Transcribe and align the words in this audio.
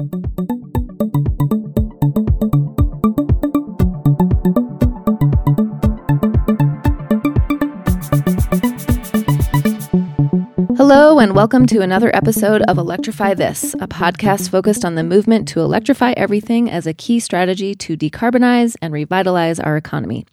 Hello, 0.00 0.08
and 11.18 11.34
welcome 11.34 11.66
to 11.66 11.82
another 11.82 12.10
episode 12.16 12.62
of 12.62 12.78
Electrify 12.78 13.34
This, 13.34 13.74
a 13.74 13.86
podcast 13.86 14.48
focused 14.48 14.86
on 14.86 14.94
the 14.94 15.04
movement 15.04 15.46
to 15.48 15.60
electrify 15.60 16.14
everything 16.16 16.70
as 16.70 16.86
a 16.86 16.94
key 16.94 17.20
strategy 17.20 17.74
to 17.74 17.94
decarbonize 17.94 18.76
and 18.80 18.94
revitalize 18.94 19.60
our 19.60 19.76
economy. 19.76 20.24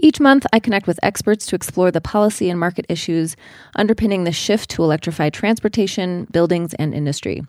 Each 0.00 0.18
month, 0.18 0.44
I 0.52 0.58
connect 0.58 0.88
with 0.88 0.98
experts 1.04 1.46
to 1.46 1.54
explore 1.54 1.92
the 1.92 2.00
policy 2.00 2.50
and 2.50 2.58
market 2.58 2.84
issues 2.88 3.36
underpinning 3.76 4.24
the 4.24 4.32
shift 4.32 4.70
to 4.70 4.82
electrify 4.82 5.30
transportation, 5.30 6.24
buildings, 6.32 6.74
and 6.74 6.92
industry. 6.92 7.42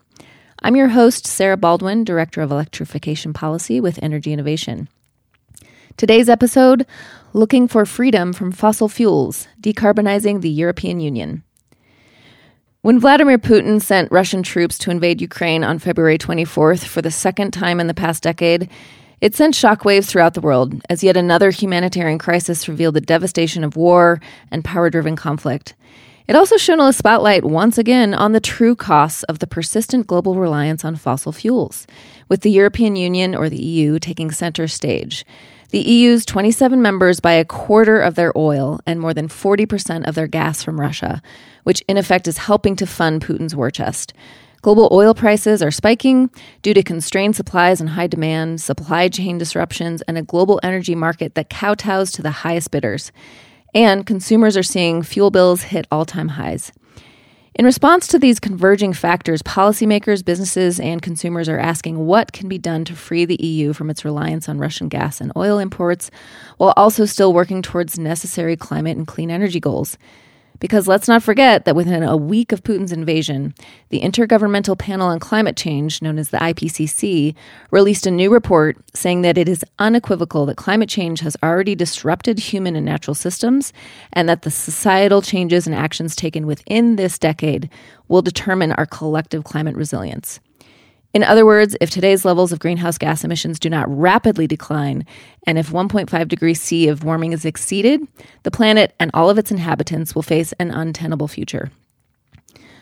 I'm 0.62 0.76
your 0.76 0.88
host, 0.88 1.26
Sarah 1.26 1.56
Baldwin, 1.56 2.04
Director 2.04 2.42
of 2.42 2.50
Electrification 2.50 3.32
Policy 3.32 3.80
with 3.80 3.98
Energy 4.02 4.30
Innovation. 4.30 4.90
Today's 5.96 6.28
episode 6.28 6.84
Looking 7.32 7.66
for 7.66 7.86
Freedom 7.86 8.34
from 8.34 8.52
Fossil 8.52 8.90
Fuels 8.90 9.48
Decarbonizing 9.62 10.42
the 10.42 10.50
European 10.50 11.00
Union. 11.00 11.44
When 12.82 13.00
Vladimir 13.00 13.38
Putin 13.38 13.80
sent 13.80 14.12
Russian 14.12 14.42
troops 14.42 14.76
to 14.78 14.90
invade 14.90 15.22
Ukraine 15.22 15.64
on 15.64 15.78
February 15.78 16.18
24th 16.18 16.84
for 16.84 17.00
the 17.00 17.10
second 17.10 17.52
time 17.52 17.80
in 17.80 17.86
the 17.86 17.94
past 17.94 18.22
decade, 18.22 18.68
it 19.22 19.34
sent 19.34 19.54
shockwaves 19.54 20.10
throughout 20.10 20.34
the 20.34 20.42
world 20.42 20.74
as 20.90 21.02
yet 21.02 21.16
another 21.16 21.48
humanitarian 21.50 22.18
crisis 22.18 22.68
revealed 22.68 22.96
the 22.96 23.00
devastation 23.00 23.64
of 23.64 23.76
war 23.76 24.20
and 24.50 24.62
power 24.62 24.90
driven 24.90 25.16
conflict. 25.16 25.74
It 26.30 26.36
also 26.36 26.56
shone 26.56 26.78
a 26.78 26.92
spotlight 26.92 27.44
once 27.44 27.76
again 27.76 28.14
on 28.14 28.30
the 28.30 28.38
true 28.38 28.76
costs 28.76 29.24
of 29.24 29.40
the 29.40 29.48
persistent 29.48 30.06
global 30.06 30.36
reliance 30.36 30.84
on 30.84 30.94
fossil 30.94 31.32
fuels, 31.32 31.88
with 32.28 32.42
the 32.42 32.52
European 32.52 32.94
Union 32.94 33.34
or 33.34 33.48
the 33.48 33.60
EU 33.60 33.98
taking 33.98 34.30
center 34.30 34.68
stage. 34.68 35.26
The 35.70 35.80
EU's 35.80 36.24
27 36.24 36.80
members 36.80 37.18
buy 37.18 37.32
a 37.32 37.44
quarter 37.44 38.00
of 38.00 38.14
their 38.14 38.32
oil 38.38 38.78
and 38.86 39.00
more 39.00 39.12
than 39.12 39.26
40% 39.26 40.06
of 40.06 40.14
their 40.14 40.28
gas 40.28 40.62
from 40.62 40.78
Russia, 40.78 41.20
which 41.64 41.82
in 41.88 41.96
effect 41.96 42.28
is 42.28 42.38
helping 42.38 42.76
to 42.76 42.86
fund 42.86 43.22
Putin's 43.22 43.56
war 43.56 43.72
chest. 43.72 44.14
Global 44.62 44.88
oil 44.92 45.14
prices 45.14 45.60
are 45.64 45.72
spiking 45.72 46.30
due 46.62 46.74
to 46.74 46.84
constrained 46.84 47.34
supplies 47.34 47.80
and 47.80 47.90
high 47.90 48.06
demand, 48.06 48.60
supply 48.60 49.08
chain 49.08 49.36
disruptions, 49.36 50.00
and 50.02 50.16
a 50.16 50.22
global 50.22 50.60
energy 50.62 50.94
market 50.94 51.34
that 51.34 51.50
kowtows 51.50 52.12
to 52.12 52.22
the 52.22 52.30
highest 52.30 52.70
bidders. 52.70 53.10
And 53.74 54.06
consumers 54.06 54.56
are 54.56 54.62
seeing 54.62 55.02
fuel 55.02 55.30
bills 55.30 55.62
hit 55.62 55.86
all 55.90 56.04
time 56.04 56.28
highs. 56.28 56.72
In 57.54 57.64
response 57.64 58.06
to 58.08 58.18
these 58.18 58.40
converging 58.40 58.92
factors, 58.92 59.42
policymakers, 59.42 60.24
businesses, 60.24 60.80
and 60.80 61.02
consumers 61.02 61.48
are 61.48 61.58
asking 61.58 61.98
what 62.06 62.32
can 62.32 62.48
be 62.48 62.58
done 62.58 62.84
to 62.86 62.94
free 62.94 63.24
the 63.24 63.44
EU 63.44 63.72
from 63.72 63.90
its 63.90 64.04
reliance 64.04 64.48
on 64.48 64.58
Russian 64.58 64.88
gas 64.88 65.20
and 65.20 65.32
oil 65.36 65.58
imports, 65.58 66.10
while 66.56 66.72
also 66.76 67.04
still 67.04 67.32
working 67.32 67.60
towards 67.60 67.98
necessary 67.98 68.56
climate 68.56 68.96
and 68.96 69.06
clean 69.06 69.30
energy 69.30 69.60
goals. 69.60 69.98
Because 70.60 70.86
let's 70.86 71.08
not 71.08 71.22
forget 71.22 71.64
that 71.64 71.74
within 71.74 72.02
a 72.02 72.16
week 72.16 72.52
of 72.52 72.62
Putin's 72.62 72.92
invasion, 72.92 73.54
the 73.88 74.00
Intergovernmental 74.00 74.78
Panel 74.78 75.08
on 75.08 75.18
Climate 75.18 75.56
Change, 75.56 76.02
known 76.02 76.18
as 76.18 76.28
the 76.28 76.36
IPCC, 76.36 77.34
released 77.70 78.06
a 78.06 78.10
new 78.10 78.30
report 78.30 78.76
saying 78.94 79.22
that 79.22 79.38
it 79.38 79.48
is 79.48 79.64
unequivocal 79.78 80.44
that 80.46 80.58
climate 80.58 80.90
change 80.90 81.20
has 81.20 81.36
already 81.42 81.74
disrupted 81.74 82.38
human 82.38 82.76
and 82.76 82.84
natural 82.84 83.14
systems, 83.14 83.72
and 84.12 84.28
that 84.28 84.42
the 84.42 84.50
societal 84.50 85.22
changes 85.22 85.66
and 85.66 85.74
actions 85.74 86.14
taken 86.14 86.46
within 86.46 86.96
this 86.96 87.18
decade 87.18 87.70
will 88.08 88.22
determine 88.22 88.72
our 88.72 88.86
collective 88.86 89.44
climate 89.44 89.74
resilience. 89.74 90.40
In 91.12 91.24
other 91.24 91.44
words, 91.44 91.76
if 91.80 91.90
today's 91.90 92.24
levels 92.24 92.52
of 92.52 92.60
greenhouse 92.60 92.96
gas 92.96 93.24
emissions 93.24 93.58
do 93.58 93.68
not 93.68 93.88
rapidly 93.88 94.46
decline, 94.46 95.04
and 95.44 95.58
if 95.58 95.70
1.5 95.70 96.28
degrees 96.28 96.60
C 96.60 96.86
of 96.86 97.02
warming 97.02 97.32
is 97.32 97.44
exceeded, 97.44 98.06
the 98.44 98.50
planet 98.52 98.94
and 99.00 99.10
all 99.12 99.28
of 99.28 99.36
its 99.36 99.50
inhabitants 99.50 100.14
will 100.14 100.22
face 100.22 100.52
an 100.60 100.70
untenable 100.70 101.26
future. 101.26 101.72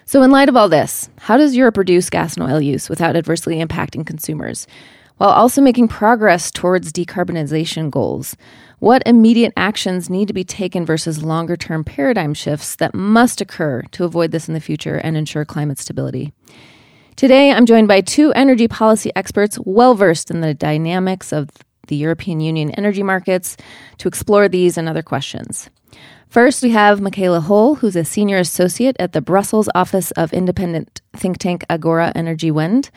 So, 0.04 0.22
in 0.22 0.30
light 0.30 0.50
of 0.50 0.56
all 0.56 0.68
this, 0.68 1.08
how 1.18 1.38
does 1.38 1.56
Europe 1.56 1.78
reduce 1.78 2.10
gas 2.10 2.34
and 2.34 2.50
oil 2.50 2.60
use 2.60 2.90
without 2.90 3.16
adversely 3.16 3.62
impacting 3.64 4.06
consumers, 4.06 4.66
while 5.16 5.30
also 5.30 5.62
making 5.62 5.88
progress 5.88 6.50
towards 6.50 6.92
decarbonization 6.92 7.90
goals? 7.90 8.36
What 8.78 9.02
immediate 9.06 9.54
actions 9.56 10.10
need 10.10 10.28
to 10.28 10.34
be 10.34 10.44
taken 10.44 10.84
versus 10.84 11.22
longer 11.22 11.56
term 11.56 11.82
paradigm 11.82 12.34
shifts 12.34 12.76
that 12.76 12.94
must 12.94 13.40
occur 13.40 13.82
to 13.92 14.04
avoid 14.04 14.32
this 14.32 14.48
in 14.48 14.54
the 14.54 14.60
future 14.60 14.96
and 14.96 15.16
ensure 15.16 15.46
climate 15.46 15.78
stability? 15.78 16.32
Today, 17.18 17.50
I'm 17.50 17.66
joined 17.66 17.88
by 17.88 18.00
two 18.00 18.30
energy 18.34 18.68
policy 18.68 19.10
experts 19.16 19.58
well 19.64 19.96
versed 19.96 20.30
in 20.30 20.40
the 20.40 20.54
dynamics 20.54 21.32
of 21.32 21.50
the 21.88 21.96
European 21.96 22.38
Union 22.38 22.70
energy 22.70 23.02
markets 23.02 23.56
to 23.96 24.06
explore 24.06 24.48
these 24.48 24.78
and 24.78 24.88
other 24.88 25.02
questions. 25.02 25.68
First, 26.28 26.62
we 26.62 26.70
have 26.70 27.00
Michaela 27.00 27.40
Holl, 27.40 27.74
who's 27.74 27.96
a 27.96 28.04
senior 28.04 28.38
associate 28.38 28.94
at 29.00 29.14
the 29.14 29.20
Brussels 29.20 29.68
office 29.74 30.12
of 30.12 30.32
independent 30.32 31.00
think 31.16 31.38
tank 31.38 31.64
Agora 31.68 32.12
Energiewende, 32.14 32.88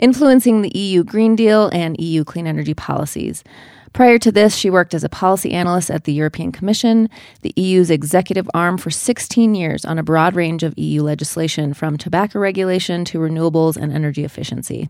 influencing 0.00 0.62
the 0.62 0.76
EU 0.76 1.04
Green 1.04 1.36
Deal 1.36 1.68
and 1.72 1.94
EU 2.00 2.24
clean 2.24 2.48
energy 2.48 2.74
policies. 2.74 3.44
Prior 3.92 4.18
to 4.18 4.30
this, 4.30 4.54
she 4.54 4.70
worked 4.70 4.94
as 4.94 5.04
a 5.04 5.08
policy 5.08 5.52
analyst 5.52 5.90
at 5.90 6.04
the 6.04 6.12
European 6.12 6.52
Commission, 6.52 7.08
the 7.42 7.52
EU's 7.56 7.90
executive 7.90 8.48
arm, 8.54 8.78
for 8.78 8.90
16 8.90 9.54
years 9.54 9.84
on 9.84 9.98
a 9.98 10.02
broad 10.02 10.34
range 10.34 10.62
of 10.62 10.78
EU 10.78 11.02
legislation, 11.02 11.74
from 11.74 11.96
tobacco 11.96 12.38
regulation 12.38 13.04
to 13.06 13.18
renewables 13.18 13.76
and 13.76 13.92
energy 13.92 14.24
efficiency. 14.24 14.88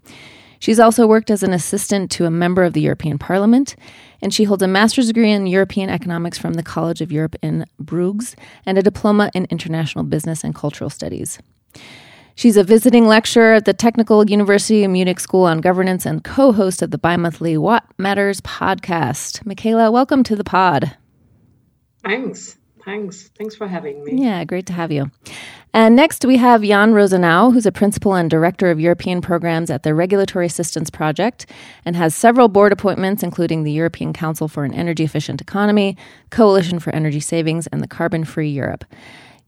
She's 0.60 0.80
also 0.80 1.06
worked 1.06 1.30
as 1.30 1.42
an 1.42 1.52
assistant 1.52 2.10
to 2.12 2.26
a 2.26 2.30
member 2.30 2.64
of 2.64 2.72
the 2.72 2.80
European 2.80 3.18
Parliament, 3.18 3.76
and 4.20 4.34
she 4.34 4.44
holds 4.44 4.62
a 4.62 4.68
master's 4.68 5.06
degree 5.06 5.30
in 5.30 5.46
European 5.46 5.88
economics 5.88 6.36
from 6.38 6.54
the 6.54 6.64
College 6.64 7.00
of 7.00 7.12
Europe 7.12 7.36
in 7.42 7.64
Bruges 7.78 8.34
and 8.66 8.76
a 8.76 8.82
diploma 8.82 9.30
in 9.34 9.46
international 9.50 10.04
business 10.04 10.42
and 10.42 10.54
cultural 10.54 10.90
studies. 10.90 11.38
She's 12.38 12.56
a 12.56 12.62
visiting 12.62 13.08
lecturer 13.08 13.54
at 13.54 13.64
the 13.64 13.72
Technical 13.72 14.24
University 14.30 14.84
of 14.84 14.92
Munich 14.92 15.18
School 15.18 15.42
on 15.42 15.60
Governance 15.60 16.06
and 16.06 16.22
co 16.22 16.52
host 16.52 16.82
of 16.82 16.92
the 16.92 16.96
bi 16.96 17.16
monthly 17.16 17.58
What 17.58 17.82
Matters 17.98 18.40
podcast. 18.42 19.44
Michaela, 19.44 19.90
welcome 19.90 20.22
to 20.22 20.36
the 20.36 20.44
pod. 20.44 20.96
Thanks. 22.04 22.56
Thanks. 22.84 23.28
Thanks 23.36 23.56
for 23.56 23.66
having 23.66 24.04
me. 24.04 24.22
Yeah, 24.22 24.44
great 24.44 24.66
to 24.66 24.72
have 24.72 24.92
you. 24.92 25.10
And 25.74 25.96
next, 25.96 26.24
we 26.24 26.36
have 26.36 26.62
Jan 26.62 26.92
Rosenow, 26.92 27.52
who's 27.52 27.66
a 27.66 27.72
principal 27.72 28.14
and 28.14 28.30
director 28.30 28.70
of 28.70 28.78
European 28.78 29.20
programs 29.20 29.68
at 29.68 29.82
the 29.82 29.92
Regulatory 29.92 30.46
Assistance 30.46 30.90
Project 30.90 31.44
and 31.84 31.96
has 31.96 32.14
several 32.14 32.46
board 32.46 32.70
appointments, 32.70 33.24
including 33.24 33.64
the 33.64 33.72
European 33.72 34.12
Council 34.12 34.46
for 34.46 34.62
an 34.62 34.72
Energy 34.72 35.02
Efficient 35.02 35.40
Economy, 35.40 35.96
Coalition 36.30 36.78
for 36.78 36.94
Energy 36.94 37.18
Savings, 37.18 37.66
and 37.66 37.82
the 37.82 37.88
Carbon 37.88 38.24
Free 38.24 38.48
Europe. 38.48 38.84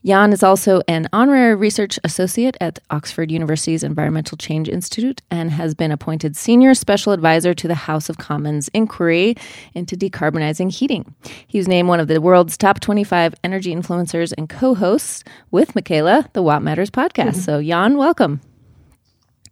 Jan 0.02 0.32
is 0.32 0.42
also 0.42 0.80
an 0.88 1.08
honorary 1.12 1.54
research 1.54 1.98
associate 2.04 2.56
at 2.58 2.78
Oxford 2.90 3.30
University's 3.30 3.82
Environmental 3.82 4.38
Change 4.38 4.66
Institute 4.66 5.20
and 5.30 5.50
has 5.50 5.74
been 5.74 5.92
appointed 5.92 6.36
senior 6.36 6.72
special 6.74 7.12
advisor 7.12 7.52
to 7.52 7.68
the 7.68 7.74
House 7.74 8.08
of 8.08 8.16
Commons 8.16 8.70
inquiry 8.72 9.34
into 9.74 9.96
decarbonizing 9.96 10.72
heating. 10.72 11.14
He 11.46 11.58
was 11.58 11.68
named 11.68 11.88
one 11.88 12.00
of 12.00 12.08
the 12.08 12.20
world's 12.20 12.56
top 12.56 12.80
25 12.80 13.34
energy 13.44 13.74
influencers 13.74 14.32
and 14.38 14.48
co 14.48 14.74
hosts 14.74 15.22
with 15.50 15.74
Michaela, 15.74 16.30
the 16.32 16.42
What 16.42 16.62
Matters 16.62 16.90
podcast. 16.90 17.32
Mm-hmm. 17.32 17.40
So, 17.40 17.62
Jan, 17.62 17.98
welcome. 17.98 18.40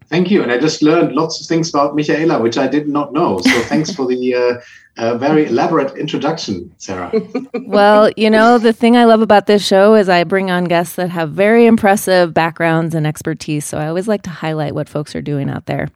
Thank 0.09 0.31
you. 0.31 0.43
And 0.43 0.51
I 0.51 0.59
just 0.59 0.83
learned 0.83 1.15
lots 1.15 1.41
of 1.41 1.47
things 1.47 1.69
about 1.69 1.95
Michaela, 1.95 2.41
which 2.41 2.57
I 2.57 2.67
did 2.67 2.89
not 2.89 3.13
know. 3.13 3.39
So, 3.41 3.61
thanks 3.73 3.95
for 3.95 4.07
the. 4.07 4.35
Uh, 4.35 4.61
a 4.99 5.17
very 5.17 5.47
elaborate 5.47 5.97
introduction, 5.97 6.75
Sarah. 6.79 7.13
well, 7.55 8.11
you 8.17 8.29
know, 8.29 8.59
the 8.59 8.73
thing 8.73 8.97
I 8.97 9.05
love 9.05 9.23
about 9.23 9.47
this 9.47 9.65
show 9.65 9.95
is 9.95 10.09
I 10.09 10.25
bring 10.25 10.51
on 10.51 10.65
guests 10.65 10.97
that 10.97 11.11
have 11.11 11.31
very 11.31 11.67
impressive 11.67 12.35
backgrounds 12.35 12.97
and 12.97 13.07
expertise. 13.07 13.65
So 13.65 13.79
I 13.79 13.87
always 13.87 14.09
like 14.09 14.23
to 14.23 14.31
highlight 14.31 14.75
what 14.75 14.89
folks 14.89 15.15
are 15.15 15.23
doing 15.23 15.49
out 15.49 15.67
there. 15.67 15.89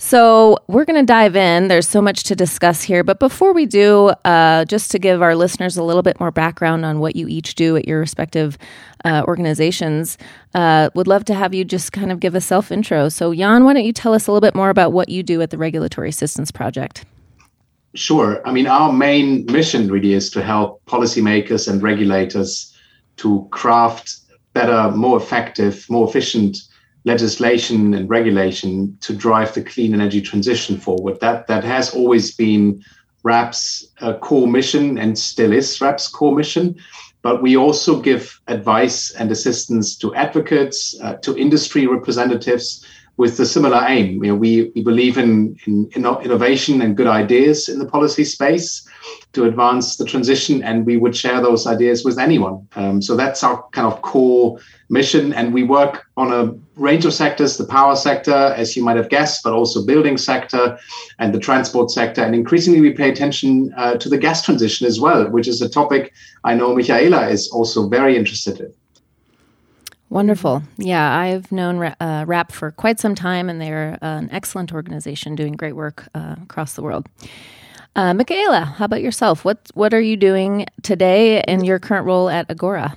So 0.00 0.58
we're 0.68 0.84
going 0.84 1.00
to 1.00 1.06
dive 1.06 1.34
in. 1.34 1.66
There's 1.66 1.88
so 1.88 2.00
much 2.00 2.22
to 2.24 2.36
discuss 2.36 2.82
here. 2.82 3.02
But 3.02 3.18
before 3.18 3.52
we 3.52 3.66
do, 3.66 4.10
uh, 4.24 4.64
just 4.64 4.92
to 4.92 4.98
give 4.98 5.22
our 5.22 5.34
listeners 5.34 5.76
a 5.76 5.82
little 5.82 6.04
bit 6.04 6.20
more 6.20 6.30
background 6.30 6.84
on 6.84 7.00
what 7.00 7.16
you 7.16 7.26
each 7.26 7.56
do 7.56 7.76
at 7.76 7.88
your 7.88 7.98
respective 7.98 8.56
uh, 9.04 9.24
organizations, 9.26 10.16
uh, 10.54 10.90
would 10.94 11.08
love 11.08 11.24
to 11.24 11.34
have 11.34 11.52
you 11.52 11.64
just 11.64 11.92
kind 11.92 12.12
of 12.12 12.20
give 12.20 12.36
a 12.36 12.40
self 12.40 12.70
intro. 12.70 13.08
So, 13.08 13.34
Jan, 13.34 13.64
why 13.64 13.74
don't 13.74 13.84
you 13.84 13.92
tell 13.92 14.14
us 14.14 14.28
a 14.28 14.32
little 14.32 14.40
bit 14.40 14.54
more 14.54 14.70
about 14.70 14.92
what 14.92 15.08
you 15.08 15.24
do 15.24 15.42
at 15.42 15.50
the 15.50 15.58
Regulatory 15.58 16.10
Assistance 16.10 16.52
Project? 16.52 17.04
Sure. 17.94 18.40
I 18.46 18.52
mean, 18.52 18.68
our 18.68 18.92
main 18.92 19.46
mission 19.46 19.90
really 19.90 20.12
is 20.12 20.30
to 20.30 20.44
help 20.44 20.80
policymakers 20.86 21.66
and 21.66 21.82
regulators 21.82 22.72
to 23.16 23.48
craft 23.50 24.18
better, 24.52 24.92
more 24.92 25.16
effective, 25.16 25.86
more 25.90 26.08
efficient 26.08 26.58
legislation 27.08 27.94
and 27.94 28.08
regulation 28.08 28.96
to 29.00 29.12
drive 29.26 29.50
the 29.54 29.62
clean 29.62 29.94
energy 29.94 30.20
transition 30.20 30.78
forward. 30.78 31.18
That 31.20 31.46
that 31.48 31.64
has 31.64 31.94
always 31.94 32.26
been 32.44 32.84
RAP's 33.24 33.62
uh, 34.00 34.14
core 34.18 34.46
mission 34.46 34.98
and 34.98 35.18
still 35.18 35.52
is 35.52 35.80
RAP's 35.80 36.06
core 36.06 36.36
mission. 36.36 36.76
But 37.22 37.42
we 37.42 37.56
also 37.56 38.00
give 38.00 38.22
advice 38.46 39.10
and 39.18 39.32
assistance 39.32 39.96
to 39.98 40.14
advocates, 40.14 40.78
uh, 41.02 41.14
to 41.24 41.36
industry 41.36 41.86
representatives, 41.86 42.86
with 43.18 43.36
the 43.36 43.44
similar 43.44 43.84
aim. 43.88 44.22
You 44.24 44.30
know, 44.30 44.36
we, 44.36 44.70
we 44.74 44.82
believe 44.82 45.18
in, 45.18 45.56
in, 45.66 45.90
in 45.94 46.06
innovation 46.06 46.80
and 46.80 46.96
good 46.96 47.08
ideas 47.08 47.68
in 47.68 47.80
the 47.80 47.84
policy 47.84 48.24
space 48.24 48.88
to 49.32 49.44
advance 49.44 49.96
the 49.96 50.04
transition, 50.04 50.62
and 50.62 50.86
we 50.86 50.96
would 50.96 51.14
share 51.14 51.40
those 51.42 51.66
ideas 51.66 52.04
with 52.04 52.18
anyone. 52.18 52.66
Um, 52.76 53.02
so 53.02 53.16
that's 53.16 53.42
our 53.42 53.62
kind 53.72 53.86
of 53.86 54.00
core 54.02 54.58
mission, 54.88 55.32
and 55.34 55.52
we 55.52 55.64
work 55.64 56.06
on 56.16 56.32
a 56.32 56.54
range 56.80 57.04
of 57.04 57.12
sectors: 57.12 57.56
the 57.56 57.66
power 57.66 57.96
sector, 57.96 58.54
as 58.56 58.76
you 58.76 58.84
might 58.84 58.96
have 58.96 59.08
guessed, 59.08 59.42
but 59.42 59.52
also 59.52 59.84
building 59.84 60.16
sector 60.16 60.78
and 61.18 61.34
the 61.34 61.40
transport 61.40 61.90
sector. 61.90 62.22
And 62.22 62.34
increasingly, 62.34 62.80
we 62.80 62.92
pay 62.92 63.10
attention 63.10 63.74
uh, 63.76 63.96
to 63.96 64.08
the 64.08 64.18
gas 64.18 64.44
transition 64.44 64.86
as 64.86 65.00
well, 65.00 65.28
which 65.28 65.48
is 65.48 65.60
a 65.60 65.68
topic 65.68 66.14
I 66.44 66.54
know 66.54 66.74
Michaela 66.74 67.28
is 67.28 67.48
also 67.48 67.88
very 67.88 68.16
interested 68.16 68.60
in. 68.60 68.72
Wonderful. 70.10 70.62
Yeah, 70.78 71.18
I've 71.18 71.52
known 71.52 71.82
uh, 71.82 72.24
RAP 72.26 72.50
for 72.52 72.70
quite 72.70 72.98
some 72.98 73.14
time, 73.14 73.50
and 73.50 73.60
they're 73.60 73.98
an 74.00 74.30
excellent 74.32 74.72
organization 74.72 75.34
doing 75.34 75.52
great 75.52 75.74
work 75.76 76.08
uh, 76.14 76.36
across 76.42 76.74
the 76.74 76.82
world. 76.82 77.06
Uh, 77.94 78.14
Michaela, 78.14 78.64
how 78.64 78.84
about 78.84 79.02
yourself? 79.02 79.44
What 79.44 79.58
what 79.74 79.92
are 79.92 80.00
you 80.00 80.16
doing 80.16 80.66
today 80.82 81.42
in 81.42 81.64
your 81.64 81.78
current 81.78 82.06
role 82.06 82.30
at 82.30 82.46
Agora? 82.48 82.96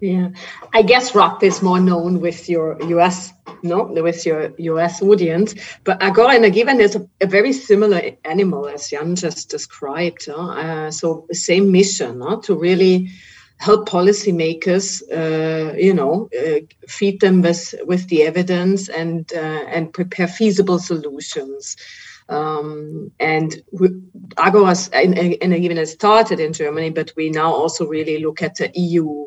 Yeah, 0.00 0.28
I 0.72 0.82
guess 0.82 1.14
RAP 1.14 1.42
is 1.42 1.62
more 1.62 1.80
known 1.80 2.20
with 2.20 2.48
your 2.48 2.80
US, 2.82 3.32
no, 3.62 3.84
with 3.84 4.26
your 4.26 4.52
US 4.58 5.00
audience. 5.00 5.54
But 5.84 6.02
Agora 6.02 6.34
Energiewende 6.34 6.80
is 6.80 6.94
a, 6.94 7.08
a 7.22 7.26
very 7.26 7.52
similar 7.52 8.02
animal 8.24 8.68
as 8.68 8.90
Jan 8.90 9.16
just 9.16 9.48
described. 9.48 10.28
Uh, 10.28 10.90
so 10.90 11.26
same 11.32 11.72
mission 11.72 12.22
uh, 12.22 12.36
to 12.42 12.54
really 12.54 13.08
help 13.64 13.88
policymakers, 13.88 15.02
uh, 15.10 15.74
you 15.76 15.94
know, 15.94 16.28
uh, 16.38 16.60
feed 16.86 17.20
them 17.20 17.40
with 17.40 17.74
with 17.90 18.06
the 18.08 18.22
evidence 18.22 18.90
and 18.90 19.32
uh, 19.32 19.64
and 19.74 19.92
prepare 19.92 20.28
feasible 20.28 20.78
solutions. 20.78 21.76
Um, 22.28 23.10
and 23.20 23.50
Agoras 24.36 24.88
and, 24.92 25.18
and 25.42 25.54
even 25.54 25.78
it 25.78 25.88
started 25.88 26.40
in 26.40 26.52
Germany, 26.52 26.90
but 26.90 27.12
we 27.16 27.28
now 27.30 27.52
also 27.52 27.86
really 27.86 28.18
look 28.18 28.40
at 28.40 28.54
the 28.54 28.70
EU, 28.74 29.26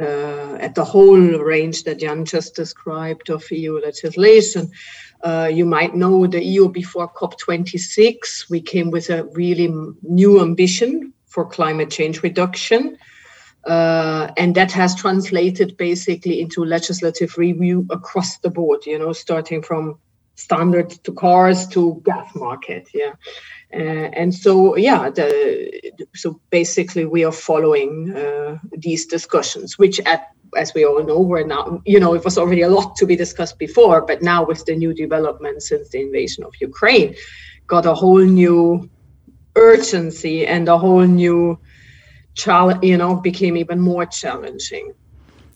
uh, 0.00 0.54
at 0.66 0.76
the 0.76 0.84
whole 0.84 1.26
range 1.54 1.82
that 1.82 1.98
Jan 1.98 2.24
just 2.24 2.54
described 2.54 3.28
of 3.28 3.50
EU 3.50 3.80
legislation. 3.80 4.70
Uh, 5.20 5.50
you 5.52 5.66
might 5.66 5.96
know 5.96 6.28
the 6.28 6.44
EU 6.44 6.68
before 6.68 7.12
COP26, 7.12 8.50
we 8.50 8.60
came 8.60 8.92
with 8.92 9.10
a 9.10 9.24
really 9.32 9.68
new 10.02 10.40
ambition 10.40 11.12
for 11.26 11.44
climate 11.44 11.90
change 11.90 12.22
reduction. 12.22 12.96
Uh, 13.66 14.32
and 14.36 14.54
that 14.54 14.70
has 14.70 14.94
translated 14.94 15.76
basically 15.76 16.40
into 16.40 16.64
legislative 16.64 17.36
review 17.36 17.84
across 17.90 18.38
the 18.38 18.50
board, 18.50 18.86
you 18.86 18.98
know, 18.98 19.12
starting 19.12 19.60
from 19.60 19.98
standards 20.36 20.98
to 20.98 21.12
cars 21.12 21.66
to 21.66 22.00
gas 22.04 22.34
market 22.34 22.88
yeah. 22.94 23.14
Uh, 23.74 24.08
and 24.12 24.34
so 24.34 24.76
yeah 24.76 25.10
the, 25.10 25.92
so 26.14 26.40
basically 26.50 27.04
we 27.04 27.24
are 27.24 27.32
following 27.32 28.14
uh, 28.14 28.58
these 28.76 29.06
discussions 29.06 29.78
which 29.78 29.98
at 30.00 30.28
as 30.56 30.72
we 30.74 30.84
all 30.84 31.02
know 31.02 31.18
we're 31.18 31.44
now 31.44 31.82
you 31.84 31.98
know 31.98 32.14
it 32.14 32.24
was 32.24 32.38
already 32.38 32.62
a 32.62 32.68
lot 32.68 32.94
to 32.96 33.06
be 33.06 33.16
discussed 33.16 33.58
before 33.58 34.02
but 34.02 34.22
now 34.22 34.44
with 34.44 34.64
the 34.66 34.76
new 34.76 34.94
developments 34.94 35.68
since 35.68 35.88
the 35.88 36.00
invasion 36.00 36.44
of 36.44 36.52
ukraine 36.60 37.14
got 37.66 37.86
a 37.86 37.94
whole 37.94 38.24
new 38.24 38.88
urgency 39.56 40.46
and 40.46 40.68
a 40.68 40.78
whole 40.78 41.06
new 41.06 41.58
you 42.82 42.96
know 42.96 43.16
became 43.16 43.56
even 43.56 43.80
more 43.80 44.06
challenging 44.06 44.92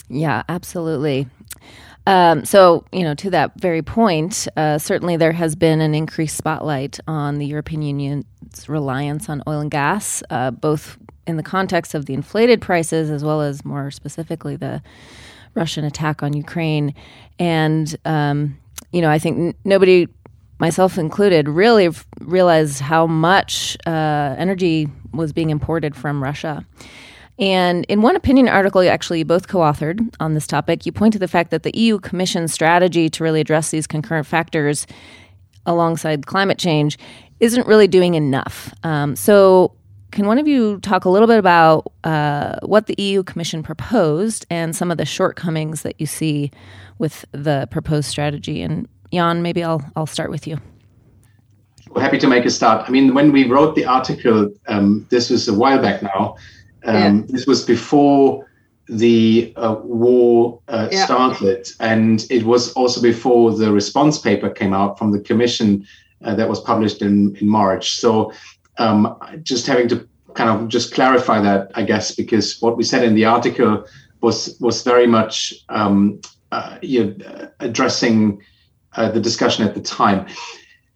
yeah 0.08 0.42
absolutely 0.48 1.26
um, 2.06 2.44
so, 2.44 2.84
you 2.92 3.02
know, 3.02 3.14
to 3.14 3.30
that 3.30 3.52
very 3.60 3.82
point, 3.82 4.48
uh, 4.56 4.78
certainly 4.78 5.16
there 5.16 5.32
has 5.32 5.54
been 5.54 5.80
an 5.80 5.94
increased 5.94 6.36
spotlight 6.36 6.98
on 7.06 7.38
the 7.38 7.46
European 7.46 7.82
Union's 7.82 8.68
reliance 8.68 9.28
on 9.28 9.42
oil 9.46 9.60
and 9.60 9.70
gas, 9.70 10.22
uh, 10.30 10.50
both 10.50 10.98
in 11.26 11.36
the 11.36 11.42
context 11.42 11.94
of 11.94 12.06
the 12.06 12.14
inflated 12.14 12.60
prices 12.60 13.10
as 13.10 13.22
well 13.22 13.42
as 13.42 13.64
more 13.64 13.90
specifically 13.90 14.56
the 14.56 14.82
Russian 15.54 15.84
attack 15.84 16.22
on 16.22 16.32
Ukraine. 16.32 16.94
And, 17.38 17.94
um, 18.04 18.58
you 18.92 19.02
know, 19.02 19.10
I 19.10 19.18
think 19.18 19.38
n- 19.38 19.54
nobody, 19.64 20.08
myself 20.58 20.98
included, 20.98 21.48
really 21.48 21.90
realized 22.20 22.80
how 22.80 23.06
much 23.06 23.76
uh, 23.86 24.34
energy 24.38 24.88
was 25.12 25.32
being 25.32 25.50
imported 25.50 25.96
from 25.96 26.22
Russia. 26.22 26.64
And 27.40 27.86
in 27.86 28.02
one 28.02 28.16
opinion 28.16 28.48
article, 28.48 28.84
you 28.84 28.90
actually, 28.90 29.22
both 29.22 29.48
co 29.48 29.58
authored 29.58 30.14
on 30.20 30.34
this 30.34 30.46
topic, 30.46 30.84
you 30.84 30.92
point 30.92 31.14
to 31.14 31.18
the 31.18 31.28
fact 31.28 31.50
that 31.50 31.62
the 31.62 31.72
EU 31.74 31.98
Commission's 31.98 32.52
strategy 32.52 33.08
to 33.08 33.24
really 33.24 33.40
address 33.40 33.70
these 33.70 33.86
concurrent 33.86 34.26
factors 34.26 34.86
alongside 35.64 36.26
climate 36.26 36.58
change 36.58 36.98
isn't 37.40 37.66
really 37.66 37.88
doing 37.88 38.14
enough. 38.14 38.74
Um, 38.84 39.16
so, 39.16 39.72
can 40.10 40.26
one 40.26 40.38
of 40.38 40.46
you 40.46 40.80
talk 40.80 41.04
a 41.04 41.08
little 41.08 41.28
bit 41.28 41.38
about 41.38 41.92
uh, 42.04 42.56
what 42.62 42.86
the 42.86 42.94
EU 42.98 43.22
Commission 43.22 43.62
proposed 43.62 44.44
and 44.50 44.74
some 44.74 44.90
of 44.90 44.98
the 44.98 45.06
shortcomings 45.06 45.82
that 45.82 46.00
you 46.00 46.06
see 46.06 46.50
with 46.98 47.24
the 47.32 47.68
proposed 47.70 48.08
strategy? 48.08 48.60
And 48.60 48.86
Jan, 49.12 49.40
maybe 49.40 49.64
I'll 49.64 49.82
I'll 49.96 50.06
start 50.06 50.30
with 50.30 50.46
you. 50.46 50.58
We're 51.90 52.02
happy 52.02 52.18
to 52.18 52.28
make 52.28 52.44
a 52.44 52.50
start. 52.50 52.88
I 52.88 52.90
mean, 52.90 53.14
when 53.14 53.32
we 53.32 53.48
wrote 53.48 53.74
the 53.74 53.84
article, 53.84 54.48
um, 54.68 55.06
this 55.10 55.28
was 55.28 55.48
a 55.48 55.54
while 55.54 55.82
back 55.82 56.02
now. 56.02 56.36
Um, 56.84 56.96
yeah. 56.96 57.22
This 57.28 57.46
was 57.46 57.64
before 57.64 58.46
the 58.88 59.52
uh, 59.56 59.76
war 59.82 60.60
uh, 60.68 60.88
yeah. 60.90 61.04
started, 61.04 61.68
and 61.80 62.24
it 62.30 62.44
was 62.44 62.72
also 62.74 63.02
before 63.02 63.52
the 63.52 63.72
response 63.72 64.18
paper 64.18 64.48
came 64.48 64.72
out 64.72 64.98
from 64.98 65.10
the 65.10 65.20
Commission 65.20 65.84
uh, 66.24 66.34
that 66.36 66.48
was 66.48 66.60
published 66.60 67.02
in 67.02 67.36
in 67.36 67.48
March. 67.48 67.98
So, 67.98 68.32
um, 68.78 69.16
just 69.42 69.66
having 69.66 69.88
to 69.88 70.08
kind 70.34 70.48
of 70.48 70.68
just 70.68 70.94
clarify 70.94 71.40
that, 71.40 71.70
I 71.74 71.82
guess, 71.82 72.14
because 72.14 72.60
what 72.60 72.76
we 72.76 72.84
said 72.84 73.02
in 73.02 73.14
the 73.14 73.24
article 73.24 73.84
was 74.20 74.56
was 74.60 74.82
very 74.82 75.06
much 75.06 75.54
um, 75.68 76.20
uh, 76.52 76.78
you 76.82 77.14
know, 77.14 77.50
addressing 77.60 78.42
uh, 78.96 79.10
the 79.10 79.20
discussion 79.20 79.66
at 79.66 79.74
the 79.74 79.80
time. 79.80 80.26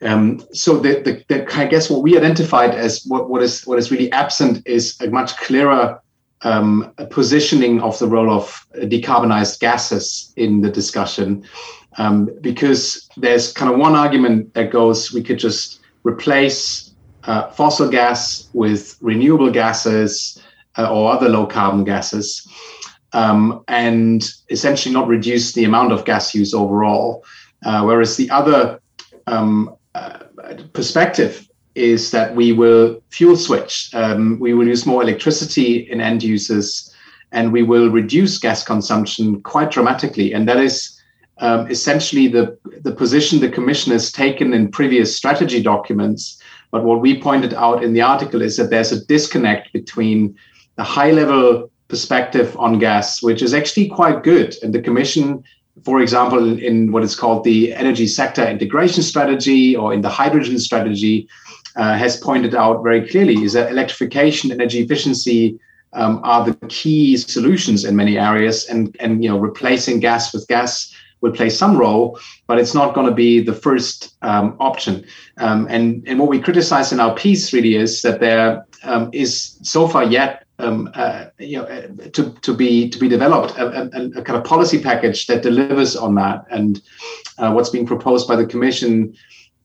Um, 0.04 0.44
so 0.52 0.76
the, 0.76 1.00
the, 1.00 1.24
the, 1.28 1.58
I 1.58 1.66
guess 1.66 1.88
what 1.88 2.02
we 2.02 2.16
identified 2.16 2.74
as 2.74 3.04
what, 3.06 3.30
what 3.30 3.42
is 3.42 3.66
what 3.66 3.78
is 3.78 3.90
really 3.90 4.12
absent 4.12 4.62
is 4.66 5.00
a 5.00 5.08
much 5.08 5.34
clearer 5.38 5.98
um, 6.42 6.92
positioning 7.08 7.80
of 7.80 7.98
the 7.98 8.06
role 8.06 8.30
of 8.30 8.66
decarbonized 8.74 9.60
gases 9.60 10.32
in 10.36 10.60
the 10.60 10.70
discussion, 10.70 11.42
um, 11.96 12.28
because 12.42 13.08
there's 13.16 13.50
kind 13.52 13.72
of 13.72 13.78
one 13.78 13.94
argument 13.94 14.52
that 14.52 14.70
goes 14.70 15.10
we 15.10 15.22
could 15.22 15.38
just 15.38 15.80
replace 16.02 16.92
uh, 17.24 17.48
fossil 17.48 17.88
gas 17.88 18.50
with 18.52 18.98
renewable 19.00 19.50
gases 19.50 20.38
uh, 20.76 20.92
or 20.92 21.10
other 21.10 21.30
low 21.30 21.46
carbon 21.46 21.82
gases, 21.82 22.46
um, 23.14 23.64
and 23.68 24.30
essentially 24.50 24.92
not 24.92 25.08
reduce 25.08 25.54
the 25.54 25.64
amount 25.64 25.92
of 25.92 26.04
gas 26.04 26.34
use 26.34 26.52
overall. 26.52 27.24
Uh, 27.64 27.82
whereas 27.84 28.18
the 28.18 28.28
other 28.28 28.78
um, 29.26 29.74
perspective 30.72 31.48
is 31.74 32.10
that 32.12 32.34
we 32.34 32.52
will 32.52 33.02
fuel 33.10 33.36
switch. 33.36 33.90
Um, 33.94 34.38
we 34.38 34.54
will 34.54 34.68
use 34.68 34.86
more 34.86 35.02
electricity 35.02 35.90
in 35.90 36.00
end 36.00 36.22
users, 36.22 36.94
and 37.32 37.52
we 37.52 37.62
will 37.62 37.90
reduce 37.90 38.38
gas 38.38 38.64
consumption 38.64 39.40
quite 39.42 39.70
dramatically. 39.70 40.32
And 40.32 40.48
that 40.48 40.58
is 40.58 41.00
um, 41.38 41.68
essentially 41.68 42.28
the 42.28 42.56
the 42.82 42.94
position 42.94 43.40
the 43.40 43.50
Commission 43.50 43.92
has 43.92 44.12
taken 44.12 44.54
in 44.54 44.70
previous 44.70 45.16
strategy 45.16 45.62
documents. 45.62 46.40
But 46.70 46.84
what 46.84 47.00
we 47.00 47.20
pointed 47.20 47.54
out 47.54 47.82
in 47.82 47.92
the 47.92 48.02
article 48.02 48.42
is 48.42 48.56
that 48.56 48.70
there's 48.70 48.92
a 48.92 49.04
disconnect 49.06 49.72
between 49.72 50.36
the 50.76 50.84
high 50.84 51.12
level 51.12 51.70
perspective 51.88 52.56
on 52.58 52.78
gas, 52.78 53.22
which 53.22 53.42
is 53.42 53.54
actually 53.54 53.88
quite 53.88 54.22
good, 54.22 54.56
and 54.62 54.72
the 54.72 54.82
Commission 54.82 55.44
for 55.82 56.00
example, 56.00 56.58
in 56.58 56.92
what 56.92 57.02
is 57.02 57.16
called 57.16 57.44
the 57.44 57.74
energy 57.74 58.06
sector 58.06 58.46
integration 58.46 59.02
strategy 59.02 59.74
or 59.74 59.92
in 59.92 60.02
the 60.02 60.08
hydrogen 60.08 60.58
strategy, 60.58 61.28
uh, 61.76 61.96
has 61.96 62.16
pointed 62.16 62.54
out 62.54 62.82
very 62.84 63.08
clearly 63.08 63.42
is 63.42 63.54
that 63.54 63.70
electrification, 63.70 64.52
energy 64.52 64.80
efficiency 64.80 65.58
um, 65.92 66.20
are 66.22 66.44
the 66.44 66.54
key 66.68 67.16
solutions 67.16 67.84
in 67.84 67.96
many 67.96 68.18
areas, 68.18 68.66
and 68.66 68.96
and 69.00 69.22
you 69.24 69.30
know 69.30 69.38
replacing 69.38 70.00
gas 70.00 70.32
with 70.32 70.46
gas 70.46 70.94
will 71.20 71.32
play 71.32 71.50
some 71.50 71.76
role, 71.76 72.18
but 72.46 72.58
it's 72.58 72.74
not 72.74 72.94
going 72.94 73.06
to 73.06 73.14
be 73.14 73.40
the 73.40 73.54
first 73.54 74.14
um, 74.22 74.56
option. 74.60 75.04
Um, 75.38 75.66
and 75.68 76.06
and 76.06 76.20
what 76.20 76.28
we 76.28 76.40
criticize 76.40 76.92
in 76.92 77.00
our 77.00 77.14
piece 77.14 77.52
really 77.52 77.74
is 77.74 78.02
that 78.02 78.20
there 78.20 78.64
um, 78.84 79.10
is 79.12 79.58
so 79.62 79.88
far 79.88 80.04
yet 80.04 80.43
um, 80.58 80.90
uh, 80.94 81.26
you 81.38 81.58
know, 81.58 81.64
uh, 81.64 81.88
to, 82.12 82.32
to 82.42 82.54
be 82.54 82.88
to 82.88 82.98
be 82.98 83.08
developed 83.08 83.56
a, 83.58 83.66
a, 83.66 84.20
a, 84.20 84.22
kind 84.22 84.38
of 84.38 84.44
policy 84.44 84.80
package 84.80 85.26
that 85.26 85.42
delivers 85.42 85.96
on 85.96 86.14
that. 86.14 86.44
And 86.50 86.80
uh, 87.38 87.52
what's 87.52 87.70
being 87.70 87.86
proposed 87.86 88.28
by 88.28 88.36
the 88.36 88.46
Commission 88.46 89.16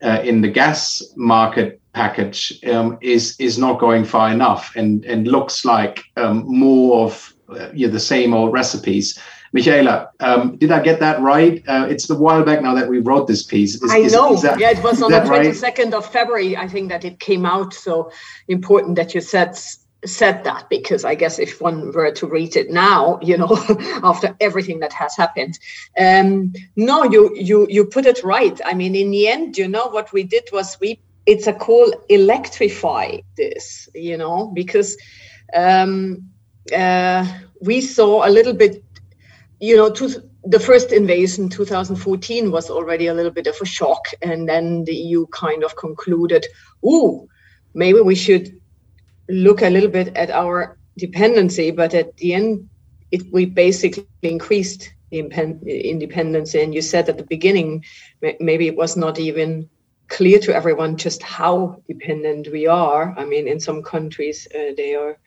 uh, 0.01 0.21
in 0.23 0.41
the 0.41 0.47
gas 0.47 1.03
market 1.15 1.79
package 1.93 2.59
um, 2.65 2.97
is 3.01 3.35
is 3.39 3.57
not 3.57 3.79
going 3.79 4.05
far 4.05 4.31
enough, 4.31 4.75
and 4.75 5.05
and 5.05 5.27
looks 5.27 5.63
like 5.63 6.03
um, 6.17 6.43
more 6.47 7.05
of 7.05 7.33
uh, 7.49 7.69
you 7.73 7.87
know, 7.87 7.93
the 7.93 7.99
same 7.99 8.33
old 8.33 8.53
recipes. 8.53 9.19
Michaela, 9.51 10.09
um, 10.19 10.57
did 10.57 10.71
I 10.71 10.79
get 10.79 10.99
that 10.99 11.19
right? 11.21 11.63
Uh, 11.67 11.87
it's 11.89 12.07
a 12.07 12.15
while 12.15 12.43
back 12.43 12.61
now 12.61 12.75
that 12.75 12.87
we 12.87 12.99
wrote 12.99 13.27
this 13.27 13.41
piece. 13.41 13.81
Is, 13.81 13.91
I 13.91 14.01
know. 14.01 14.33
Is 14.33 14.43
that, 14.43 14.59
yeah, 14.59 14.69
it 14.69 14.83
was 14.83 15.01
on 15.01 15.11
the 15.11 15.21
22nd 15.21 15.63
right? 15.63 15.93
of 15.95 16.05
February, 16.05 16.55
I 16.55 16.67
think, 16.67 16.89
that 16.89 17.03
it 17.03 17.19
came 17.19 17.47
out. 17.47 17.73
So 17.73 18.11
important 18.47 18.95
that 18.97 19.15
you 19.15 19.21
said 19.21 19.57
said 20.05 20.43
that 20.45 20.69
because 20.69 21.03
I 21.03 21.15
guess 21.15 21.39
if 21.39 21.61
one 21.61 21.91
were 21.91 22.11
to 22.11 22.27
read 22.27 22.55
it 22.55 22.69
now, 22.69 23.19
you 23.21 23.37
know, 23.37 23.49
after 24.03 24.35
everything 24.39 24.79
that 24.79 24.93
has 24.93 25.15
happened, 25.15 25.59
um, 25.97 26.53
no, 26.75 27.03
you 27.03 27.35
you 27.35 27.67
you 27.69 27.85
put 27.85 28.05
it 28.05 28.23
right. 28.23 28.59
I 28.65 28.73
mean, 28.73 28.95
in 28.95 29.11
the 29.11 29.27
end, 29.27 29.57
you 29.57 29.67
know, 29.67 29.87
what 29.87 30.13
we 30.13 30.23
did 30.23 30.49
was 30.51 30.77
we 30.79 30.99
it's 31.25 31.47
a 31.47 31.53
call 31.53 31.93
electrify 32.09 33.17
this, 33.37 33.89
you 33.93 34.17
know, 34.17 34.47
because 34.47 34.97
um, 35.53 36.29
uh, 36.75 37.25
we 37.61 37.81
saw 37.81 38.27
a 38.27 38.31
little 38.31 38.53
bit, 38.53 38.83
you 39.59 39.75
know, 39.75 39.91
to 39.91 40.23
the 40.45 40.59
first 40.59 40.91
invasion 40.91 41.49
2014 41.49 42.51
was 42.51 42.69
already 42.69 43.07
a 43.07 43.13
little 43.13 43.31
bit 43.31 43.47
of 43.47 43.55
a 43.61 43.65
shock, 43.65 44.07
and 44.21 44.47
then 44.47 44.85
the 44.85 44.95
EU 44.95 45.27
kind 45.27 45.63
of 45.63 45.75
concluded, 45.75 46.45
"Ooh, 46.85 47.27
maybe 47.73 48.01
we 48.01 48.15
should." 48.15 48.59
Look 49.29 49.61
a 49.61 49.69
little 49.69 49.89
bit 49.89 50.15
at 50.17 50.31
our 50.31 50.77
dependency, 50.97 51.71
but 51.71 51.93
at 51.93 52.17
the 52.17 52.33
end, 52.33 52.69
it, 53.11 53.23
we 53.31 53.45
basically 53.45 54.07
increased 54.21 54.91
the 55.11 55.19
independence. 55.89 56.53
And 56.55 56.73
you 56.73 56.81
said 56.81 57.09
at 57.09 57.17
the 57.17 57.23
beginning, 57.23 57.85
maybe 58.39 58.67
it 58.67 58.75
was 58.75 58.97
not 58.97 59.19
even 59.19 59.69
clear 60.07 60.39
to 60.39 60.55
everyone 60.55 60.97
just 60.97 61.21
how 61.23 61.81
dependent 61.87 62.51
we 62.51 62.67
are. 62.67 63.13
I 63.17 63.25
mean, 63.25 63.47
in 63.47 63.59
some 63.59 63.81
countries, 63.83 64.47
uh, 64.53 64.73
they 64.75 64.95
are 64.95 65.17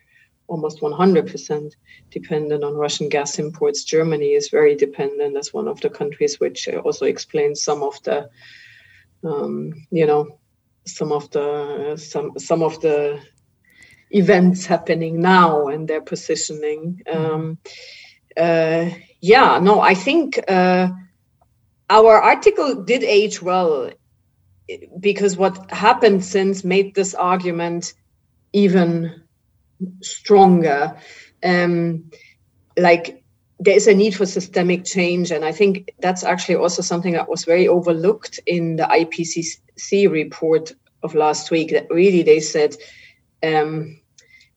almost 0.47 0.81
100% 0.81 1.71
dependent 2.11 2.63
on 2.63 2.75
Russian 2.75 3.09
gas 3.09 3.39
imports. 3.39 3.83
Germany 3.83 4.33
is 4.33 4.49
very 4.49 4.75
dependent 4.75 5.37
as 5.37 5.53
one 5.53 5.67
of 5.67 5.79
the 5.81 5.89
countries, 5.89 6.39
which 6.39 6.67
uh, 6.67 6.77
also 6.79 7.05
explains 7.05 7.63
some 7.63 7.81
of 7.81 8.01
the, 8.03 8.29
um, 9.23 9.73
you 9.89 10.05
know, 10.05 10.37
some 10.85 11.13
of 11.13 11.29
the 11.31 11.95
some 11.95 12.37
some 12.37 12.61
of 12.61 12.81
the 12.81 13.17
events 14.13 14.65
happening 14.65 15.21
now 15.21 15.67
and 15.67 15.87
their 15.87 16.01
positioning. 16.01 17.01
Um, 17.11 17.57
uh, 18.37 18.89
yeah, 19.21 19.59
no, 19.59 19.81
I 19.81 19.95
think 19.95 20.39
uh, 20.47 20.89
our 21.89 22.21
article 22.21 22.83
did 22.83 23.03
age 23.03 23.41
well 23.41 23.91
because 24.99 25.35
what 25.35 25.69
happened 25.71 26.23
since 26.23 26.63
made 26.63 26.95
this 26.95 27.13
argument 27.13 27.93
even 28.53 29.23
stronger. 30.01 30.95
Um, 31.43 32.11
like 32.77 33.23
there 33.59 33.75
is 33.75 33.87
a 33.87 33.93
need 33.93 34.15
for 34.15 34.25
systemic 34.25 34.85
change, 34.85 35.31
and 35.31 35.43
I 35.43 35.51
think 35.51 35.93
that's 35.99 36.23
actually 36.23 36.55
also 36.55 36.81
something 36.81 37.13
that 37.13 37.29
was 37.29 37.45
very 37.45 37.67
overlooked 37.67 38.39
in 38.45 38.77
the 38.77 38.83
IPCC 38.83 40.09
report 40.09 40.71
of 41.01 41.15
last 41.15 41.51
week. 41.51 41.71
That 41.71 41.87
really 41.89 42.23
they 42.23 42.39
said 42.39 42.75
um, 43.43 43.99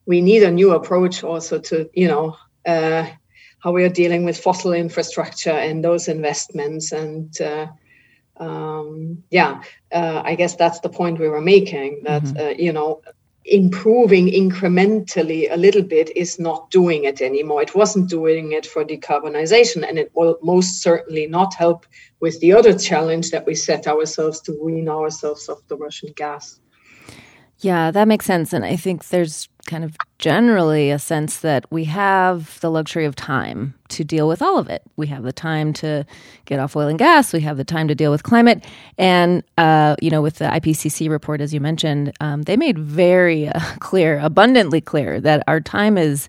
we 0.07 0.21
need 0.21 0.43
a 0.43 0.51
new 0.51 0.73
approach 0.73 1.23
also 1.23 1.59
to 1.59 1.91
you 1.93 2.09
know 2.09 2.37
uh, 2.65 3.07
how 3.59 3.73
we 3.73 3.85
are 3.85 3.89
dealing 3.89 4.25
with 4.25 4.39
fossil 4.39 4.73
infrastructure 4.73 5.51
and 5.51 5.85
those 5.85 6.09
investments 6.09 6.93
and 6.93 7.41
uh, 7.41 7.67
um, 8.39 9.23
yeah 9.31 9.63
uh, 9.93 10.23
i 10.25 10.35
guess 10.35 10.55
that's 10.57 10.81
the 10.81 10.89
point 10.89 11.19
we 11.19 11.29
were 11.29 11.41
making 11.41 12.03
that 12.05 12.23
mm-hmm. 12.23 12.37
Uh, 12.39 12.51
you 12.51 12.73
know 12.73 13.01
improving 13.49 14.27
incrementally 14.27 15.47
a 15.53 15.57
little 15.57 15.83
bit 15.83 16.11
is 16.17 16.37
not 16.37 16.69
doing 16.73 17.05
it 17.05 17.21
anymore 17.21 17.63
it 17.63 17.77
wasn't 17.77 18.11
doing 18.11 18.51
it 18.51 18.67
for 18.67 18.85
decarbonization 18.85 19.89
and 19.89 20.01
it 20.01 20.11
will 20.17 20.37
most 20.43 20.83
certainly 20.83 21.29
not 21.29 21.55
help 21.55 21.87
with 22.19 22.41
the 22.41 22.53
other 22.53 22.77
challenge 22.77 23.31
that 23.31 23.47
we 23.47 23.55
set 23.55 23.87
ourselves 23.87 24.41
to 24.41 24.53
wean 24.61 24.89
ourselves 24.89 25.49
off 25.49 25.61
the 25.69 25.77
russian 25.77 26.13
gas 26.17 26.59
yeah, 27.61 27.91
that 27.91 28.09
makes 28.09 28.27
sense. 28.27 28.53
And 28.53 28.65
I 28.65 28.77
think 28.77 29.09
there's 29.09 29.49
kind 29.67 29.85
of 29.85 29.97
generally 30.19 30.91
a 30.91 30.99
sense 30.99 31.41
that 31.41 31.67
we 31.71 31.85
have 31.85 32.59
the 32.61 32.71
luxury 32.71 33.05
of 33.05 33.15
time 33.15 33.75
to 33.89 34.05
deal 34.05 34.27
with 34.29 34.41
all 34.41 34.59
of 34.59 34.69
it. 34.69 34.83
We 34.97 35.07
have 35.09 35.23
the 35.23 35.33
time 35.33 35.73
to 35.75 36.07
get 36.45 36.59
off 36.59 36.77
oil 36.77 36.89
and 36.89 36.99
gas. 36.99 37.33
We 37.33 37.41
have 37.41 37.57
the 37.57 37.65
time 37.65 37.89
to 37.89 37.95
deal 37.95 38.11
with 38.11 38.23
climate. 38.23 38.65
And, 38.97 39.43
uh, 39.59 39.97
you 40.01 40.11
know, 40.11 40.23
with 40.23 40.37
the 40.37 40.47
IPCC 40.47 41.11
report, 41.11 41.41
as 41.41 41.53
you 41.53 41.61
mentioned, 41.61 42.13
um, 42.21 42.43
they 42.43 42.57
made 42.57 42.79
very 42.79 43.49
uh, 43.49 43.61
clear, 43.81 44.19
abundantly 44.21 44.81
clear, 44.81 45.21
that 45.21 45.43
our 45.47 45.61
time 45.61 45.99
is 45.99 46.29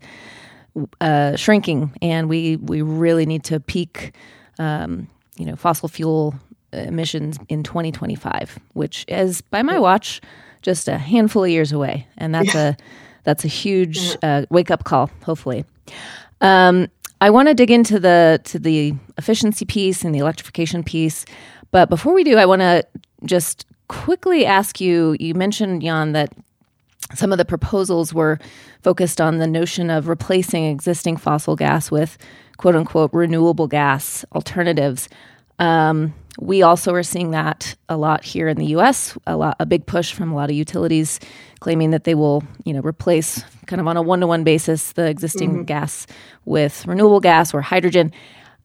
uh, 1.01 1.35
shrinking 1.35 1.95
and 2.01 2.29
we, 2.29 2.57
we 2.57 2.81
really 2.81 3.25
need 3.25 3.43
to 3.45 3.59
peak, 3.59 4.13
um, 4.59 5.07
you 5.37 5.45
know, 5.45 5.55
fossil 5.55 5.87
fuel 5.87 6.35
emissions 6.73 7.39
in 7.49 7.63
2025, 7.63 8.59
which 8.73 9.05
is, 9.07 9.41
by 9.41 9.61
my 9.61 9.79
watch, 9.79 10.21
just 10.61 10.87
a 10.87 10.97
handful 10.97 11.43
of 11.43 11.49
years 11.49 11.71
away, 11.71 12.07
and 12.17 12.33
that's 12.33 12.53
yeah. 12.53 12.69
a 12.69 12.75
that's 13.27 13.43
a 13.43 13.49
huge 13.49 14.15
uh, 14.23 14.45
wake 14.49 14.71
up 14.71 14.85
call. 14.85 15.11
Hopefully, 15.23 15.65
um, 16.39 16.87
I 17.19 17.29
want 17.29 17.49
to 17.49 17.53
dig 17.53 17.69
into 17.69 17.99
the 17.99 18.39
to 18.45 18.57
the 18.57 18.93
efficiency 19.17 19.65
piece 19.65 20.05
and 20.05 20.15
the 20.15 20.19
electrification 20.19 20.81
piece, 20.81 21.25
but 21.71 21.89
before 21.89 22.13
we 22.13 22.23
do, 22.23 22.37
I 22.37 22.45
want 22.45 22.61
to 22.61 22.87
just 23.25 23.65
quickly 23.89 24.45
ask 24.45 24.79
you. 24.79 25.17
You 25.19 25.33
mentioned 25.33 25.81
Jan 25.81 26.13
that 26.13 26.31
some 27.15 27.33
of 27.33 27.37
the 27.37 27.43
proposals 27.43 28.13
were 28.13 28.39
focused 28.81 29.19
on 29.19 29.39
the 29.39 29.47
notion 29.47 29.89
of 29.89 30.07
replacing 30.07 30.63
existing 30.63 31.17
fossil 31.17 31.57
gas 31.57 31.91
with 31.91 32.17
quote 32.55 32.77
unquote 32.77 33.11
renewable 33.13 33.67
gas 33.67 34.23
alternatives. 34.33 35.09
Um, 35.59 36.13
we 36.39 36.61
also 36.61 36.93
are 36.93 37.03
seeing 37.03 37.31
that 37.31 37.75
a 37.89 37.97
lot 37.97 38.23
here 38.23 38.47
in 38.47 38.57
the 38.57 38.67
U.S. 38.67 39.17
A 39.25 39.35
lot, 39.35 39.55
a 39.59 39.65
big 39.65 39.85
push 39.85 40.13
from 40.13 40.31
a 40.31 40.35
lot 40.35 40.49
of 40.49 40.55
utilities 40.55 41.19
claiming 41.59 41.91
that 41.91 42.03
they 42.03 42.13
will, 42.13 42.43
you 42.63 42.73
know, 42.73 42.81
replace 42.81 43.43
kind 43.65 43.81
of 43.81 43.87
on 43.87 43.97
a 43.97 44.01
one-to-one 44.01 44.43
basis 44.43 44.91
the 44.93 45.07
existing 45.07 45.49
mm-hmm. 45.49 45.63
gas 45.63 46.05
with 46.45 46.85
renewable 46.85 47.19
gas 47.19 47.53
or 47.53 47.61
hydrogen. 47.61 48.11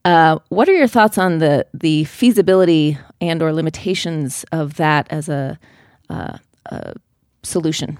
Uh, 0.04 0.38
what 0.48 0.68
are 0.68 0.74
your 0.74 0.88
thoughts 0.88 1.16
on 1.16 1.38
the 1.38 1.64
the 1.72 2.04
feasibility 2.04 2.98
and 3.20 3.40
or 3.40 3.52
limitations 3.52 4.44
of 4.52 4.74
that 4.74 5.06
as 5.10 5.28
a, 5.28 5.58
uh, 6.10 6.36
a 6.66 6.94
solution? 7.42 7.98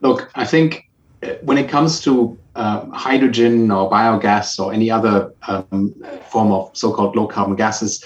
Look, 0.00 0.30
I 0.34 0.44
think 0.44 0.88
when 1.42 1.58
it 1.58 1.68
comes 1.68 2.00
to 2.02 2.38
uh, 2.54 2.86
hydrogen 2.90 3.70
or 3.70 3.90
biogas 3.90 4.58
or 4.58 4.72
any 4.72 4.90
other 4.90 5.32
um, 5.48 5.94
form 6.30 6.52
of 6.52 6.70
so-called 6.76 7.16
low 7.16 7.26
carbon 7.26 7.56
gases, 7.56 8.04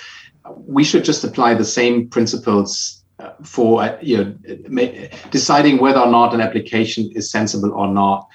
we 0.66 0.84
should 0.84 1.04
just 1.04 1.24
apply 1.24 1.54
the 1.54 1.64
same 1.64 2.08
principles 2.08 3.04
uh, 3.18 3.32
for 3.42 3.82
uh, 3.82 3.98
you 4.00 4.16
know 4.16 5.08
deciding 5.30 5.78
whether 5.78 5.98
or 5.98 6.10
not 6.10 6.32
an 6.34 6.40
application 6.40 7.10
is 7.14 7.30
sensible 7.30 7.72
or 7.72 7.88
not. 7.88 8.28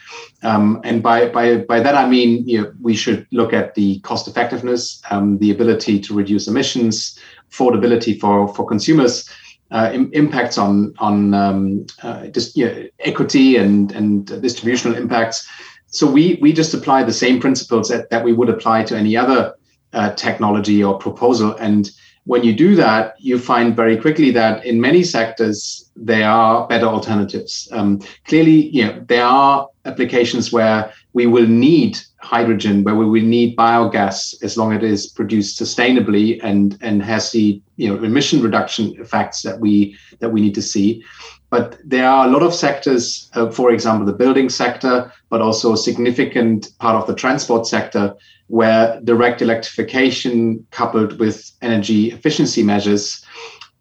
Um, 0.44 0.82
and 0.84 1.02
by 1.02 1.30
by 1.30 1.58
by 1.58 1.80
that 1.80 1.96
I 1.96 2.08
mean 2.08 2.48
you 2.48 2.62
know, 2.62 2.74
we 2.82 2.94
should 2.94 3.26
look 3.32 3.54
at 3.54 3.76
the 3.76 4.00
cost 4.02 4.28
effectiveness, 4.28 5.02
um, 5.10 5.38
the 5.38 5.52
ability 5.52 6.02
to 6.02 6.14
reduce 6.14 6.48
emissions, 6.50 7.18
affordability 7.50 8.20
for 8.20 8.54
for 8.54 8.68
consumers. 8.68 9.30
Uh, 9.74 9.92
impacts 10.14 10.60
on 10.60 10.94
on 11.00 11.34
um, 11.34 11.84
uh, 12.04 12.28
just 12.28 12.56
you 12.56 12.66
know, 12.66 12.88
equity 13.00 13.58
and 13.58 13.92
and 13.92 14.28
distributional 14.40 14.96
impacts, 14.96 15.50
so 15.88 16.06
we 16.06 16.38
we 16.44 16.54
just 16.54 16.76
apply 16.76 17.04
the 17.04 17.12
same 17.12 17.40
principles 17.40 17.90
that, 17.90 18.08
that 18.12 18.24
we 18.24 18.34
would 18.34 18.50
apply 18.50 18.84
to 18.84 18.96
any 18.96 19.18
other 19.18 19.56
uh, 19.94 20.12
technology 20.12 20.84
or 20.84 21.00
proposal. 21.00 21.56
And 21.58 21.90
when 22.26 22.44
you 22.44 22.54
do 22.54 22.76
that, 22.76 23.16
you 23.20 23.38
find 23.38 23.76
very 23.76 23.98
quickly 23.98 24.32
that 24.32 24.66
in 24.66 24.80
many 24.80 25.04
sectors 25.04 25.92
there 25.96 26.30
are 26.30 26.68
better 26.68 26.86
alternatives. 26.86 27.68
Um, 27.72 28.02
clearly, 28.26 28.70
you 28.70 28.86
know, 28.86 29.04
there 29.08 29.26
are 29.26 29.68
applications 29.86 30.52
where 30.52 30.94
we 31.12 31.28
will 31.28 31.48
need 31.48 32.00
hydrogen, 32.22 32.84
where 32.84 32.96
we 32.96 33.06
will 33.06 33.28
need 33.28 33.58
biogas 33.58 34.42
as 34.42 34.58
long 34.58 34.72
as 34.72 34.78
it 34.78 34.84
is 34.84 35.08
produced 35.08 35.60
sustainably 35.60 36.40
and 36.42 36.78
and 36.82 37.04
has 37.04 37.32
the 37.32 37.62
you 37.76 37.90
know 37.90 38.02
emission 38.02 38.42
reduction 38.42 38.96
effects 39.00 39.42
that 39.42 39.60
we 39.60 39.98
that 40.20 40.30
we 40.30 40.42
need 40.42 40.56
to 40.56 40.62
see. 40.62 41.04
But 41.50 41.78
there 41.86 42.10
are 42.10 42.26
a 42.26 42.32
lot 42.32 42.42
of 42.42 42.56
sectors, 42.56 43.30
uh, 43.36 43.52
for 43.52 43.72
example, 43.72 44.08
the 44.08 44.18
building 44.18 44.50
sector, 44.50 45.12
but 45.30 45.40
also 45.40 45.74
a 45.74 45.78
significant 45.78 46.70
part 46.80 46.96
of 46.96 47.06
the 47.06 47.14
transport 47.14 47.68
sector, 47.68 48.16
where 48.54 49.02
direct 49.04 49.42
electrification 49.42 50.64
coupled 50.70 51.18
with 51.20 51.52
energy 51.64 52.12
efficiency 52.12 52.62
measures 52.62 53.26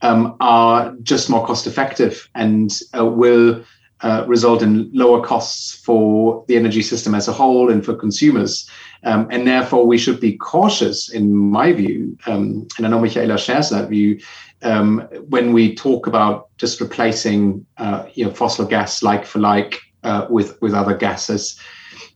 um, 0.01 0.35
are 0.41 0.95
just 1.03 1.29
more 1.29 1.47
cost 1.47 1.67
effective 1.67 2.27
and 2.35 2.81
uh, 2.99 3.05
will 3.05 3.63
uh, 4.01 4.25
result 4.27 4.63
in 4.63 4.91
lower 4.95 5.23
costs 5.23 5.75
for 5.75 6.43
the 6.49 6.57
energy 6.57 6.81
system 6.81 7.15
as 7.15 7.29
a 7.29 7.33
whole 7.33 7.71
and 7.71 7.85
for 7.85 7.95
consumers. 7.95 8.67
Um, 9.05 9.29
and 9.31 9.47
therefore, 9.47 9.87
we 9.87 9.99
should 9.99 10.21
be 10.21 10.39
cautious, 10.39 11.11
in 11.11 11.37
my 11.37 11.75
view, 11.75 12.17
um, 12.27 12.67
and 12.79 12.87
I 12.87 12.89
know 12.89 12.99
Michaela 12.99 13.37
shares 13.37 13.69
that 13.69 13.91
view, 13.91 14.19
um, 14.63 15.01
when 15.29 15.53
we 15.53 15.75
talk 15.75 16.07
about 16.07 16.49
just 16.57 16.81
replacing 16.81 17.67
uh, 17.77 18.07
you 18.15 18.25
know, 18.25 18.33
fossil 18.33 18.65
gas 18.65 19.03
like 19.03 19.27
for 19.27 19.39
like 19.39 19.83
uh, 20.03 20.27
with 20.31 20.57
with 20.63 20.73
other 20.73 20.97
gases, 20.97 21.61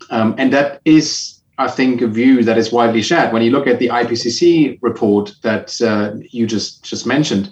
um, 0.08 0.34
and 0.38 0.54
that 0.54 0.80
is 0.86 1.35
I 1.58 1.68
think, 1.68 2.02
a 2.02 2.06
view 2.06 2.44
that 2.44 2.58
is 2.58 2.70
widely 2.70 3.02
shared. 3.02 3.32
When 3.32 3.42
you 3.42 3.50
look 3.50 3.66
at 3.66 3.78
the 3.78 3.88
IPCC 3.88 4.78
report 4.82 5.34
that 5.42 5.80
uh, 5.80 6.14
you 6.30 6.46
just 6.46 6.84
just 6.84 7.06
mentioned, 7.06 7.50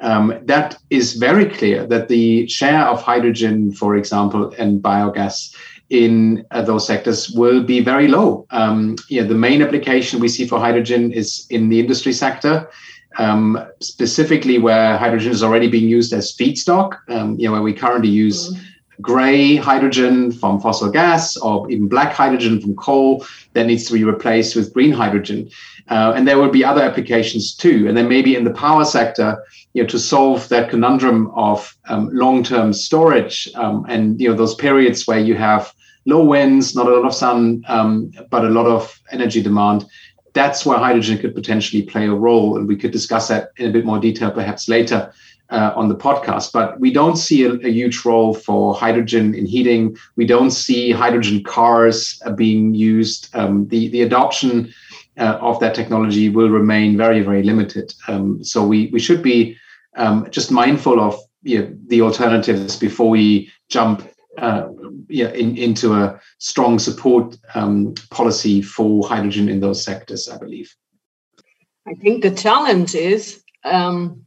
um, 0.00 0.38
that 0.44 0.78
is 0.88 1.14
very 1.14 1.46
clear 1.46 1.86
that 1.86 2.08
the 2.08 2.46
share 2.48 2.84
of 2.86 3.02
hydrogen, 3.02 3.72
for 3.72 3.96
example, 3.96 4.52
and 4.58 4.82
biogas 4.82 5.54
in 5.90 6.46
uh, 6.50 6.62
those 6.62 6.86
sectors 6.86 7.30
will 7.30 7.62
be 7.62 7.80
very 7.80 8.08
low. 8.08 8.46
Um, 8.50 8.96
yeah, 9.10 9.24
the 9.24 9.34
main 9.34 9.60
application 9.60 10.18
we 10.20 10.28
see 10.28 10.46
for 10.46 10.58
hydrogen 10.58 11.12
is 11.12 11.46
in 11.50 11.68
the 11.68 11.78
industry 11.78 12.14
sector, 12.14 12.70
um, 13.18 13.58
specifically 13.80 14.56
where 14.58 14.96
hydrogen 14.96 15.30
is 15.30 15.42
already 15.42 15.68
being 15.68 15.88
used 15.88 16.14
as 16.14 16.34
feedstock. 16.34 16.96
Um, 17.10 17.38
you 17.38 17.46
know, 17.46 17.52
where 17.52 17.62
we 17.62 17.74
currently 17.74 18.10
use. 18.10 18.50
Mm-hmm 18.50 18.68
gray 19.02 19.56
hydrogen 19.56 20.32
from 20.32 20.60
fossil 20.60 20.90
gas 20.90 21.36
or 21.36 21.70
even 21.70 21.88
black 21.88 22.12
hydrogen 22.12 22.60
from 22.60 22.74
coal 22.76 23.26
that 23.52 23.66
needs 23.66 23.84
to 23.86 23.92
be 23.92 24.04
replaced 24.04 24.56
with 24.56 24.72
green 24.72 24.92
hydrogen. 24.92 25.50
Uh, 25.88 26.12
and 26.14 26.26
there 26.26 26.38
will 26.38 26.50
be 26.50 26.64
other 26.64 26.82
applications 26.82 27.54
too. 27.54 27.86
And 27.88 27.96
then 27.96 28.08
maybe 28.08 28.36
in 28.36 28.44
the 28.44 28.52
power 28.52 28.84
sector, 28.84 29.44
you 29.74 29.82
know, 29.82 29.88
to 29.88 29.98
solve 29.98 30.48
that 30.48 30.70
conundrum 30.70 31.30
of 31.34 31.76
um, 31.88 32.08
long-term 32.12 32.72
storage 32.72 33.50
um, 33.56 33.84
and 33.88 34.20
you 34.20 34.28
know 34.28 34.36
those 34.36 34.54
periods 34.54 35.06
where 35.06 35.18
you 35.18 35.34
have 35.34 35.74
low 36.06 36.24
winds, 36.24 36.74
not 36.74 36.86
a 36.86 36.90
lot 36.90 37.06
of 37.06 37.14
sun, 37.14 37.64
um, 37.68 38.12
but 38.30 38.44
a 38.44 38.50
lot 38.50 38.66
of 38.66 39.00
energy 39.10 39.42
demand. 39.42 39.84
That's 40.34 40.64
where 40.64 40.78
hydrogen 40.78 41.18
could 41.18 41.34
potentially 41.34 41.82
play 41.82 42.06
a 42.06 42.14
role, 42.14 42.56
and 42.56 42.66
we 42.66 42.76
could 42.76 42.90
discuss 42.90 43.28
that 43.28 43.50
in 43.58 43.68
a 43.68 43.72
bit 43.72 43.84
more 43.84 43.98
detail 43.98 44.30
perhaps 44.30 44.68
later 44.68 45.12
uh, 45.52 45.72
on 45.76 45.88
the 45.88 45.94
podcast. 45.94 46.50
But 46.52 46.80
we 46.80 46.92
don't 46.92 47.16
see 47.16 47.44
a, 47.44 47.52
a, 47.52 47.70
huge 47.70 48.04
role 48.04 48.34
for 48.34 48.74
hydrogen 48.74 49.34
in 49.34 49.46
heating. 49.46 49.96
We 50.16 50.26
don't 50.26 50.50
see 50.50 50.90
hydrogen 50.90 51.44
cars 51.44 52.20
uh, 52.24 52.32
being 52.32 52.74
used. 52.74 53.28
Um, 53.34 53.68
the 53.68 53.88
the 53.88 54.02
adoption 54.02 54.72
uh, 55.18 55.38
of 55.40 55.60
that 55.60 55.74
technology 55.74 56.30
will 56.30 56.48
remain 56.48 56.96
very 56.96 57.20
very 57.20 57.42
limited. 57.42 57.92
Um, 58.08 58.42
so 58.42 58.66
we 58.66 58.88
we 58.92 58.98
should 58.98 59.22
be 59.22 59.56
um, 59.96 60.26
just 60.30 60.50
mindful 60.50 60.98
of 60.98 61.20
you 61.42 61.58
know, 61.58 61.76
the 61.88 62.00
alternatives 62.00 62.76
before 62.76 63.10
we 63.10 63.50
jump 63.68 64.08
uh, 64.38 64.68
yeah, 65.08 65.30
in, 65.32 65.58
into 65.58 65.92
a 65.92 66.18
strong 66.38 66.78
support 66.78 67.36
um, 67.54 67.94
policy 68.10 68.62
for 68.62 69.06
hydrogen 69.06 69.50
in 69.50 69.60
those 69.60 69.84
sectors, 69.84 70.28
I 70.28 70.38
believe. 70.38 70.74
I 71.86 71.94
think 71.94 72.22
the 72.22 72.30
challenge 72.30 72.94
is 72.94 73.42
um, 73.64 74.24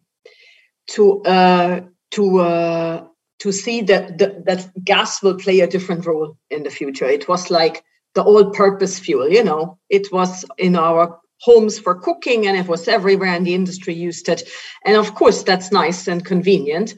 to 0.88 1.22
uh, 1.24 1.82
to 2.12 2.39
uh, 2.39 3.08
to 3.39 3.51
see 3.51 3.82
that, 3.82 4.18
that 4.18 4.46
that 4.46 4.84
gas 4.84 5.22
will 5.22 5.36
play 5.36 5.60
a 5.60 5.68
different 5.68 6.06
role 6.06 6.38
in 6.50 6.63
the 6.63 6.70
future. 6.70 7.06
It 7.06 7.27
was 7.27 7.50
like 7.50 7.84
the 8.13 8.24
all-purpose 8.24 9.00
fuel, 9.00 9.30
you 9.30 9.44
know. 9.44 9.77
It 9.89 10.12
was 10.12 10.46
in 10.58 10.75
our 10.75 11.20
homes 11.42 11.77
for 11.77 11.96
cooking, 11.96 12.48
and 12.48 12.58
it 12.58 12.68
was 12.68 12.88
everywhere, 12.88 13.36
and 13.36 13.46
the 13.46 13.54
industry 13.54 13.94
used 13.94 14.30
it. 14.30 14.44
And 14.86 14.98
of 14.98 15.15
course, 15.15 15.44
that's 15.44 15.72
nice 15.72 16.08
and 16.08 16.24
convenient. 16.24 16.96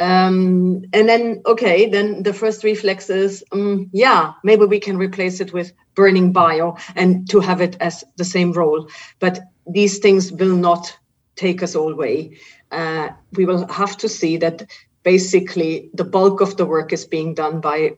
Um, 0.00 0.82
and 0.92 1.08
then, 1.08 1.42
okay, 1.46 1.88
then 1.88 2.24
the 2.24 2.32
first 2.32 2.64
reflex 2.64 3.08
is, 3.10 3.44
um, 3.52 3.90
yeah, 3.92 4.32
maybe 4.42 4.64
we 4.64 4.80
can 4.80 4.96
replace 4.96 5.38
it 5.38 5.52
with 5.52 5.72
burning 5.94 6.32
bio 6.32 6.76
and 6.96 7.28
to 7.30 7.40
have 7.40 7.60
it 7.60 7.76
as 7.78 8.02
the 8.16 8.24
same 8.24 8.52
role. 8.52 8.88
But 9.20 9.38
these 9.66 9.98
things 9.98 10.32
will 10.32 10.56
not 10.56 10.98
take 11.36 11.62
us 11.62 11.76
all 11.76 11.94
way. 11.94 12.38
Uh, 12.74 13.08
we 13.32 13.46
will 13.46 13.66
have 13.68 13.96
to 13.98 14.08
see 14.08 14.36
that 14.38 14.66
basically 15.04 15.90
the 15.94 16.04
bulk 16.04 16.40
of 16.40 16.56
the 16.56 16.66
work 16.66 16.92
is 16.92 17.04
being 17.04 17.34
done 17.34 17.60
by 17.60 17.96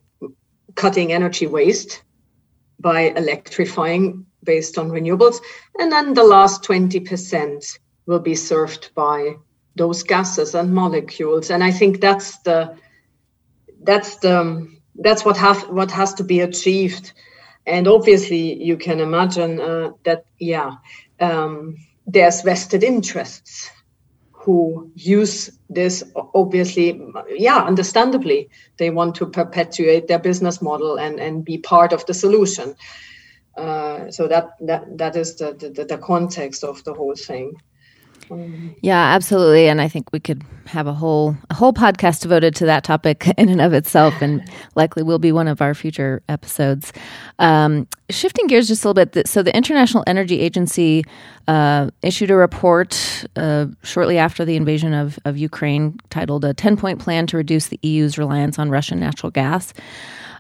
cutting 0.75 1.13
energy 1.13 1.47
waste, 1.47 2.03
by 2.79 3.13
electrifying 3.17 4.27
based 4.45 4.77
on 4.77 4.91
renewables, 4.91 5.41
and 5.79 5.91
then 5.91 6.15
the 6.15 6.23
last 6.23 6.63
20% 6.63 7.79
will 8.07 8.21
be 8.21 8.35
served 8.35 8.91
by 8.95 9.35
those 9.77 10.03
gases 10.03 10.55
and 10.55 10.75
molecules. 10.75 11.51
And 11.51 11.65
I 11.65 11.71
think 11.71 12.01
that's 12.01 12.39
the 12.41 12.77
that's 13.83 14.17
the 14.19 14.69
that's 14.97 15.25
what 15.25 15.37
have 15.37 15.69
what 15.69 15.91
has 15.91 16.15
to 16.15 16.25
be 16.25 16.41
achieved. 16.41 17.13
And 17.67 17.89
obviously, 17.89 18.63
you 18.63 18.77
can 18.77 19.01
imagine 19.01 19.61
uh, 19.61 19.91
that 20.05 20.25
yeah, 20.39 20.73
um, 21.21 21.77
there's 22.07 22.43
vested 22.43 22.85
interests 22.85 23.71
who 24.47 24.89
use 24.95 25.51
this 25.69 26.05
obviously 26.35 27.03
yeah 27.31 27.65
understandably 27.65 28.49
they 28.77 28.91
want 28.91 29.13
to 29.17 29.27
perpetuate 29.27 30.07
their 30.07 30.21
business 30.21 30.63
model 30.63 31.01
and 31.01 31.19
and 31.19 31.45
be 31.45 31.59
part 31.59 31.93
of 31.93 32.07
the 32.07 32.15
solution. 32.15 32.77
Uh, 33.57 34.09
so 34.11 34.29
that 34.29 34.51
that 34.61 34.85
that 34.99 35.17
is 35.17 35.35
the, 35.37 35.53
the 35.55 35.85
the 35.85 35.99
context 35.99 36.63
of 36.63 36.85
the 36.85 36.95
whole 36.95 37.17
thing 37.17 37.57
yeah, 38.81 39.15
absolutely, 39.15 39.69
and 39.69 39.81
I 39.81 39.89
think 39.89 40.13
we 40.13 40.21
could 40.21 40.43
have 40.67 40.87
a 40.87 40.93
whole 40.93 41.37
a 41.51 41.55
whole 41.55 41.73
podcast 41.73 42.21
devoted 42.21 42.55
to 42.57 42.67
that 42.67 42.85
topic 42.85 43.29
in 43.39 43.49
and 43.49 43.61
of 43.61 43.73
itself, 43.73 44.21
and 44.21 44.43
likely 44.75 45.03
will 45.03 45.19
be 45.19 45.33
one 45.33 45.49
of 45.49 45.61
our 45.61 45.75
future 45.75 46.23
episodes. 46.29 46.93
Um, 47.39 47.87
shifting 48.11 48.47
gears 48.47 48.69
just 48.69 48.85
a 48.85 48.89
little 48.89 49.05
bit, 49.05 49.29
so 49.29 49.43
the 49.43 49.57
International 49.57 50.05
Energy 50.07 50.41
Agency 50.41 51.05
uh, 51.49 51.91
issued 52.03 52.31
a 52.31 52.37
report 52.37 53.25
uh, 53.37 53.67
shortly 53.83 54.19
after 54.19 54.45
the 54.45 54.57
invasion 54.57 54.95
of 54.95 55.19
of 55.25 55.37
Ukraine, 55.37 55.99
titled 56.11 56.45
"A 56.45 56.55
Ten 56.55 56.77
Point 56.77 56.99
Plan 56.99 57.27
to 57.29 57.37
Reduce 57.37 57.69
the 57.69 57.79
EU's 57.83 58.19
Reliance 58.19 58.59
on 58.59 58.71
Russian 58.71 59.01
Natural 59.01 59.31
Gas." 59.31 59.73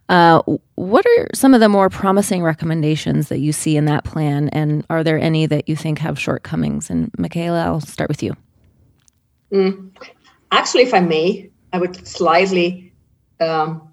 Uh, 0.08 0.40
what 0.76 1.04
are 1.04 1.28
some 1.34 1.52
of 1.52 1.60
the 1.60 1.68
more 1.68 1.90
promising 1.90 2.42
recommendations 2.42 3.28
that 3.28 3.38
you 3.38 3.52
see 3.52 3.76
in 3.76 3.86
that 3.86 4.04
plan, 4.04 4.48
and 4.50 4.86
are 4.88 5.02
there 5.02 5.18
any 5.18 5.46
that 5.46 5.68
you 5.68 5.74
think 5.74 5.98
have 5.98 6.18
shortcomings? 6.18 6.90
And 6.90 7.10
Michaela, 7.18 7.64
I'll 7.64 7.80
start 7.80 8.08
with 8.08 8.22
you. 8.22 8.36
Mm. 9.52 9.90
Actually, 10.52 10.84
if 10.84 10.94
I 10.94 11.00
may, 11.00 11.50
I 11.72 11.78
would 11.78 12.06
slightly 12.06 12.92
um, 13.40 13.86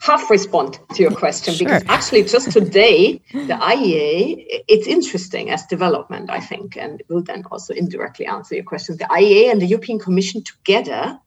half 0.00 0.30
respond 0.30 0.80
to 0.94 1.02
your 1.02 1.12
question 1.12 1.54
sure. 1.54 1.66
because 1.66 1.82
actually, 1.88 2.24
just 2.24 2.50
today, 2.50 3.20
the 3.32 3.54
IEA, 3.54 4.62
it's 4.66 4.86
interesting 4.86 5.50
as 5.50 5.66
development, 5.66 6.30
I 6.30 6.40
think, 6.40 6.76
and 6.76 7.02
will 7.08 7.22
then 7.22 7.44
also 7.50 7.74
indirectly 7.74 8.26
answer 8.26 8.54
your 8.54 8.64
question. 8.64 8.96
The 8.96 9.04
IEA 9.04 9.52
and 9.52 9.60
the 9.60 9.66
European 9.66 9.98
Commission 9.98 10.42
together 10.42 11.18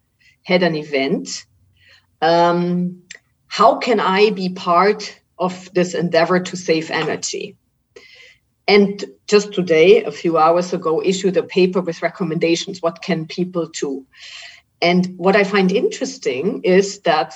had 0.44 0.64
an 0.64 0.76
event. 0.76 1.46
Um, 2.22 3.03
how 3.54 3.78
can 3.78 4.00
I 4.00 4.32
be 4.32 4.50
part 4.50 5.22
of 5.38 5.72
this 5.76 5.94
endeavor 5.94 6.40
to 6.40 6.58
save 6.58 6.90
energy? 6.90 7.56
And 8.68 9.06
just 9.28 9.54
today, 9.54 10.04
a 10.04 10.12
few 10.12 10.40
hours 10.40 10.74
ago, 10.74 11.04
issued 11.04 11.38
a 11.38 11.44
paper 11.44 11.80
with 11.80 12.02
recommendations. 12.02 12.82
What 12.82 13.04
can 13.04 13.28
people 13.28 13.68
do? 13.68 14.08
And 14.82 15.06
what 15.18 15.36
I 15.36 15.44
find 15.44 15.72
interesting 15.72 16.64
is 16.64 17.02
that 17.02 17.36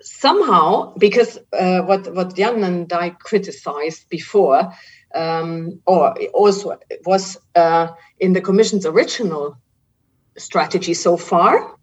somehow, 0.00 0.94
because 0.96 1.40
uh, 1.52 1.82
what 1.82 2.14
what 2.14 2.34
Jan 2.34 2.64
and 2.64 2.90
I 2.90 3.10
criticized 3.10 4.08
before, 4.08 4.72
um, 5.14 5.82
or 5.84 6.14
also 6.32 6.78
was 7.04 7.36
uh, 7.54 7.88
in 8.18 8.32
the 8.32 8.40
Commission's 8.40 8.86
original 8.86 9.58
strategy 10.38 10.94
so 10.94 11.18
far, 11.18 11.76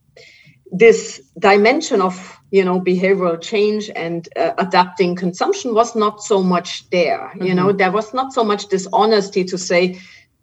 this 0.71 1.21
dimension 1.37 2.01
of 2.01 2.39
you 2.53 2.63
know 2.63 2.79
behavioral 2.79 3.41
change 3.41 3.89
and 3.95 4.29
uh, 4.35 4.51
adapting 4.59 5.15
consumption 5.15 5.73
was 5.73 5.95
not 5.95 6.23
so 6.23 6.43
much 6.43 6.87
there 6.91 7.17
mm-hmm. 7.17 7.43
you 7.47 7.53
know. 7.55 7.71
There 7.71 7.91
was 7.91 8.13
not 8.13 8.31
so 8.31 8.43
much 8.43 8.67
dishonesty 8.67 9.43
to 9.45 9.57
say 9.57 9.99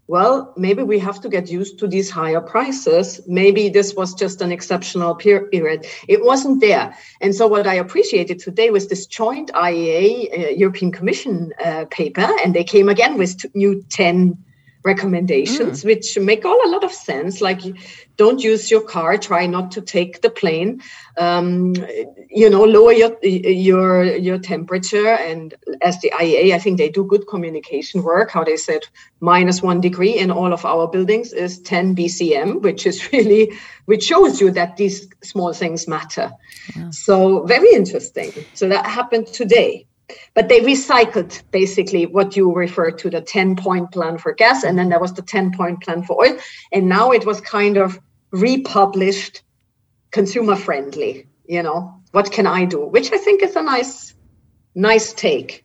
well 0.09 0.53
maybe 0.57 0.83
we 0.83 0.99
have 0.99 1.21
to 1.21 1.29
get 1.29 1.49
used 1.49 1.79
to 1.79 1.87
these 1.87 2.11
higher 2.11 2.41
prices. 2.41 3.21
Maybe 3.29 3.69
this 3.69 3.95
was 3.95 4.13
just 4.13 4.43
an 4.43 4.51
exceptional 4.51 5.15
period. 5.15 5.87
It 6.09 6.25
wasn't 6.25 6.61
there. 6.61 6.93
And 7.21 7.33
so 7.33 7.47
what 7.47 7.69
i 7.69 7.75
appreciated 7.75 8.41
today 8.41 8.71
was 8.71 8.89
this 8.89 9.07
joint 9.07 9.49
iea 9.55 10.11
uh, 10.37 10.51
european 10.63 10.91
commission 10.91 11.53
uh, 11.65 11.85
paper 11.99 12.29
and 12.43 12.55
they 12.57 12.65
came 12.65 12.89
again 12.89 13.19
with 13.19 13.47
new 13.55 13.85
10 13.89 14.37
recommendations, 14.83 15.83
mm. 15.83 15.85
which 15.85 16.19
make 16.19 16.45
all 16.45 16.67
a 16.67 16.71
lot 16.71 16.85
of 16.85 16.93
sense. 16.93 17.41
Like, 17.41 17.61
don't 18.17 18.43
use 18.43 18.71
your 18.71 18.83
car, 18.83 19.19
try 19.19 19.47
not 19.47 19.71
to 19.73 19.81
take 19.81 20.23
the 20.23 20.31
plane. 20.31 20.83
Um, 21.19 21.75
you 22.29 22.49
know, 22.49 22.65
lower 22.65 22.93
your 22.93 23.19
your 23.25 24.05
your 24.05 24.39
temperature. 24.39 25.09
And 25.09 25.55
as 25.83 26.01
the 26.01 26.11
IEA, 26.11 26.55
I 26.55 26.59
think 26.59 26.79
they 26.79 26.89
do 26.89 27.05
good 27.05 27.27
communication 27.27 28.03
work. 28.03 28.31
How 28.31 28.45
they 28.45 28.57
said 28.57 28.83
minus 29.21 29.63
one 29.63 29.81
degree 29.81 30.19
in 30.19 30.31
all 30.31 30.53
of 30.53 30.65
our 30.65 30.89
buildings 30.89 31.33
is 31.33 31.61
10 31.61 31.97
BCM, 31.97 32.63
which 32.63 32.87
is 32.87 33.13
really 33.13 33.53
which 33.87 34.05
shows 34.05 34.41
you 34.41 34.51
that 34.53 34.77
these 34.77 35.09
small 35.23 35.53
things 35.53 35.89
matter. 35.89 36.33
Yeah. 36.77 36.91
So 36.91 37.45
very 37.45 37.73
interesting. 37.73 38.33
So 38.55 38.69
that 38.69 38.87
happened 38.87 39.27
today. 39.27 39.87
But 40.35 40.49
they 40.49 40.61
recycled 40.61 41.43
basically 41.51 42.07
what 42.07 42.37
you 42.37 42.53
referred 42.53 42.99
to 42.99 43.11
the 43.11 43.21
10 43.21 43.57
point 43.57 43.93
plan 43.93 44.19
for 44.19 44.33
gas, 44.33 44.65
and 44.65 44.79
then 44.79 44.89
there 44.89 45.01
was 45.01 45.15
the 45.15 45.23
10 45.23 45.53
point 45.53 45.83
plan 45.83 46.03
for 46.03 46.25
oil. 46.25 46.39
And 46.73 46.89
now 46.89 47.11
it 47.11 47.27
was 47.27 47.41
kind 47.41 47.77
of 47.77 47.99
republished, 48.31 49.43
consumer 50.11 50.57
friendly. 50.57 51.27
You 51.47 51.63
know, 51.63 51.95
what 52.13 52.31
can 52.31 52.47
I 52.47 52.65
do? 52.65 52.85
Which 52.85 53.13
I 53.13 53.19
think 53.19 53.43
is 53.43 53.57
a 53.57 53.63
nice, 53.63 54.15
nice 54.75 55.13
take. 55.13 55.65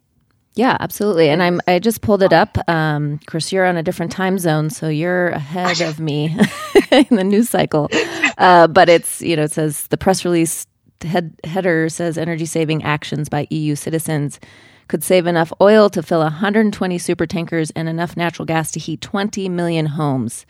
Yeah, 0.55 0.77
absolutely. 0.79 1.29
And 1.29 1.43
I'm 1.43 1.59
I 1.67 1.79
just 1.79 2.01
pulled 2.01 2.23
it 2.23 2.31
up. 2.31 2.57
Um, 2.69 3.19
course, 3.27 3.51
you're 3.51 3.65
on 3.65 3.75
a 3.75 3.83
different 3.83 4.11
time 4.13 4.39
zone, 4.39 4.69
so 4.69 4.87
you're 4.87 5.29
ahead 5.29 5.81
of 5.81 5.99
me 5.99 6.35
in 6.91 7.07
the 7.11 7.25
news 7.25 7.49
cycle. 7.49 7.89
Uh, 8.37 8.67
but 8.67 8.87
it's 8.87 9.21
you 9.21 9.35
know 9.35 9.43
it 9.43 9.51
says 9.51 9.87
the 9.87 9.97
press 9.97 10.23
release 10.23 10.65
head, 11.05 11.33
header 11.43 11.89
says 11.89 12.17
energy 12.17 12.45
saving 12.45 12.83
actions 12.83 13.29
by 13.29 13.47
EU 13.49 13.75
citizens 13.75 14.39
could 14.87 15.03
save 15.03 15.25
enough 15.25 15.51
oil 15.61 15.89
to 15.89 16.03
fill 16.03 16.19
120 16.19 16.97
super 16.97 17.25
tankers 17.25 17.71
and 17.71 17.89
enough 17.89 18.15
natural 18.15 18.45
gas 18.45 18.71
to 18.71 18.79
heat 18.79 19.01
20 19.01 19.49
million 19.49 19.85
homes. 19.87 20.45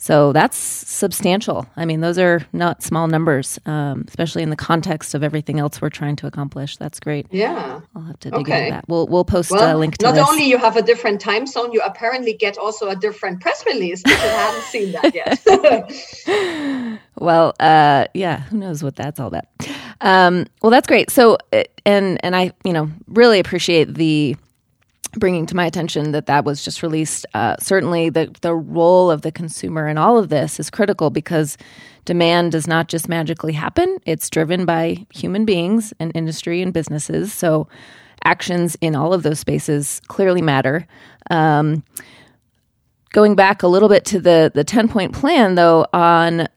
So 0.00 0.32
that's 0.32 0.56
substantial. 0.56 1.66
I 1.76 1.84
mean, 1.84 2.00
those 2.00 2.18
are 2.18 2.46
not 2.52 2.84
small 2.84 3.08
numbers, 3.08 3.58
um, 3.66 4.04
especially 4.06 4.44
in 4.44 4.50
the 4.50 4.56
context 4.56 5.12
of 5.12 5.24
everything 5.24 5.58
else 5.58 5.82
we're 5.82 5.90
trying 5.90 6.14
to 6.16 6.28
accomplish. 6.28 6.76
That's 6.76 7.00
great. 7.00 7.26
Yeah, 7.32 7.80
I'll 7.96 8.02
have 8.02 8.20
to 8.20 8.30
dig 8.30 8.40
okay. 8.40 8.58
into 8.58 8.70
that. 8.70 8.84
We'll 8.88 9.08
we'll 9.08 9.24
post 9.24 9.50
well, 9.50 9.76
a 9.76 9.78
link 9.78 9.98
to 9.98 10.06
not 10.06 10.14
this. 10.14 10.28
only 10.28 10.48
you 10.48 10.56
have 10.56 10.76
a 10.76 10.82
different 10.82 11.20
time 11.20 11.48
zone, 11.48 11.72
you 11.72 11.80
apparently 11.84 12.32
get 12.32 12.56
also 12.58 12.88
a 12.88 12.94
different 12.94 13.40
press 13.40 13.66
release 13.66 14.00
because 14.04 14.20
I 14.20 14.26
haven't 14.26 14.62
seen 14.70 14.92
that 14.92 15.14
yet. 16.28 17.00
well, 17.18 17.54
uh, 17.58 18.06
yeah, 18.14 18.42
who 18.42 18.58
knows 18.58 18.84
what 18.84 18.94
that's 18.94 19.18
all 19.18 19.26
about. 19.26 19.46
Um, 20.00 20.46
well, 20.62 20.70
that's 20.70 20.86
great. 20.86 21.10
So, 21.10 21.38
uh, 21.52 21.64
and 21.84 22.24
and 22.24 22.36
I, 22.36 22.52
you 22.62 22.72
know, 22.72 22.88
really 23.08 23.40
appreciate 23.40 23.94
the 23.94 24.36
bringing 25.18 25.46
to 25.46 25.56
my 25.56 25.66
attention 25.66 26.12
that 26.12 26.26
that 26.26 26.44
was 26.44 26.64
just 26.64 26.82
released. 26.82 27.26
Uh, 27.34 27.56
certainly, 27.58 28.08
the 28.08 28.34
the 28.40 28.54
role 28.54 29.10
of 29.10 29.22
the 29.22 29.32
consumer 29.32 29.88
in 29.88 29.98
all 29.98 30.18
of 30.18 30.28
this 30.28 30.58
is 30.58 30.70
critical 30.70 31.10
because 31.10 31.56
demand 32.04 32.52
does 32.52 32.66
not 32.66 32.88
just 32.88 33.08
magically 33.08 33.52
happen. 33.52 33.98
It's 34.06 34.30
driven 34.30 34.64
by 34.64 35.06
human 35.12 35.44
beings 35.44 35.92
and 36.00 36.12
industry 36.14 36.62
and 36.62 36.72
businesses. 36.72 37.32
So, 37.32 37.68
actions 38.24 38.76
in 38.80 38.96
all 38.96 39.12
of 39.12 39.22
those 39.22 39.40
spaces 39.40 40.00
clearly 40.08 40.42
matter. 40.42 40.86
Um, 41.30 41.84
going 43.12 43.34
back 43.34 43.62
a 43.62 43.68
little 43.68 43.88
bit 43.88 44.04
to 44.06 44.20
the 44.20 44.50
the 44.54 44.64
ten 44.64 44.88
point 44.88 45.12
plan, 45.12 45.54
though, 45.54 45.86
on 45.92 46.48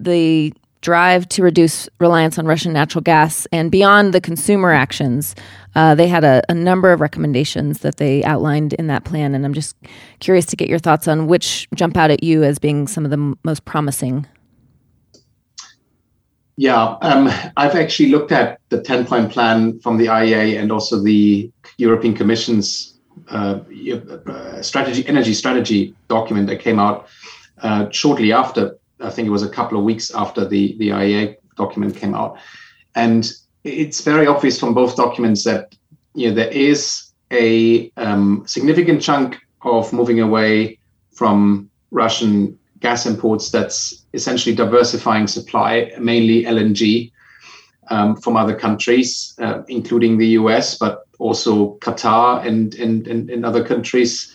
the 0.00 0.52
drive 0.86 1.28
to 1.28 1.42
reduce 1.42 1.88
reliance 1.98 2.38
on 2.38 2.46
Russian 2.46 2.72
natural 2.72 3.02
gas 3.02 3.44
and 3.50 3.72
beyond 3.72 4.14
the 4.14 4.20
consumer 4.20 4.70
actions. 4.70 5.34
Uh, 5.74 5.96
they 5.96 6.06
had 6.06 6.22
a, 6.22 6.44
a, 6.48 6.54
number 6.54 6.92
of 6.92 7.00
recommendations 7.00 7.80
that 7.80 7.96
they 7.96 8.22
outlined 8.22 8.72
in 8.74 8.86
that 8.86 9.04
plan, 9.04 9.34
and 9.34 9.44
I'm 9.44 9.52
just 9.52 9.74
curious 10.20 10.46
to 10.46 10.54
get 10.54 10.68
your 10.68 10.78
thoughts 10.78 11.08
on 11.08 11.26
which 11.26 11.66
jump 11.74 11.96
out 11.96 12.12
at 12.12 12.22
you 12.22 12.44
as 12.44 12.60
being 12.60 12.86
some 12.86 13.04
of 13.04 13.10
the 13.10 13.16
m- 13.16 13.36
most 13.42 13.64
promising. 13.64 14.28
Yeah, 16.56 16.96
um, 17.02 17.32
I've 17.56 17.74
actually 17.74 18.10
looked 18.10 18.30
at 18.30 18.60
the 18.68 18.80
10 18.80 19.06
point 19.06 19.32
plan 19.32 19.80
from 19.80 19.96
the 19.96 20.06
IEA 20.06 20.56
and 20.56 20.70
also 20.70 21.02
the 21.02 21.50
European 21.78 22.14
Commission's 22.14 22.94
uh, 23.28 23.58
uh, 24.28 24.62
strategy, 24.62 25.04
energy 25.08 25.34
strategy 25.34 25.96
document 26.06 26.46
that 26.46 26.60
came 26.60 26.78
out 26.78 27.08
uh, 27.62 27.90
shortly 27.90 28.32
after 28.32 28.78
I 29.00 29.10
think 29.10 29.26
it 29.26 29.30
was 29.30 29.42
a 29.42 29.48
couple 29.48 29.78
of 29.78 29.84
weeks 29.84 30.10
after 30.14 30.46
the, 30.46 30.76
the 30.78 30.88
IEA 30.90 31.36
document 31.56 31.96
came 31.96 32.14
out. 32.14 32.38
And 32.94 33.30
it's 33.64 34.02
very 34.02 34.26
obvious 34.26 34.58
from 34.58 34.74
both 34.74 34.96
documents 34.96 35.44
that 35.44 35.74
you 36.14 36.28
know, 36.28 36.34
there 36.34 36.48
is 36.48 37.12
a 37.30 37.90
um, 37.96 38.44
significant 38.46 39.02
chunk 39.02 39.38
of 39.62 39.92
moving 39.92 40.20
away 40.20 40.78
from 41.12 41.68
Russian 41.90 42.58
gas 42.80 43.06
imports 43.06 43.50
that's 43.50 44.04
essentially 44.12 44.54
diversifying 44.54 45.26
supply, 45.26 45.92
mainly 45.98 46.44
LNG 46.44 47.10
um, 47.88 48.16
from 48.16 48.36
other 48.36 48.54
countries, 48.54 49.34
uh, 49.40 49.62
including 49.68 50.18
the 50.18 50.28
US, 50.40 50.78
but 50.78 51.06
also 51.18 51.76
Qatar 51.78 52.46
and, 52.46 52.74
and, 52.74 53.06
and, 53.08 53.30
and 53.30 53.44
other 53.44 53.64
countries. 53.64 54.32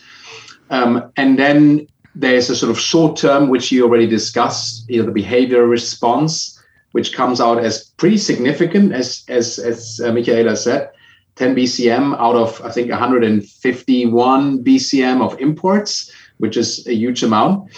Um, 0.70 1.12
and 1.16 1.38
then 1.38 1.86
there's 2.14 2.50
a 2.50 2.56
sort 2.56 2.70
of 2.70 2.78
short 2.78 3.16
term, 3.16 3.48
which 3.48 3.72
you 3.72 3.84
already 3.84 4.06
discussed, 4.06 4.88
you 4.88 5.00
know, 5.00 5.06
the 5.06 5.12
behavior 5.12 5.66
response, 5.66 6.62
which 6.92 7.14
comes 7.14 7.40
out 7.40 7.58
as 7.58 7.84
pretty 7.96 8.18
significant, 8.18 8.92
as 8.92 9.24
as 9.28 9.58
as 9.58 10.00
uh, 10.04 10.12
Michaela 10.12 10.56
said, 10.56 10.90
10 11.36 11.56
BCM 11.56 12.18
out 12.18 12.36
of 12.36 12.60
I 12.62 12.70
think 12.70 12.90
151 12.90 14.64
BCM 14.64 15.22
of 15.22 15.40
imports, 15.40 16.12
which 16.38 16.56
is 16.56 16.86
a 16.86 16.94
huge 16.94 17.22
amount. 17.22 17.70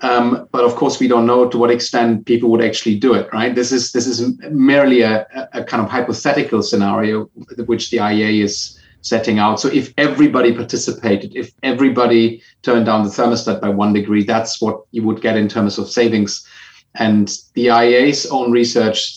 Um, 0.00 0.48
but 0.52 0.64
of 0.64 0.76
course, 0.76 1.00
we 1.00 1.08
don't 1.08 1.26
know 1.26 1.48
to 1.48 1.58
what 1.58 1.72
extent 1.72 2.24
people 2.26 2.50
would 2.50 2.62
actually 2.62 2.98
do 2.98 3.14
it. 3.14 3.28
Right? 3.32 3.54
This 3.54 3.72
is 3.72 3.92
this 3.92 4.06
is 4.06 4.36
merely 4.50 5.02
a, 5.02 5.26
a 5.52 5.62
kind 5.62 5.82
of 5.82 5.90
hypothetical 5.90 6.62
scenario, 6.62 7.24
which 7.66 7.90
the 7.90 7.98
IEA 7.98 8.42
is 8.42 8.77
setting 9.02 9.38
out. 9.38 9.60
So 9.60 9.68
if 9.68 9.92
everybody 9.96 10.52
participated, 10.52 11.34
if 11.36 11.52
everybody 11.62 12.42
turned 12.62 12.86
down 12.86 13.04
the 13.04 13.10
thermostat 13.10 13.60
by 13.60 13.68
one 13.68 13.92
degree, 13.92 14.24
that's 14.24 14.60
what 14.60 14.82
you 14.90 15.02
would 15.04 15.20
get 15.20 15.36
in 15.36 15.48
terms 15.48 15.78
of 15.78 15.88
savings. 15.88 16.46
And 16.94 17.28
the 17.54 17.66
IEA's 17.66 18.26
own 18.26 18.50
research, 18.50 19.14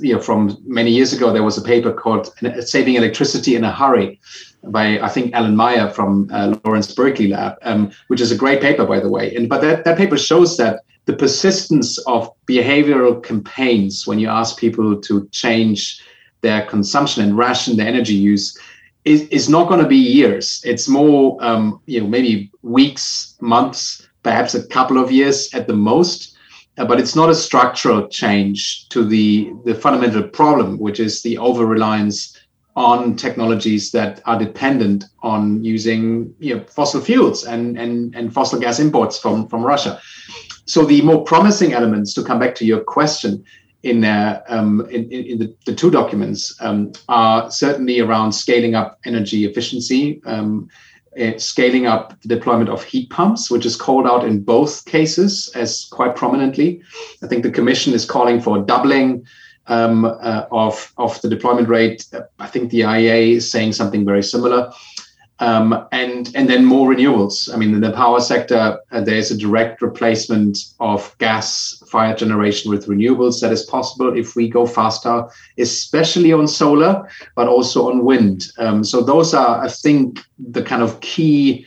you 0.00 0.14
know, 0.14 0.20
from 0.20 0.56
many 0.64 0.90
years 0.90 1.12
ago, 1.12 1.32
there 1.32 1.44
was 1.44 1.58
a 1.58 1.62
paper 1.62 1.92
called 1.92 2.32
"Saving 2.60 2.94
Electricity 2.94 3.54
in 3.54 3.64
a 3.64 3.72
Hurry" 3.72 4.18
by 4.64 4.98
I 5.00 5.08
think 5.08 5.32
Alan 5.32 5.56
Meier 5.56 5.90
from 5.90 6.28
uh, 6.32 6.56
Lawrence 6.64 6.92
Berkeley 6.92 7.28
Lab, 7.28 7.56
um, 7.62 7.92
which 8.08 8.20
is 8.20 8.32
a 8.32 8.36
great 8.36 8.60
paper, 8.60 8.84
by 8.84 9.00
the 9.00 9.08
way. 9.08 9.34
And 9.34 9.48
but 9.48 9.60
that, 9.60 9.84
that 9.84 9.96
paper 9.96 10.18
shows 10.18 10.56
that 10.56 10.80
the 11.06 11.16
persistence 11.16 11.98
of 12.06 12.30
behavioral 12.46 13.22
campaigns 13.22 14.06
when 14.06 14.18
you 14.18 14.28
ask 14.28 14.58
people 14.58 15.00
to 15.00 15.28
change 15.28 16.02
their 16.42 16.64
consumption 16.66 17.22
and 17.22 17.36
ration 17.36 17.76
their 17.76 17.86
energy 17.86 18.14
use 18.14 18.58
is, 19.04 19.22
is 19.28 19.48
not 19.48 19.68
going 19.68 19.80
to 19.80 19.88
be 19.88 19.96
years. 19.96 20.60
It's 20.64 20.88
more, 20.88 21.36
um, 21.40 21.80
you 21.86 22.00
know, 22.00 22.06
maybe 22.06 22.50
weeks, 22.62 23.36
months, 23.40 24.08
perhaps 24.22 24.54
a 24.54 24.66
couple 24.66 24.98
of 24.98 25.10
years 25.10 25.52
at 25.54 25.66
the 25.66 25.74
most. 25.74 26.36
Uh, 26.78 26.84
but 26.84 27.00
it's 27.00 27.16
not 27.16 27.28
a 27.28 27.34
structural 27.34 28.08
change 28.08 28.88
to 28.88 29.04
the 29.04 29.52
the 29.64 29.74
fundamental 29.74 30.22
problem, 30.22 30.78
which 30.78 31.00
is 31.00 31.20
the 31.22 31.36
over 31.36 31.66
reliance 31.66 32.40
on 32.76 33.16
technologies 33.16 33.90
that 33.90 34.22
are 34.26 34.38
dependent 34.38 35.04
on 35.22 35.62
using 35.62 36.32
you 36.38 36.56
know, 36.56 36.64
fossil 36.64 37.00
fuels 37.00 37.44
and, 37.44 37.78
and, 37.78 38.14
and 38.14 38.32
fossil 38.32 38.60
gas 38.60 38.78
imports 38.78 39.18
from, 39.18 39.48
from 39.48 39.62
Russia. 39.62 40.00
So 40.66 40.84
the 40.84 41.02
more 41.02 41.24
promising 41.24 41.72
elements, 41.72 42.14
to 42.14 42.22
come 42.22 42.38
back 42.38 42.54
to 42.56 42.64
your 42.64 42.80
question, 42.80 43.44
in, 43.82 44.04
um, 44.04 44.86
in, 44.90 45.10
in 45.10 45.38
the, 45.38 45.54
the, 45.64 45.74
two 45.74 45.90
documents 45.90 46.54
um, 46.60 46.92
are 47.08 47.50
certainly 47.50 48.00
around 48.00 48.32
scaling 48.32 48.74
up 48.74 48.98
energy 49.04 49.46
efficiency, 49.46 50.20
um, 50.26 50.68
uh, 51.18 51.38
scaling 51.38 51.86
up 51.86 52.20
the 52.20 52.28
deployment 52.28 52.68
of 52.68 52.84
heat 52.84 53.08
pumps, 53.10 53.50
which 53.50 53.64
is 53.64 53.76
called 53.76 54.06
out 54.06 54.24
in 54.24 54.40
both 54.40 54.84
cases 54.84 55.50
as 55.54 55.86
quite 55.90 56.14
prominently. 56.14 56.82
I 57.22 57.26
think 57.26 57.42
the 57.42 57.50
Commission 57.50 57.94
is 57.94 58.04
calling 58.04 58.40
for 58.40 58.58
doubling 58.58 59.26
um, 59.66 60.04
uh, 60.04 60.46
of, 60.50 60.92
of 60.98 61.20
the 61.22 61.28
deployment 61.28 61.68
rate. 61.68 62.06
I 62.38 62.46
think 62.46 62.70
the 62.70 62.80
IEA 62.80 63.36
is 63.36 63.50
saying 63.50 63.72
something 63.72 64.04
very 64.04 64.22
similar. 64.22 64.70
Um, 65.42 65.86
and 65.90 66.30
and 66.34 66.50
then 66.50 66.66
more 66.66 66.94
renewables. 66.94 67.52
I 67.52 67.56
mean, 67.56 67.72
in 67.72 67.80
the 67.80 67.92
power 67.92 68.20
sector, 68.20 68.78
uh, 68.92 69.00
there's 69.00 69.30
a 69.30 69.36
direct 69.38 69.80
replacement 69.80 70.58
of 70.80 71.16
gas-fired 71.16 72.18
generation 72.18 72.70
with 72.70 72.86
renewables 72.86 73.40
that 73.40 73.50
is 73.50 73.64
possible 73.64 74.14
if 74.14 74.36
we 74.36 74.50
go 74.50 74.66
faster, 74.66 75.24
especially 75.56 76.32
on 76.34 76.46
solar, 76.46 77.08
but 77.36 77.48
also 77.48 77.90
on 77.90 78.04
wind. 78.04 78.48
Um, 78.58 78.84
so 78.84 79.00
those 79.02 79.32
are, 79.32 79.64
I 79.64 79.68
think, 79.68 80.20
the 80.38 80.62
kind 80.62 80.82
of 80.82 81.00
key 81.00 81.64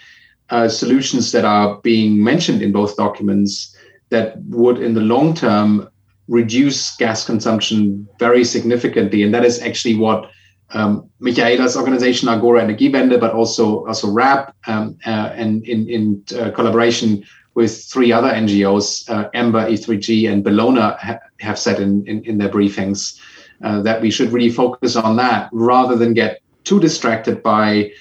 uh, 0.52 0.70
solutions 0.70 1.32
that 1.32 1.46
are 1.46 1.82
being 1.82 2.24
mentioned 2.24 2.62
in 2.62 2.72
both 2.72 2.96
documents 2.96 3.76
that 4.10 4.38
would, 4.50 4.78
in 4.78 4.94
the 4.94 5.02
long 5.02 5.34
term, 5.34 5.90
reduce 6.28 6.96
gas 6.98 7.26
consumption 7.26 8.08
very 8.20 8.44
significantly, 8.44 9.24
and 9.24 9.34
that 9.34 9.44
is 9.44 9.60
actually 9.62 9.96
what 9.96 10.30
um, 10.74 11.10
Michaela's 11.20 11.78
organization 11.78 12.30
Agora 12.30 12.62
Energiewende, 12.64 13.20
but 13.20 13.34
also 13.34 13.86
also 13.86 14.10
RAP, 14.10 14.56
um, 14.68 14.98
uh, 15.06 15.32
and 15.36 15.64
in 15.68 15.88
in 15.90 16.24
uh, 16.38 16.52
collaboration 16.52 17.24
with 17.56 17.84
three 17.86 18.12
other 18.12 18.30
NGOs, 18.30 19.08
uh, 19.10 19.30
Ember, 19.34 19.70
E3G, 19.70 20.32
and 20.32 20.44
Bellona, 20.44 20.98
ha- 20.98 21.20
have 21.40 21.60
said 21.60 21.80
in, 21.80 22.04
in, 22.08 22.24
in 22.24 22.38
their 22.40 22.50
briefings 22.50 23.20
uh, 23.64 23.80
that 23.84 24.02
we 24.02 24.10
should 24.10 24.32
really 24.32 24.50
focus 24.50 24.96
on 24.96 25.16
that 25.18 25.50
rather 25.54 25.96
than 25.96 26.14
get 26.14 26.42
too 26.64 26.80
distracted 26.80 27.44
by 27.44 27.92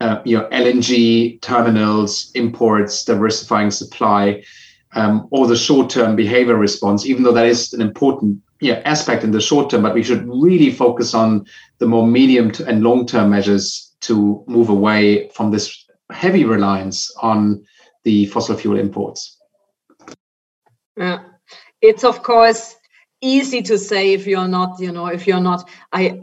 uh, 0.00 0.20
you 0.24 0.36
know 0.36 0.48
LNG 0.48 1.40
terminals, 1.40 2.30
imports, 2.34 3.04
diversifying 3.04 3.70
supply, 3.70 4.42
um, 4.94 5.28
or 5.30 5.46
the 5.46 5.56
short-term 5.56 6.16
behavior 6.16 6.56
response. 6.56 7.06
Even 7.06 7.22
though 7.22 7.32
that 7.32 7.46
is 7.46 7.72
an 7.72 7.80
important 7.80 8.40
yeah, 8.60 8.82
aspect 8.84 9.24
in 9.24 9.30
the 9.30 9.40
short 9.40 9.70
term, 9.70 9.82
but 9.82 9.94
we 9.94 10.02
should 10.02 10.26
really 10.26 10.70
focus 10.70 11.14
on 11.14 11.46
the 11.78 11.86
more 11.86 12.06
medium 12.06 12.50
and 12.66 12.82
long 12.82 13.06
term 13.06 13.30
measures 13.30 13.94
to 14.00 14.44
move 14.46 14.68
away 14.68 15.28
from 15.30 15.50
this 15.50 15.84
heavy 16.10 16.44
reliance 16.44 17.14
on 17.22 17.64
the 18.04 18.26
fossil 18.26 18.56
fuel 18.56 18.78
imports. 18.78 19.36
Yeah, 20.96 21.22
it's 21.80 22.04
of 22.04 22.22
course 22.22 22.76
easy 23.20 23.62
to 23.62 23.78
say 23.78 24.12
if 24.12 24.26
you're 24.26 24.48
not, 24.48 24.80
you 24.80 24.92
know, 24.92 25.06
if 25.06 25.26
you're 25.26 25.40
not, 25.40 25.68
I 25.92 26.20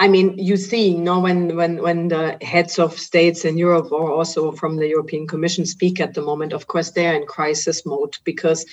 I 0.00 0.08
mean, 0.08 0.38
you 0.38 0.56
see, 0.56 0.90
you 0.90 0.98
know, 0.98 1.20
when 1.20 1.56
when 1.56 1.82
when 1.82 2.08
the 2.08 2.38
heads 2.40 2.78
of 2.78 2.98
states 2.98 3.44
in 3.44 3.58
Europe 3.58 3.90
or 3.90 4.12
also 4.12 4.52
from 4.52 4.76
the 4.76 4.86
European 4.86 5.26
Commission 5.26 5.66
speak 5.66 6.00
at 6.00 6.14
the 6.14 6.22
moment, 6.22 6.52
of 6.52 6.66
course, 6.66 6.90
they're 6.90 7.16
in 7.16 7.26
crisis 7.26 7.84
mode 7.84 8.16
because 8.24 8.64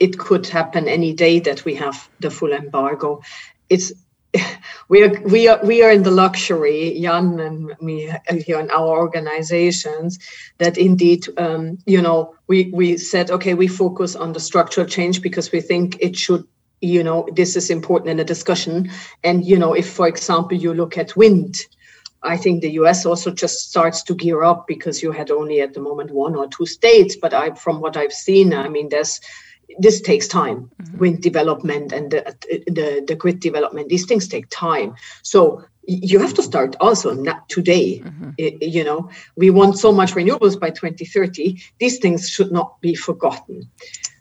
it 0.00 0.18
could 0.18 0.46
happen 0.46 0.88
any 0.88 1.12
day 1.12 1.40
that 1.40 1.64
we 1.64 1.74
have 1.76 2.08
the 2.20 2.30
full 2.30 2.52
embargo. 2.52 3.22
It's 3.68 3.92
we 4.88 5.02
are 5.02 5.20
we 5.22 5.48
are 5.48 5.60
we 5.64 5.82
are 5.82 5.90
in 5.90 6.02
the 6.02 6.10
luxury, 6.10 6.98
Jan 7.00 7.40
and 7.40 7.74
me 7.80 8.12
here 8.44 8.60
in 8.60 8.70
our 8.70 8.98
organizations, 8.98 10.18
that 10.58 10.76
indeed, 10.76 11.26
um, 11.38 11.78
you 11.86 12.02
know, 12.02 12.34
we 12.46 12.70
we 12.72 12.98
said 12.98 13.30
okay, 13.30 13.54
we 13.54 13.68
focus 13.68 14.16
on 14.16 14.32
the 14.32 14.40
structural 14.40 14.86
change 14.86 15.22
because 15.22 15.50
we 15.50 15.60
think 15.60 15.96
it 16.00 16.16
should 16.16 16.46
you 16.80 17.02
know 17.02 17.26
this 17.32 17.56
is 17.56 17.70
important 17.70 18.10
in 18.10 18.20
a 18.20 18.24
discussion 18.24 18.90
and 19.24 19.44
you 19.44 19.58
know 19.58 19.72
if 19.72 19.90
for 19.90 20.06
example 20.06 20.56
you 20.56 20.72
look 20.72 20.96
at 20.96 21.16
wind 21.16 21.56
i 22.22 22.36
think 22.36 22.62
the 22.62 22.70
us 22.70 23.04
also 23.04 23.30
just 23.30 23.68
starts 23.68 24.02
to 24.02 24.14
gear 24.14 24.42
up 24.44 24.66
because 24.68 25.02
you 25.02 25.10
had 25.10 25.30
only 25.30 25.60
at 25.60 25.74
the 25.74 25.80
moment 25.80 26.10
one 26.12 26.36
or 26.36 26.46
two 26.46 26.66
states 26.66 27.16
but 27.16 27.34
i 27.34 27.50
from 27.50 27.80
what 27.80 27.96
i've 27.96 28.12
seen 28.12 28.54
i 28.54 28.68
mean 28.68 28.88
there's 28.88 29.20
this 29.78 30.00
takes 30.00 30.26
time 30.26 30.70
mm-hmm. 30.82 30.98
wind 30.98 31.22
development 31.22 31.92
and 31.92 32.10
the, 32.10 32.36
the 32.66 33.04
the 33.06 33.14
grid 33.14 33.40
development 33.40 33.88
these 33.88 34.06
things 34.06 34.28
take 34.28 34.46
time 34.50 34.94
so 35.22 35.62
you 35.90 36.18
have 36.18 36.34
to 36.34 36.42
start 36.42 36.76
also 36.80 37.14
not 37.14 37.48
today 37.48 38.00
mm-hmm. 38.00 38.30
you 38.60 38.84
know 38.84 39.08
we 39.36 39.50
want 39.50 39.78
so 39.78 39.92
much 39.92 40.12
renewables 40.12 40.58
by 40.58 40.70
2030 40.70 41.60
these 41.78 41.98
things 41.98 42.28
should 42.28 42.52
not 42.52 42.80
be 42.80 42.94
forgotten 42.94 43.68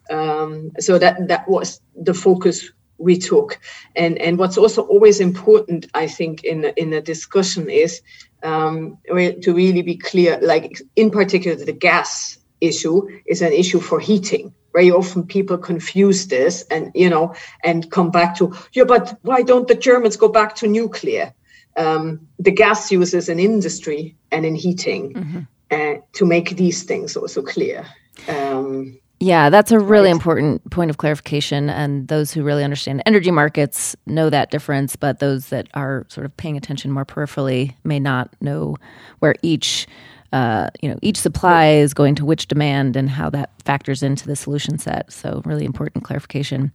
um, 0.09 0.71
so 0.79 0.97
that 0.97 1.27
that 1.27 1.47
was 1.47 1.81
the 1.95 2.13
focus 2.13 2.71
we 2.97 3.17
took. 3.17 3.59
And 3.95 4.17
and 4.19 4.37
what's 4.37 4.57
also 4.57 4.83
always 4.83 5.19
important, 5.19 5.87
I 5.93 6.07
think, 6.07 6.43
in 6.43 6.65
in 6.77 6.93
a 6.93 7.01
discussion 7.01 7.69
is 7.69 8.01
um, 8.43 8.97
to 9.07 9.53
really 9.53 9.81
be 9.81 9.97
clear. 9.97 10.39
Like 10.41 10.81
in 10.95 11.11
particular, 11.11 11.63
the 11.63 11.73
gas 11.73 12.37
issue 12.61 13.07
is 13.25 13.41
an 13.41 13.53
issue 13.53 13.79
for 13.79 13.99
heating. 13.99 14.53
Very 14.77 14.91
often 14.91 15.25
people 15.25 15.57
confuse 15.57 16.27
this, 16.27 16.63
and 16.69 16.91
you 16.93 17.09
know, 17.09 17.33
and 17.63 17.89
come 17.89 18.11
back 18.11 18.37
to 18.37 18.53
yeah, 18.73 18.83
but 18.83 19.17
why 19.23 19.41
don't 19.41 19.67
the 19.67 19.73
Germans 19.73 20.17
go 20.17 20.27
back 20.27 20.53
to 20.57 20.67
nuclear? 20.67 21.33
Um, 21.77 22.27
the 22.37 22.51
gas 22.51 22.91
uses 22.91 23.27
in 23.27 23.39
industry 23.39 24.15
and 24.31 24.45
in 24.45 24.53
heating 24.53 25.13
mm-hmm. 25.13 25.39
uh, 25.71 25.95
to 26.13 26.25
make 26.25 26.57
these 26.57 26.83
things 26.83 27.17
also 27.17 27.41
clear. 27.41 27.87
Um, 28.27 28.99
yeah, 29.19 29.49
that's 29.49 29.71
a 29.71 29.79
really 29.79 30.09
right. 30.09 30.11
important 30.11 30.69
point 30.69 30.91
of 30.91 30.97
clarification. 30.97 31.71
And 31.71 32.07
those 32.07 32.31
who 32.31 32.43
really 32.43 32.63
understand 32.63 33.01
energy 33.07 33.31
markets 33.31 33.95
know 34.05 34.29
that 34.29 34.51
difference, 34.51 34.95
but 34.95 35.17
those 35.17 35.49
that 35.49 35.69
are 35.73 36.05
sort 36.07 36.25
of 36.25 36.37
paying 36.37 36.55
attention 36.55 36.91
more 36.91 37.05
peripherally 37.05 37.73
may 37.83 37.99
not 37.99 38.29
know 38.41 38.75
where 39.19 39.33
each. 39.41 39.87
Uh, 40.33 40.69
you 40.81 40.89
know, 40.89 40.99
each 41.01 41.17
supply 41.17 41.69
is 41.69 41.93
going 41.93 42.15
to 42.15 42.25
which 42.25 42.47
demand 42.47 42.95
and 42.95 43.09
how 43.09 43.29
that 43.29 43.49
factors 43.63 44.03
into 44.03 44.27
the 44.27 44.35
solution 44.35 44.77
set. 44.77 45.11
So, 45.11 45.41
really 45.45 45.65
important 45.65 46.03
clarification. 46.03 46.71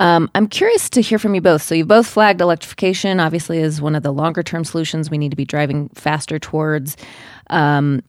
Um, 0.00 0.28
I'm 0.34 0.48
curious 0.48 0.90
to 0.90 1.00
hear 1.00 1.18
from 1.20 1.34
you 1.34 1.40
both. 1.40 1.62
So, 1.62 1.74
you 1.74 1.84
both 1.84 2.06
flagged 2.06 2.40
electrification, 2.40 3.20
obviously, 3.20 3.62
as 3.62 3.80
one 3.80 3.94
of 3.94 4.02
the 4.02 4.12
longer 4.12 4.42
term 4.42 4.64
solutions 4.64 5.10
we 5.10 5.18
need 5.18 5.30
to 5.30 5.36
be 5.36 5.44
driving 5.44 5.88
faster 5.90 6.38
towards. 6.38 6.96
Um, 7.50 8.02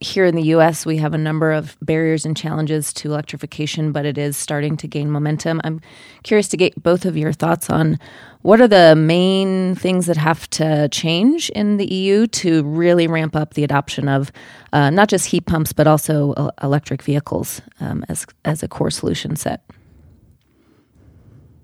here 0.00 0.26
in 0.26 0.34
the 0.34 0.42
US, 0.54 0.84
we 0.84 0.98
have 0.98 1.14
a 1.14 1.18
number 1.18 1.52
of 1.52 1.76
barriers 1.80 2.26
and 2.26 2.36
challenges 2.36 2.92
to 2.94 3.10
electrification, 3.10 3.92
but 3.92 4.04
it 4.04 4.18
is 4.18 4.36
starting 4.36 4.76
to 4.78 4.86
gain 4.86 5.10
momentum. 5.10 5.60
I'm 5.64 5.80
curious 6.22 6.48
to 6.48 6.56
get 6.56 6.80
both 6.82 7.06
of 7.06 7.16
your 7.16 7.32
thoughts 7.32 7.70
on 7.70 7.98
what 8.42 8.60
are 8.60 8.68
the 8.68 8.94
main 8.94 9.74
things 9.74 10.06
that 10.06 10.18
have 10.18 10.48
to 10.50 10.88
change 10.90 11.48
in 11.50 11.78
the 11.78 11.86
EU 11.86 12.26
to 12.28 12.62
really 12.64 13.08
ramp 13.08 13.34
up 13.34 13.54
the 13.54 13.64
adoption 13.64 14.08
of 14.08 14.30
uh, 14.72 14.90
not 14.90 15.08
just 15.08 15.26
heat 15.26 15.46
pumps, 15.46 15.72
but 15.72 15.86
also 15.86 16.32
uh, 16.34 16.50
electric 16.62 17.02
vehicles 17.02 17.62
um, 17.80 18.04
as, 18.08 18.26
as 18.44 18.62
a 18.62 18.68
core 18.68 18.90
solution 18.90 19.34
set? 19.34 19.62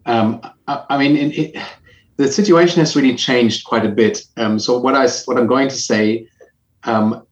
Um, 0.06 0.40
I, 0.66 0.84
I, 0.88 0.98
mean, 0.98 1.32
it, 1.32 1.56
the 2.16 2.28
situation 2.28 2.80
has 2.80 2.96
really 2.96 3.14
changed 3.14 3.66
quite 3.66 3.84
a 3.84 3.90
bit. 3.90 4.24
Um, 4.38 4.58
so, 4.58 4.78
what, 4.78 4.94
I, 4.94 5.06
what 5.26 5.36
I'm 5.36 5.46
going 5.46 5.68
to 5.68 5.76
say 5.76 6.26
um, 6.84 7.24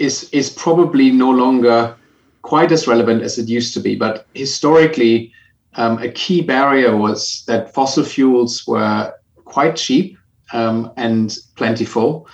is 0.00 0.28
is 0.32 0.50
probably 0.50 1.12
no 1.12 1.30
longer 1.30 1.94
quite 2.42 2.72
as 2.72 2.88
relevant 2.88 3.22
as 3.22 3.38
it 3.38 3.48
used 3.48 3.74
to 3.74 3.80
be. 3.80 3.94
But 3.94 4.26
historically, 4.34 5.32
um, 5.74 5.98
a 5.98 6.10
key 6.10 6.40
barrier 6.40 6.96
was 6.96 7.44
that 7.46 7.72
fossil 7.74 8.04
fuels 8.04 8.66
were 8.66 9.12
quite 9.44 9.76
cheap 9.76 10.16
um, 10.52 10.90
and 10.96 11.36
plentiful, 11.54 12.26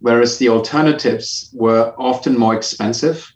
whereas 0.00 0.38
the 0.38 0.48
alternatives 0.48 1.50
were 1.52 1.94
often 1.98 2.38
more 2.38 2.56
expensive. 2.56 3.30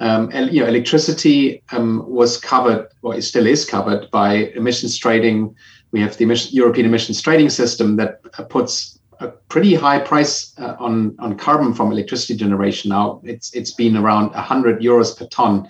Um, 0.00 0.30
and, 0.32 0.52
you 0.52 0.62
know, 0.62 0.68
electricity 0.68 1.62
um, 1.70 2.02
was 2.08 2.40
covered, 2.40 2.88
or 3.02 3.14
it 3.14 3.22
still 3.22 3.46
is 3.46 3.64
covered, 3.64 4.10
by 4.10 4.50
emissions 4.56 4.98
trading. 4.98 5.54
We 5.92 6.00
have 6.00 6.16
the 6.16 6.24
emission, 6.24 6.50
European 6.52 6.86
emissions 6.86 7.22
trading 7.22 7.50
system 7.50 7.96
that 7.96 8.22
puts 8.48 8.98
a 9.22 9.28
pretty 9.48 9.74
high 9.74 9.98
price 9.98 10.52
uh, 10.58 10.76
on 10.78 11.16
on 11.18 11.36
carbon 11.36 11.72
from 11.74 11.92
electricity 11.92 12.36
generation 12.36 12.90
now. 12.90 13.20
It's 13.24 13.54
it's 13.54 13.72
been 13.72 13.96
around 13.96 14.32
100 14.32 14.80
euros 14.80 15.16
per 15.16 15.26
ton. 15.26 15.68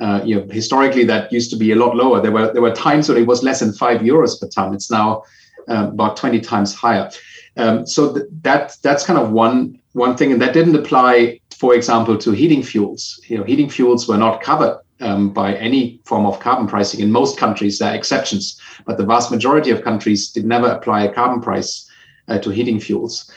Uh, 0.00 0.22
you 0.24 0.34
know, 0.34 0.46
historically 0.50 1.04
that 1.04 1.30
used 1.30 1.50
to 1.50 1.56
be 1.56 1.72
a 1.72 1.76
lot 1.76 1.94
lower. 1.94 2.20
There 2.22 2.32
were 2.32 2.52
there 2.52 2.62
were 2.62 2.74
times 2.74 3.08
when 3.08 3.18
it 3.18 3.26
was 3.26 3.42
less 3.42 3.60
than 3.60 3.72
five 3.72 4.00
euros 4.00 4.40
per 4.40 4.48
ton. 4.48 4.74
It's 4.74 4.90
now 4.90 5.22
uh, 5.68 5.88
about 5.88 6.16
20 6.16 6.40
times 6.40 6.74
higher. 6.74 7.10
Um, 7.56 7.86
so 7.86 8.14
th- 8.14 8.26
that 8.42 8.76
that's 8.82 9.04
kind 9.04 9.18
of 9.18 9.30
one 9.30 9.78
one 9.92 10.16
thing, 10.16 10.32
and 10.32 10.40
that 10.40 10.54
didn't 10.54 10.76
apply, 10.76 11.40
for 11.58 11.74
example, 11.74 12.16
to 12.18 12.30
heating 12.30 12.62
fuels. 12.62 13.20
You 13.26 13.38
know, 13.38 13.44
heating 13.44 13.68
fuels 13.68 14.08
were 14.08 14.16
not 14.16 14.40
covered 14.40 14.78
um, 15.00 15.30
by 15.30 15.54
any 15.54 16.00
form 16.04 16.26
of 16.26 16.40
carbon 16.40 16.66
pricing. 16.66 17.00
In 17.00 17.10
most 17.10 17.38
countries, 17.38 17.78
there 17.78 17.90
are 17.90 17.96
exceptions, 17.96 18.60
but 18.86 18.96
the 18.98 19.04
vast 19.04 19.30
majority 19.30 19.70
of 19.70 19.82
countries 19.82 20.30
did 20.30 20.44
never 20.44 20.68
apply 20.68 21.02
a 21.02 21.12
carbon 21.12 21.40
price 21.42 21.89
uh, 22.30 22.38
to 22.38 22.50
heating 22.50 22.80
fuels. 22.80 23.30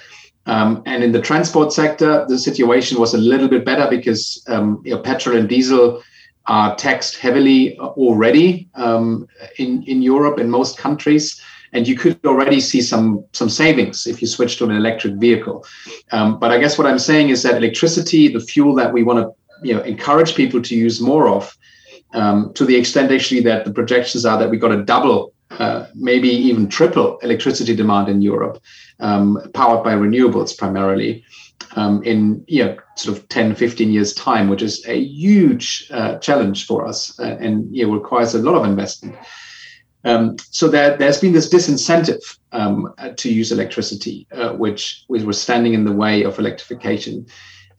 Um, 0.45 0.83
and 0.85 1.03
in 1.03 1.11
the 1.11 1.21
transport 1.21 1.71
sector, 1.71 2.25
the 2.27 2.37
situation 2.37 2.99
was 2.99 3.13
a 3.13 3.17
little 3.17 3.47
bit 3.47 3.65
better 3.65 3.89
because 3.89 4.43
um, 4.47 4.81
you 4.85 4.93
know, 4.93 5.01
petrol 5.01 5.37
and 5.37 5.47
diesel 5.47 6.03
are 6.47 6.75
taxed 6.75 7.17
heavily 7.17 7.77
already 7.79 8.67
um, 8.75 9.27
in, 9.57 9.83
in 9.83 10.01
Europe 10.01 10.39
in 10.39 10.49
most 10.49 10.77
countries. 10.77 11.41
And 11.71 11.87
you 11.87 11.95
could 11.95 12.19
already 12.25 12.59
see 12.59 12.81
some, 12.81 13.25
some 13.31 13.49
savings 13.49 14.05
if 14.05 14.21
you 14.21 14.27
switch 14.27 14.57
to 14.57 14.65
an 14.65 14.71
electric 14.71 15.15
vehicle. 15.15 15.65
Um, 16.11 16.37
but 16.37 16.51
I 16.51 16.59
guess 16.59 16.77
what 16.77 16.85
I'm 16.85 16.99
saying 16.99 17.29
is 17.29 17.41
that 17.43 17.55
electricity, 17.55 18.27
the 18.27 18.41
fuel 18.41 18.75
that 18.75 18.93
we 18.93 19.01
want 19.01 19.19
to 19.19 19.67
you 19.67 19.73
know, 19.73 19.81
encourage 19.81 20.35
people 20.35 20.61
to 20.61 20.75
use 20.75 21.01
more 21.01 21.29
of, 21.29 21.57
um, 22.13 22.53
to 22.53 22.65
the 22.65 22.75
extent 22.75 23.11
actually 23.11 23.41
that 23.41 23.65
the 23.65 23.71
projections 23.71 24.25
are 24.25 24.37
that 24.37 24.49
we've 24.49 24.61
got 24.61 24.67
to 24.67 24.83
double 24.83 25.33
uh, 25.51 25.87
maybe 25.93 26.29
even 26.29 26.67
triple 26.67 27.17
electricity 27.19 27.75
demand 27.75 28.09
in 28.09 28.21
Europe, 28.21 28.61
um, 28.99 29.39
powered 29.53 29.83
by 29.83 29.93
renewables 29.93 30.57
primarily, 30.57 31.23
um, 31.75 32.03
in 32.03 32.43
you 32.47 32.63
know, 32.63 32.77
sort 32.95 33.17
of 33.17 33.27
10, 33.29 33.55
15 33.55 33.91
years' 33.91 34.13
time, 34.13 34.49
which 34.49 34.61
is 34.61 34.85
a 34.87 34.97
huge 34.99 35.87
uh, 35.91 36.17
challenge 36.19 36.65
for 36.65 36.87
us 36.87 37.19
uh, 37.19 37.37
and 37.39 37.75
you 37.75 37.85
know, 37.85 37.93
requires 37.93 38.33
a 38.33 38.39
lot 38.39 38.55
of 38.55 38.65
investment. 38.65 39.15
Um, 40.05 40.35
so 40.49 40.67
there, 40.67 40.97
has 40.97 41.19
been 41.19 41.31
this 41.31 41.49
disincentive 41.49 42.37
um, 42.51 42.93
to 43.15 43.31
use 43.31 43.51
electricity, 43.51 44.27
uh, 44.33 44.53
which, 44.53 45.05
which 45.07 45.23
was 45.23 45.41
standing 45.41 45.73
in 45.73 45.85
the 45.85 45.93
way 45.93 46.23
of 46.23 46.39
electrification. 46.39 47.25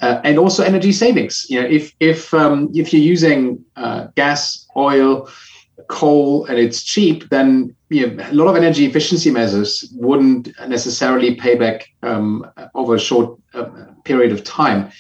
Uh, 0.00 0.20
and 0.24 0.38
also 0.38 0.64
energy 0.64 0.92
savings. 0.92 1.46
You 1.48 1.62
know, 1.62 1.68
if 1.68 1.94
if 2.00 2.34
um, 2.34 2.68
if 2.74 2.92
you're 2.92 3.00
using 3.00 3.64
uh, 3.76 4.08
gas, 4.16 4.66
oil, 4.76 5.30
coal 5.88 6.46
and 6.46 6.58
it's 6.58 6.82
cheap, 6.82 7.28
then 7.30 7.74
you 7.88 8.06
know, 8.06 8.24
a 8.30 8.34
lot 8.34 8.48
of 8.48 8.56
energy 8.56 8.86
efficiency 8.86 9.30
measures 9.30 9.92
wouldn't 9.94 10.48
necessarily 10.68 11.34
pay 11.34 11.54
back 11.56 11.88
um, 12.02 12.50
over 12.74 12.94
a 12.94 13.00
short 13.00 13.38
uh, 13.54 13.68
period 14.04 14.32
of 14.32 14.44
time. 14.44 14.90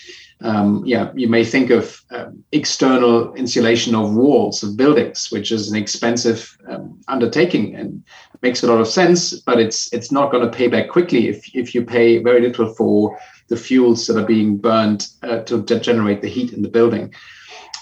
Um, 0.40 0.82
yeah, 0.84 1.10
you 1.14 1.28
may 1.28 1.44
think 1.44 1.70
of 1.70 2.02
um, 2.10 2.44
external 2.52 3.32
insulation 3.34 3.94
of 3.94 4.14
walls 4.14 4.62
of 4.62 4.76
buildings, 4.76 5.28
which 5.30 5.50
is 5.50 5.70
an 5.70 5.76
expensive 5.76 6.56
um, 6.68 7.00
undertaking 7.08 7.74
and 7.76 8.04
makes 8.42 8.62
a 8.62 8.66
lot 8.66 8.80
of 8.80 8.86
sense, 8.86 9.40
but 9.40 9.58
it's 9.58 9.92
it's 9.92 10.12
not 10.12 10.30
going 10.30 10.44
to 10.44 10.56
pay 10.56 10.68
back 10.68 10.90
quickly 10.90 11.28
if 11.28 11.54
if 11.54 11.74
you 11.74 11.82
pay 11.82 12.18
very 12.18 12.42
little 12.42 12.74
for 12.74 13.18
the 13.48 13.56
fuels 13.56 14.06
that 14.06 14.18
are 14.18 14.26
being 14.26 14.56
burned 14.56 15.08
uh, 15.22 15.38
to, 15.40 15.62
to 15.64 15.78
generate 15.80 16.20
the 16.20 16.28
heat 16.28 16.52
in 16.52 16.62
the 16.62 16.68
building. 16.68 17.12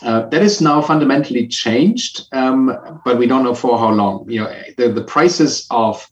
Uh, 0.02 0.28
that 0.28 0.42
is 0.42 0.60
now 0.60 0.82
fundamentally 0.82 1.46
changed, 1.46 2.26
um, 2.32 2.76
but 3.04 3.18
we 3.18 3.26
don't 3.26 3.44
know 3.44 3.54
for 3.54 3.78
how 3.78 3.90
long. 3.90 4.28
You 4.28 4.40
know, 4.40 4.62
the, 4.76 4.88
the 4.88 5.04
prices 5.04 5.66
of 5.70 6.08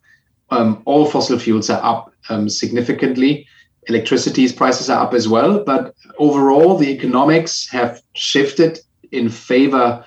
um, 0.50 0.82
all 0.84 1.06
fossil 1.06 1.38
fuels 1.38 1.70
are 1.70 1.82
up 1.82 2.12
um, 2.28 2.48
significantly. 2.48 3.46
Electricity's 3.88 4.52
prices 4.52 4.88
are 4.90 5.02
up 5.02 5.14
as 5.14 5.26
well, 5.28 5.64
but 5.64 5.94
overall, 6.18 6.76
the 6.76 6.88
economics 6.88 7.68
have 7.70 8.00
shifted 8.14 8.78
in 9.10 9.28
favor 9.28 10.04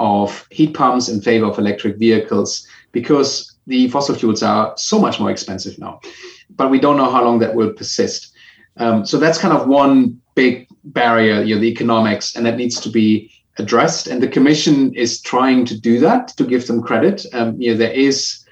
of 0.00 0.46
heat 0.50 0.74
pumps, 0.74 1.08
in 1.08 1.20
favor 1.20 1.46
of 1.46 1.58
electric 1.58 1.98
vehicles, 1.98 2.66
because 2.90 3.54
the 3.66 3.88
fossil 3.88 4.14
fuels 4.16 4.42
are 4.42 4.72
so 4.76 4.98
much 4.98 5.20
more 5.20 5.30
expensive 5.30 5.78
now. 5.78 6.00
but 6.56 6.70
we 6.70 6.80
don't 6.80 6.96
know 6.96 7.10
how 7.10 7.24
long 7.24 7.38
that 7.38 7.54
will 7.54 7.72
persist. 7.72 8.32
Um, 8.76 9.06
so 9.06 9.18
that's 9.18 9.38
kind 9.38 9.54
of 9.54 9.68
one 9.68 10.20
big 10.34 10.68
barrier, 10.84 11.42
you 11.42 11.54
know, 11.54 11.60
the 11.60 11.68
economics, 11.68 12.36
and 12.36 12.46
that 12.46 12.56
needs 12.56 12.80
to 12.80 12.90
be 12.90 13.30
addressed. 13.58 14.06
And 14.06 14.22
the 14.22 14.28
Commission 14.28 14.94
is 14.94 15.20
trying 15.20 15.64
to 15.66 15.78
do 15.78 15.98
that. 16.00 16.28
To 16.36 16.44
give 16.44 16.66
them 16.66 16.82
credit, 16.82 17.26
um, 17.32 17.60
you 17.60 17.72
know, 17.72 17.78
there 17.78 17.92
is 17.92 18.44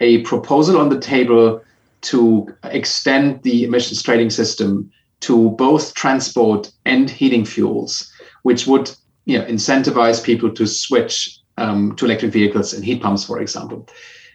a 0.00 0.22
proposal 0.22 0.78
on 0.78 0.88
the 0.88 1.00
table 1.00 1.62
to 2.02 2.46
extend 2.64 3.42
the 3.42 3.64
emissions 3.64 4.02
trading 4.02 4.30
system 4.30 4.90
to 5.20 5.50
both 5.50 5.94
transport 5.94 6.72
and 6.86 7.10
heating 7.10 7.44
fuels, 7.44 8.10
which 8.42 8.66
would 8.66 8.90
you 9.26 9.38
know 9.38 9.44
incentivize 9.44 10.24
people 10.24 10.50
to 10.50 10.66
switch 10.66 11.38
um, 11.58 11.94
to 11.96 12.06
electric 12.06 12.32
vehicles 12.32 12.72
and 12.72 12.84
heat 12.84 13.02
pumps, 13.02 13.24
for 13.24 13.40
example. 13.40 13.86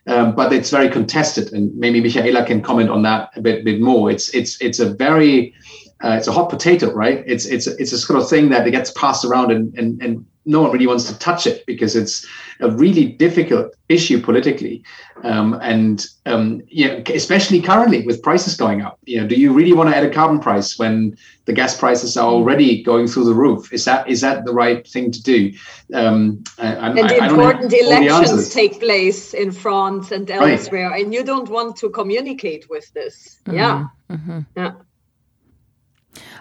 Um, 0.08 0.36
but 0.36 0.54
it's 0.54 0.70
very 0.70 0.90
contested, 0.90 1.52
and 1.54 1.76
maybe 1.76 2.00
Michaela 2.00 2.46
can 2.46 2.62
comment 2.62 2.92
on 2.92 3.02
that 3.02 3.32
a 3.36 3.42
bit, 3.42 3.66
bit 3.66 3.82
more. 3.82 4.12
It's 4.12 4.30
it's 4.30 4.62
it's 4.62 4.80
a 4.80 4.94
very 4.94 5.56
uh, 6.06 6.16
it's 6.16 6.28
a 6.28 6.32
hot 6.32 6.50
potato, 6.50 6.94
right? 6.94 7.24
It's 7.26 7.46
it's 7.46 7.66
it's 7.66 7.92
a 7.92 7.98
sort 7.98 8.22
of 8.22 8.30
thing 8.30 8.50
that 8.50 8.70
gets 8.70 8.92
passed 8.92 9.26
around, 9.26 9.52
and 9.52 9.74
and 9.76 10.00
and 10.04 10.26
no 10.46 10.62
one 10.62 10.72
really 10.72 10.86
wants 10.86 11.12
to 11.12 11.18
touch 11.18 11.48
it 11.48 11.66
because 11.66 11.96
it's 11.96 12.24
a 12.60 12.70
really 12.70 13.06
difficult 13.06 13.76
issue 13.90 14.22
politically, 14.22 14.84
um, 15.24 15.58
and 15.64 16.06
um, 16.28 16.62
yeah, 16.68 17.02
especially 17.12 17.60
currently 17.60 18.06
with 18.06 18.22
prices 18.22 18.56
going 18.56 18.84
up. 18.84 19.00
You 19.06 19.22
know, 19.22 19.28
do 19.28 19.34
you 19.34 19.52
really 19.52 19.74
want 19.74 19.90
to 19.90 19.98
add 19.98 20.04
a 20.04 20.14
carbon 20.14 20.40
price 20.40 20.78
when 20.78 21.18
the 21.46 21.54
gas 21.54 21.76
prices 21.76 22.16
are 22.18 22.30
already 22.30 22.84
going 22.84 23.08
through 23.08 23.26
the 23.26 23.34
roof? 23.34 23.74
Is 23.74 23.86
that 23.86 24.08
is 24.08 24.22
that 24.22 24.46
the 24.46 24.54
right 24.54 24.88
thing 24.88 25.10
to 25.10 25.24
do? 25.24 25.54
Um, 25.92 26.44
I, 26.60 26.68
and 26.68 27.00
I, 27.00 27.28
important 27.28 27.74
I 27.74 27.78
elections 27.78 28.50
take 28.50 28.80
place 28.80 29.34
in 29.34 29.52
France 29.52 30.12
and 30.12 30.30
elsewhere, 30.30 30.92
right. 30.92 31.04
and 31.04 31.12
you 31.12 31.24
don't 31.24 31.50
want 31.50 31.78
to 31.78 31.90
communicate 31.90 32.70
with 32.70 32.94
this. 32.94 33.40
Mm-hmm. 33.48 33.58
Yeah, 33.58 33.86
mm-hmm. 34.12 34.40
yeah. 34.56 34.74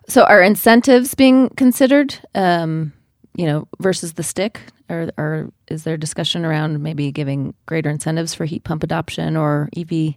So, 0.09 0.25
are 0.25 0.43
incentives 0.43 1.15
being 1.15 1.51
considered? 1.51 2.17
Um, 2.35 2.93
you 3.35 3.47
know, 3.47 3.67
versus 3.81 4.15
the 4.15 4.23
stick? 4.23 4.61
Or, 4.89 5.11
or 5.17 5.51
is 5.69 5.85
there 5.85 5.97
discussion 5.97 6.45
around 6.45 6.83
maybe 6.83 7.11
giving 7.11 7.55
greater 7.67 7.91
incentives 7.91 8.35
for 8.35 8.45
heat 8.45 8.65
pump 8.65 8.83
adoption 8.83 9.37
or 9.37 9.69
EV 9.77 10.15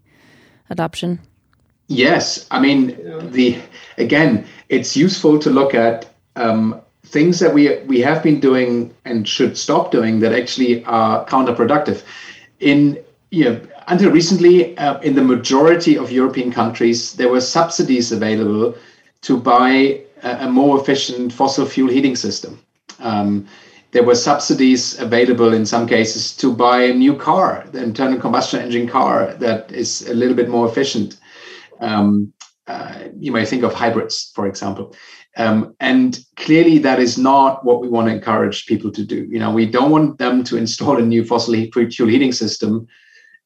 adoption? 0.69 1.19
Yes, 1.87 2.45
I 2.51 2.59
mean 2.59 2.87
the 3.31 3.57
again, 3.97 4.45
it's 4.67 4.97
useful 4.97 5.39
to 5.39 5.49
look 5.49 5.73
at 5.73 6.05
um, 6.35 6.81
things 7.05 7.39
that 7.39 7.53
we 7.53 7.79
we 7.83 8.01
have 8.01 8.21
been 8.21 8.41
doing 8.41 8.93
and 9.05 9.25
should 9.27 9.57
stop 9.57 9.91
doing 9.91 10.19
that 10.19 10.33
actually 10.33 10.83
are 10.83 11.25
counterproductive. 11.25 12.03
In 12.59 12.99
you 13.31 13.45
know, 13.45 13.61
until 13.87 14.11
recently, 14.11 14.77
uh, 14.77 14.99
in 14.99 15.15
the 15.15 15.23
majority 15.23 15.97
of 15.97 16.11
European 16.11 16.51
countries, 16.51 17.13
there 17.13 17.29
were 17.29 17.41
subsidies 17.41 18.11
available 18.11 18.75
to 19.27 19.37
buy 19.37 20.01
a, 20.23 20.45
a 20.45 20.49
more 20.49 20.79
efficient 20.79 21.33
fossil 21.33 21.65
fuel 21.65 21.89
heating 21.89 22.15
system. 22.15 22.57
Um, 22.99 23.45
there 23.91 24.03
were 24.03 24.15
subsidies 24.15 24.99
available 24.99 25.53
in 25.53 25.65
some 25.65 25.85
cases 25.85 26.35
to 26.37 26.53
buy 26.53 26.83
a 26.83 26.93
new 26.93 27.15
car, 27.15 27.65
the 27.73 27.83
internal 27.83 28.19
combustion 28.19 28.61
engine 28.61 28.87
car 28.87 29.33
that 29.35 29.71
is 29.71 30.07
a 30.07 30.13
little 30.13 30.35
bit 30.35 30.49
more 30.49 30.65
efficient. 30.67 31.19
Um, 31.81 32.31
uh, 32.67 32.99
you 33.19 33.33
may 33.33 33.45
think 33.45 33.63
of 33.63 33.73
hybrids, 33.73 34.31
for 34.33 34.47
example. 34.47 34.95
Um, 35.35 35.75
and 35.79 36.19
clearly, 36.37 36.77
that 36.79 36.99
is 36.99 37.17
not 37.17 37.65
what 37.65 37.81
we 37.81 37.89
want 37.89 38.07
to 38.07 38.15
encourage 38.15 38.65
people 38.65 38.91
to 38.91 39.03
do. 39.03 39.27
You 39.29 39.39
know, 39.39 39.51
we 39.51 39.65
don't 39.65 39.91
want 39.91 40.17
them 40.17 40.43
to 40.45 40.57
install 40.57 40.97
a 40.97 41.01
new 41.01 41.23
fossil 41.23 41.53
fuel 41.91 42.09
heating 42.09 42.31
system. 42.31 42.87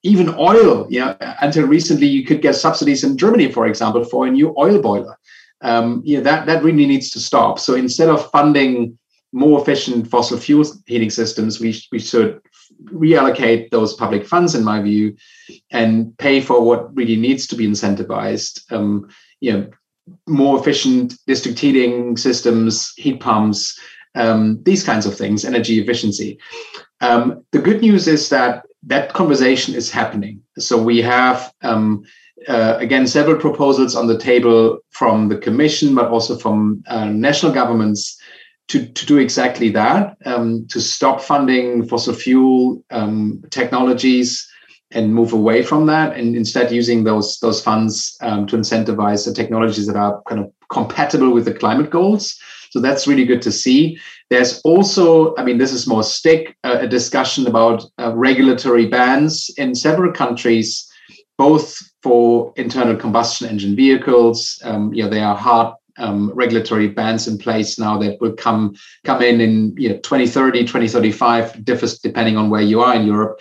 Even 0.04 0.34
oil, 0.36 0.88
you 0.90 1.00
know, 1.00 1.16
until 1.42 1.68
recently, 1.68 2.08
you 2.08 2.24
could 2.24 2.42
get 2.42 2.56
subsidies 2.56 3.04
in 3.04 3.18
Germany, 3.18 3.52
for 3.52 3.68
example, 3.68 4.04
for 4.04 4.26
a 4.26 4.32
new 4.32 4.56
oil 4.58 4.82
boiler. 4.82 5.18
Um, 5.62 6.02
know, 6.18 6.24
that 6.24 6.46
that 6.48 6.64
really 6.64 6.86
needs 6.86 7.10
to 7.12 7.20
stop. 7.20 7.60
So 7.60 7.76
instead 7.76 8.10
of 8.10 8.30
funding 8.32 8.98
more 9.34 9.62
efficient 9.62 10.08
fossil 10.08 10.38
fuel 10.38 10.66
heating 10.86 11.10
systems, 11.10 11.60
we, 11.60 11.82
we 11.92 12.00
should 12.00 12.42
reallocate 12.86 13.70
those 13.70 13.94
public 13.94 14.26
funds, 14.26 14.56
in 14.56 14.64
my 14.64 14.82
view, 14.82 15.16
and 15.72 16.18
pay 16.18 16.42
for 16.42 16.62
what 16.62 16.96
really 16.96 17.16
needs 17.16 17.48
to 17.48 17.56
be 17.56 17.68
incentivized. 17.68 18.72
Um, 18.72 19.08
you 19.40 19.54
know, 19.54 19.70
more 20.28 20.60
efficient 20.60 21.14
district 21.28 21.60
heating 21.60 22.18
systems, 22.18 22.94
heat 22.98 23.20
pumps, 23.20 23.80
um, 24.16 24.62
these 24.64 24.84
kinds 24.84 25.06
of 25.06 25.16
things, 25.16 25.46
energy 25.46 25.80
efficiency. 25.80 26.38
Um, 27.00 27.46
the 27.52 27.60
good 27.60 27.82
news 27.82 28.08
is 28.08 28.30
that 28.30 28.66
that 28.84 29.14
conversation 29.14 29.76
is 29.76 29.92
happening. 29.92 30.42
So 30.58 30.82
we 30.82 31.02
have 31.02 31.54
um, 31.62 32.04
uh, 32.48 32.76
again 32.80 33.08
several 33.08 33.38
proposals 33.38 33.96
on 33.96 34.08
the 34.08 34.18
table 34.18 34.80
from 34.90 35.30
the 35.30 35.38
Commission, 35.38 35.96
but 35.96 36.10
also 36.10 36.38
from 36.38 36.84
uh, 36.88 37.06
national 37.06 37.52
governments 37.52 38.20
to, 38.70 38.88
to 38.88 39.06
do 39.06 39.18
exactly 39.18 39.70
that, 39.70 40.16
um, 40.26 40.66
to 40.70 40.80
stop 40.80 41.22
funding 41.22 41.88
fossil 41.88 42.14
fuel 42.14 42.84
um, 42.92 43.44
technologies 43.50 44.48
and 44.92 45.14
move 45.14 45.34
away 45.34 45.64
from 45.64 45.86
that, 45.88 46.18
and 46.18 46.36
instead 46.36 46.72
using 46.72 47.04
those 47.04 47.40
those 47.40 47.62
funds 47.64 48.18
um, 48.22 48.46
to 48.48 48.58
incentivize 48.58 49.26
the 49.26 49.34
technologies 49.34 49.88
that 49.88 49.96
are 49.96 50.22
kind 50.28 50.42
of 50.42 50.52
compatible 50.70 51.32
with 51.32 51.46
the 51.46 51.54
climate 51.54 51.90
goals. 51.90 52.38
So 52.72 52.80
that's 52.80 53.08
really 53.08 53.26
good 53.26 53.42
to 53.42 53.52
see. 53.52 54.00
There's 54.30 54.62
also, 54.62 55.36
I 55.36 55.44
mean, 55.44 55.58
this 55.58 55.74
is 55.74 55.88
more 55.88 56.04
stick, 56.04 56.56
uh, 56.64 56.78
a 56.80 56.88
discussion 56.88 57.46
about 57.46 57.84
uh, 58.00 58.14
regulatory 58.16 58.88
bans 58.88 59.50
in 59.58 59.76
several 59.76 60.14
countries, 60.14 60.90
both 61.38 61.78
for 62.04 62.54
internal 62.56 62.96
combustion 62.96 63.48
engine 63.48 63.76
vehicles. 63.76 64.60
Um, 64.64 64.94
you 64.94 65.04
know, 65.04 65.10
they 65.10 65.22
are 65.22 65.36
hard 65.36 65.76
um, 65.98 66.32
regulatory 66.34 66.88
bans 66.88 67.28
in 67.28 67.38
place 67.38 67.78
now 67.78 67.98
that 67.98 68.20
will 68.22 68.34
come 68.34 68.76
come 69.04 69.22
in 69.22 69.42
in 69.42 69.76
you 69.78 69.90
know, 69.90 69.98
2030, 69.98 70.62
2035, 70.62 71.64
differs 71.64 72.00
depending 72.00 72.38
on 72.38 72.50
where 72.50 72.62
you 72.62 72.82
are 72.82 72.96
in 72.96 73.06
Europe. 73.06 73.40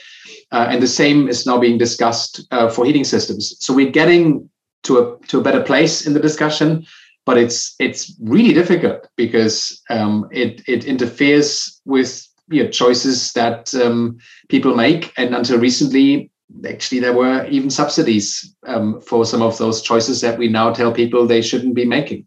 Uh, 0.53 0.67
and 0.69 0.83
the 0.83 0.87
same 0.87 1.29
is 1.29 1.47
now 1.47 1.59
being 1.59 1.79
discussed 1.79 2.47
uh, 2.51 2.69
for 2.69 2.85
heating 2.85 3.05
systems. 3.05 3.57
So 3.61 3.73
we're 3.73 3.91
getting 3.91 4.49
to 4.85 4.99
a 4.99 5.19
to 5.29 5.39
a 5.39 5.43
better 5.43 5.63
place 5.63 6.07
in 6.07 6.13
the 6.13 6.21
discussion, 6.21 6.87
but 7.25 7.39
it's 7.39 7.75
it's 7.79 8.15
really 8.21 8.53
difficult 8.53 9.09
because 9.17 9.81
um, 9.91 10.29
it 10.33 10.63
it 10.67 10.85
interferes 10.85 11.81
with 11.85 12.27
you 12.51 12.65
know, 12.65 12.71
choices 12.71 13.33
that 13.35 13.73
um, 13.75 14.19
people 14.49 14.75
make. 14.75 15.13
And 15.17 15.35
until 15.35 15.59
recently, 15.59 16.30
actually 16.69 17.01
there 17.01 17.13
were 17.13 17.47
even 17.47 17.71
subsidies 17.71 18.55
um, 18.67 19.01
for 19.01 19.25
some 19.25 19.43
of 19.43 19.59
those 19.59 19.83
choices 19.83 20.21
that 20.21 20.39
we 20.39 20.49
now 20.49 20.73
tell 20.73 20.93
people 20.93 21.27
they 21.27 21.43
shouldn't 21.43 21.75
be 21.75 21.85
making. 21.85 22.27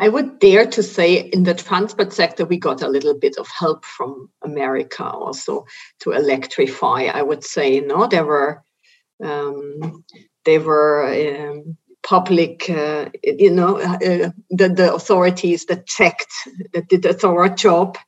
I 0.00 0.08
would 0.08 0.38
dare 0.38 0.64
to 0.66 0.82
say 0.82 1.14
in 1.16 1.42
the 1.42 1.54
transport 1.54 2.12
sector, 2.12 2.44
we 2.44 2.56
got 2.56 2.82
a 2.82 2.88
little 2.88 3.18
bit 3.18 3.36
of 3.36 3.48
help 3.48 3.84
from 3.84 4.30
America 4.42 5.04
also 5.04 5.66
to 6.00 6.12
electrify. 6.12 7.06
I 7.12 7.22
would 7.22 7.42
say, 7.42 7.80
no, 7.80 8.06
there 8.06 8.24
were 8.24 8.62
um, 9.22 10.04
there 10.44 10.60
were 10.60 11.50
um, 11.50 11.76
public, 12.04 12.70
uh, 12.70 13.10
you 13.22 13.50
know, 13.50 13.78
uh, 13.78 13.98
the, 14.50 14.68
the 14.68 14.94
authorities 14.94 15.66
that 15.66 15.86
checked, 15.86 16.32
that 16.72 16.88
did 16.88 17.04
a 17.04 17.12
thorough 17.12 17.48
job, 17.48 17.98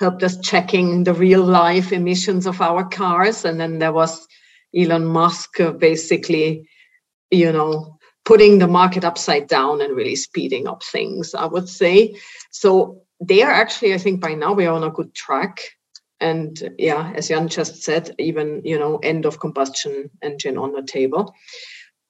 helped 0.00 0.22
us 0.22 0.38
checking 0.40 1.04
the 1.04 1.12
real 1.12 1.44
life 1.44 1.92
emissions 1.92 2.46
of 2.46 2.60
our 2.62 2.88
cars. 2.88 3.44
And 3.44 3.60
then 3.60 3.78
there 3.78 3.92
was 3.92 4.26
Elon 4.74 5.04
Musk 5.04 5.60
uh, 5.60 5.72
basically, 5.72 6.66
you 7.30 7.52
know, 7.52 7.98
putting 8.24 8.58
the 8.58 8.66
market 8.66 9.04
upside 9.04 9.46
down 9.46 9.82
and 9.82 9.94
really 9.94 10.16
speeding 10.16 10.66
up 10.66 10.82
things, 10.82 11.34
I 11.34 11.44
would 11.44 11.68
say. 11.68 12.16
So 12.50 13.02
they 13.20 13.42
are 13.42 13.50
actually, 13.50 13.92
I 13.92 13.98
think 13.98 14.20
by 14.20 14.34
now 14.34 14.54
we 14.54 14.64
are 14.66 14.74
on 14.74 14.84
a 14.84 14.90
good 14.90 15.14
track. 15.14 15.60
And 16.18 16.74
yeah, 16.78 17.12
as 17.14 17.28
Jan 17.28 17.48
just 17.48 17.82
said, 17.82 18.14
even 18.18 18.62
you 18.64 18.78
know, 18.78 18.98
end 18.98 19.26
of 19.26 19.40
combustion 19.40 20.10
engine 20.22 20.56
on 20.56 20.72
the 20.72 20.82
table. 20.82 21.34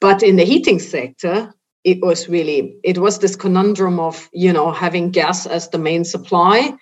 But 0.00 0.22
in 0.22 0.36
the 0.36 0.44
heating 0.44 0.78
sector, 0.78 1.52
it 1.84 2.00
was 2.02 2.28
really 2.28 2.76
it 2.84 2.98
was 2.98 3.18
this 3.18 3.36
conundrum 3.36 3.98
of 3.98 4.28
you 4.32 4.52
know 4.52 4.70
having 4.70 5.10
gas 5.10 5.46
as 5.46 5.68
the 5.68 5.78
main 5.78 6.04
supply 6.04 6.76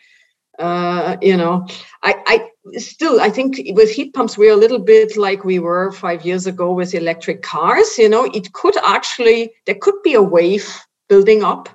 uh, 0.58 1.16
you 1.22 1.36
know, 1.36 1.66
I, 2.02 2.14
I 2.26 2.78
still 2.78 3.20
I 3.20 3.30
think 3.30 3.60
with 3.70 3.90
heat 3.90 4.12
pumps 4.12 4.36
we're 4.36 4.52
a 4.52 4.56
little 4.56 4.78
bit 4.78 5.16
like 5.16 5.44
we 5.44 5.58
were 5.58 5.92
five 5.92 6.24
years 6.24 6.46
ago 6.46 6.72
with 6.72 6.94
electric 6.94 7.42
cars. 7.42 7.98
You 7.98 8.08
know, 8.08 8.24
it 8.24 8.52
could 8.52 8.76
actually 8.78 9.52
there 9.66 9.76
could 9.80 10.02
be 10.02 10.14
a 10.14 10.22
wave 10.22 10.68
building 11.08 11.44
up 11.44 11.68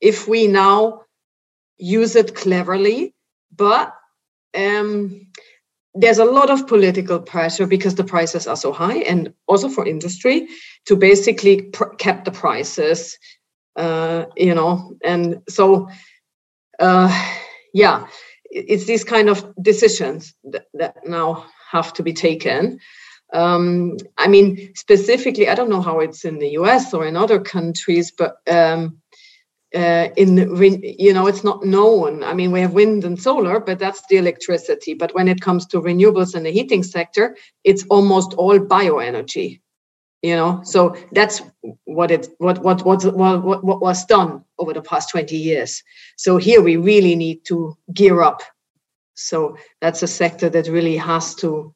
if 0.00 0.28
we 0.28 0.46
now 0.46 1.02
use 1.78 2.14
it 2.14 2.34
cleverly, 2.34 3.14
but 3.56 3.94
um, 4.54 5.26
there's 5.94 6.18
a 6.18 6.24
lot 6.24 6.50
of 6.50 6.66
political 6.66 7.20
pressure 7.20 7.66
because 7.66 7.94
the 7.94 8.04
prices 8.04 8.46
are 8.46 8.56
so 8.56 8.72
high, 8.72 8.98
and 8.98 9.32
also 9.48 9.68
for 9.68 9.86
industry 9.86 10.46
to 10.86 10.94
basically 10.94 11.62
pr- 11.62 11.94
cap 11.98 12.24
the 12.24 12.30
prices. 12.30 13.18
Uh, 13.76 14.26
you 14.36 14.54
know, 14.54 14.96
and 15.02 15.40
so. 15.48 15.88
Uh, 16.78 17.10
yeah, 17.72 18.06
it's 18.50 18.84
these 18.84 19.04
kind 19.04 19.28
of 19.28 19.54
decisions 19.62 20.34
that, 20.44 20.66
that 20.74 20.96
now 21.06 21.46
have 21.70 21.92
to 21.94 22.02
be 22.02 22.12
taken. 22.12 22.80
Um, 23.32 23.96
I 24.18 24.26
mean, 24.26 24.72
specifically, 24.74 25.48
I 25.48 25.54
don't 25.54 25.70
know 25.70 25.82
how 25.82 26.00
it's 26.00 26.24
in 26.24 26.38
the 26.38 26.50
US 26.50 26.92
or 26.92 27.06
in 27.06 27.16
other 27.16 27.40
countries, 27.40 28.10
but 28.10 28.38
um, 28.50 29.00
uh, 29.74 30.08
in 30.16 30.36
you 30.82 31.12
know 31.12 31.28
it's 31.28 31.44
not 31.44 31.64
known. 31.64 32.24
I 32.24 32.34
mean 32.34 32.50
we 32.50 32.60
have 32.60 32.72
wind 32.72 33.04
and 33.04 33.20
solar 33.20 33.60
but 33.60 33.78
that's 33.78 34.02
the 34.08 34.16
electricity. 34.16 34.94
But 34.94 35.14
when 35.14 35.28
it 35.28 35.40
comes 35.40 35.66
to 35.66 35.80
renewables 35.80 36.34
in 36.34 36.42
the 36.42 36.50
heating 36.50 36.82
sector 36.82 37.36
it's 37.62 37.84
almost 37.88 38.34
all 38.34 38.58
bioenergy 38.58 39.60
you 40.22 40.36
know? 40.36 40.60
So 40.64 40.96
that's 41.12 41.42
what 41.84 42.10
it 42.10 42.28
what 42.38 42.62
what 42.62 42.84
what 42.84 43.04
what, 43.14 43.64
what 43.64 43.80
was 43.80 44.04
done 44.04 44.44
over 44.58 44.72
the 44.72 44.82
past 44.82 45.10
20 45.10 45.36
years. 45.36 45.82
So 46.16 46.36
here 46.36 46.60
we 46.60 46.76
really 46.76 47.16
need 47.16 47.44
to 47.46 47.76
gear 47.92 48.22
up. 48.22 48.42
So 49.14 49.56
that's 49.80 50.02
a 50.02 50.06
sector 50.06 50.48
that 50.50 50.68
really 50.68 50.96
has 50.96 51.34
to 51.36 51.74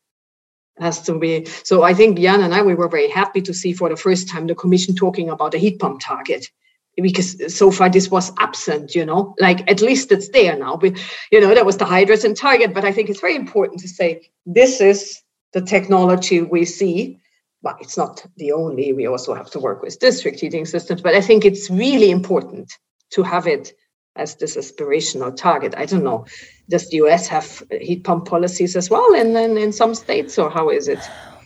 has 0.81 1.01
to 1.03 1.17
be 1.19 1.47
so 1.63 1.85
i 1.85 1.95
think 1.95 2.19
jan 2.19 2.43
and 2.43 2.53
i 2.53 2.61
we 2.61 2.75
were 2.75 2.89
very 2.89 3.09
happy 3.09 3.41
to 3.41 3.55
see 3.55 3.73
for 3.73 3.89
the 3.89 3.97
first 3.97 4.29
time 4.29 4.49
the 4.49 4.57
commission 4.57 4.93
talking 4.95 5.31
about 5.31 5.55
a 5.55 5.59
heat 5.59 5.79
pump 5.79 6.01
target. 6.01 6.51
Because 6.97 7.57
so 7.57 7.73
far 7.73 7.89
this 7.91 8.09
was 8.09 8.33
absent 8.39 8.95
you 8.95 9.05
know? 9.05 9.35
Like 9.41 9.69
at 9.69 9.81
least 9.81 10.13
it's 10.13 10.29
there 10.29 10.57
now 10.57 10.77
but 10.77 10.99
you 11.31 11.41
know 11.41 11.55
that 11.55 11.67
was 11.67 11.77
the 11.77 11.85
hydrogen 11.85 12.35
target 12.35 12.75
but 12.75 12.85
i 12.85 12.93
think 12.93 13.09
it's 13.09 13.21
very 13.21 13.37
important 13.37 13.81
to 13.81 13.89
say 13.89 14.29
this 14.47 14.81
is 14.81 15.21
the 15.53 15.61
technology 15.61 16.41
we 16.41 16.65
see 16.65 17.21
well 17.65 17.77
it's 17.81 17.97
not 17.97 18.25
the 18.37 18.53
only 18.53 18.93
we 18.93 19.07
also 19.07 19.35
have 19.35 19.51
to 19.51 19.59
work 19.59 19.83
with 19.83 19.99
district 19.99 20.39
heating 20.41 20.65
systems 20.65 21.03
but 21.03 21.15
i 21.15 21.21
think 21.21 21.45
it's 21.45 21.69
really 21.71 22.11
important 22.11 22.73
to 23.11 23.23
have 23.23 23.47
it 23.47 23.73
as 24.17 24.37
this 24.37 24.57
aspirational 24.57 25.35
target 25.35 25.75
i 25.77 25.85
don't 25.87 26.05
know 26.05 26.25
does 26.69 26.89
the 26.91 26.99
us 26.99 27.27
have 27.27 27.63
heat 27.81 28.05
pump 28.05 28.27
policies 28.27 28.77
as 28.77 28.89
well 28.89 29.15
in, 29.15 29.35
in, 29.37 29.59
in 29.59 29.73
some 29.73 29.95
states 29.95 30.39
or 30.39 30.51
how 30.51 30.69
is 30.71 30.87
it 30.87 31.01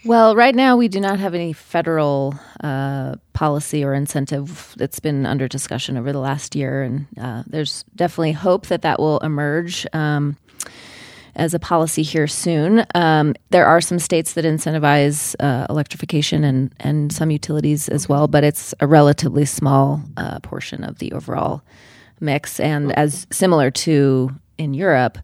well, 0.05 0.37
right 0.37 0.55
now 0.55 0.77
we 0.77 0.89
do 0.89 1.01
not 1.01 1.19
have 1.19 1.35
any 1.35 1.53
federal 1.53 2.35
uh, 2.63 3.17
policy 3.33 3.85
or 3.85 3.95
incentive 3.95 4.75
that's 4.77 5.01
been 5.01 5.27
under 5.27 5.49
discussion 5.49 5.97
over 5.97 6.13
the 6.13 6.21
last 6.21 6.55
year, 6.55 6.83
and 6.83 7.07
uh, 7.21 7.43
there's 7.47 7.85
definitely 7.97 8.33
hope 8.33 8.67
that 8.69 8.83
that 8.83 9.01
will 9.01 9.19
emerge. 9.19 9.87
Um, 9.93 10.37
as 11.39 11.55
a 11.55 11.59
policy 11.59 12.03
here 12.03 12.27
soon. 12.27 12.85
Um, 12.95 13.35
there 13.51 13.67
are 13.67 13.81
some 13.81 13.99
states 13.99 14.35
that 14.35 14.45
incentivize 14.45 15.35
uh, 15.41 15.67
electrification 15.71 16.45
and, 16.45 16.75
and 16.81 17.13
some 17.13 17.31
utilities 17.31 17.89
as 17.89 18.09
well, 18.09 18.29
but 18.29 18.45
it's 18.45 18.75
a 18.81 18.87
relatively 18.87 19.45
small 19.45 20.03
uh, 20.17 20.41
portion 20.41 20.85
of 20.85 20.99
the 20.99 21.13
overall 21.13 21.63
mix. 22.21 22.61
And 22.61 22.93
as 22.93 23.27
similar 23.31 23.71
to 23.71 24.31
in 24.59 24.75
Europe, 24.75 25.19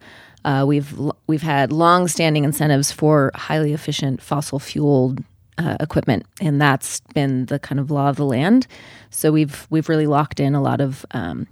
uh, 0.45 0.65
we've 0.67 0.95
we've 1.27 1.43
had 1.43 1.73
long-standing 1.73 2.45
incentives 2.45 2.93
for 2.93 3.31
highly 3.35 3.73
efficient 3.73 4.23
fossil 4.23 4.59
fueled 4.59 5.25
uh, 5.59 5.77
equipment, 5.81 6.27
and 6.41 6.61
that's 6.61 7.01
been 7.15 7.47
the 7.47 7.59
kind 7.59 7.81
of 7.81 7.91
law 7.91 8.11
of 8.11 8.17
the 8.17 8.25
land. 8.27 8.67
So 9.11 9.33
we've 9.33 9.67
we've 9.71 9.89
really 9.89 10.07
locked 10.07 10.41
in 10.41 10.55
a 10.55 10.63
lot 10.63 10.81
of 10.81 11.07
um, 11.13 11.47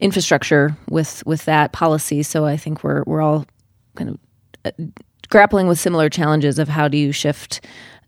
infrastructure 0.00 0.76
with 0.88 1.24
with 1.24 1.44
that 1.44 1.72
policy. 1.72 2.22
So 2.22 2.44
I 2.44 2.56
think 2.56 2.82
we're 2.82 3.04
we're 3.06 3.22
all 3.22 3.46
kind 3.94 4.10
of 4.10 4.18
uh, 4.64 4.84
grappling 5.28 5.68
with 5.68 5.78
similar 5.78 6.08
challenges 6.08 6.58
of 6.58 6.68
how 6.68 6.88
do 6.88 6.96
you 6.96 7.12
shift 7.12 7.64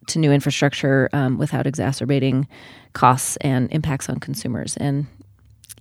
to 0.09 0.19
new 0.19 0.33
infrastructure 0.33 1.09
um, 1.13 1.39
without 1.39 1.67
exacerbating 1.67 2.49
costs 2.93 3.37
and 3.37 3.71
impacts 3.73 4.09
on 4.09 4.19
consumers. 4.19 4.77
And 4.77 5.07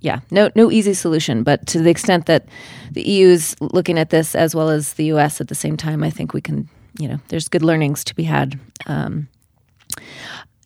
yeah, 0.01 0.19
no, 0.31 0.49
no 0.55 0.71
easy 0.71 0.93
solution. 0.93 1.43
But 1.43 1.65
to 1.67 1.79
the 1.79 1.89
extent 1.89 2.25
that 2.25 2.45
the 2.91 3.07
EU 3.07 3.27
is 3.27 3.55
looking 3.59 3.97
at 3.97 4.09
this 4.09 4.35
as 4.35 4.55
well 4.55 4.69
as 4.69 4.93
the 4.93 5.05
US 5.05 5.41
at 5.41 5.47
the 5.47 5.55
same 5.55 5.77
time, 5.77 6.03
I 6.03 6.09
think 6.09 6.33
we 6.33 6.41
can, 6.41 6.69
you 6.99 7.07
know, 7.07 7.19
there's 7.29 7.47
good 7.47 7.63
learnings 7.63 8.03
to 8.05 8.15
be 8.15 8.23
had. 8.23 8.59
Um, 8.87 9.27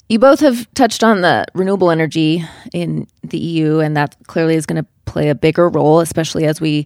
you 0.07 0.19
both 0.19 0.39
have 0.41 0.71
touched 0.73 1.03
on 1.03 1.21
the 1.21 1.45
renewable 1.53 1.89
energy 1.89 2.43
in 2.73 3.07
the 3.23 3.39
EU, 3.39 3.79
and 3.79 3.97
that 3.97 4.15
clearly 4.27 4.55
is 4.55 4.65
going 4.65 4.81
to 4.81 4.87
play 5.05 5.29
a 5.29 5.35
bigger 5.35 5.67
role, 5.67 5.99
especially 5.99 6.45
as 6.45 6.61
we, 6.61 6.85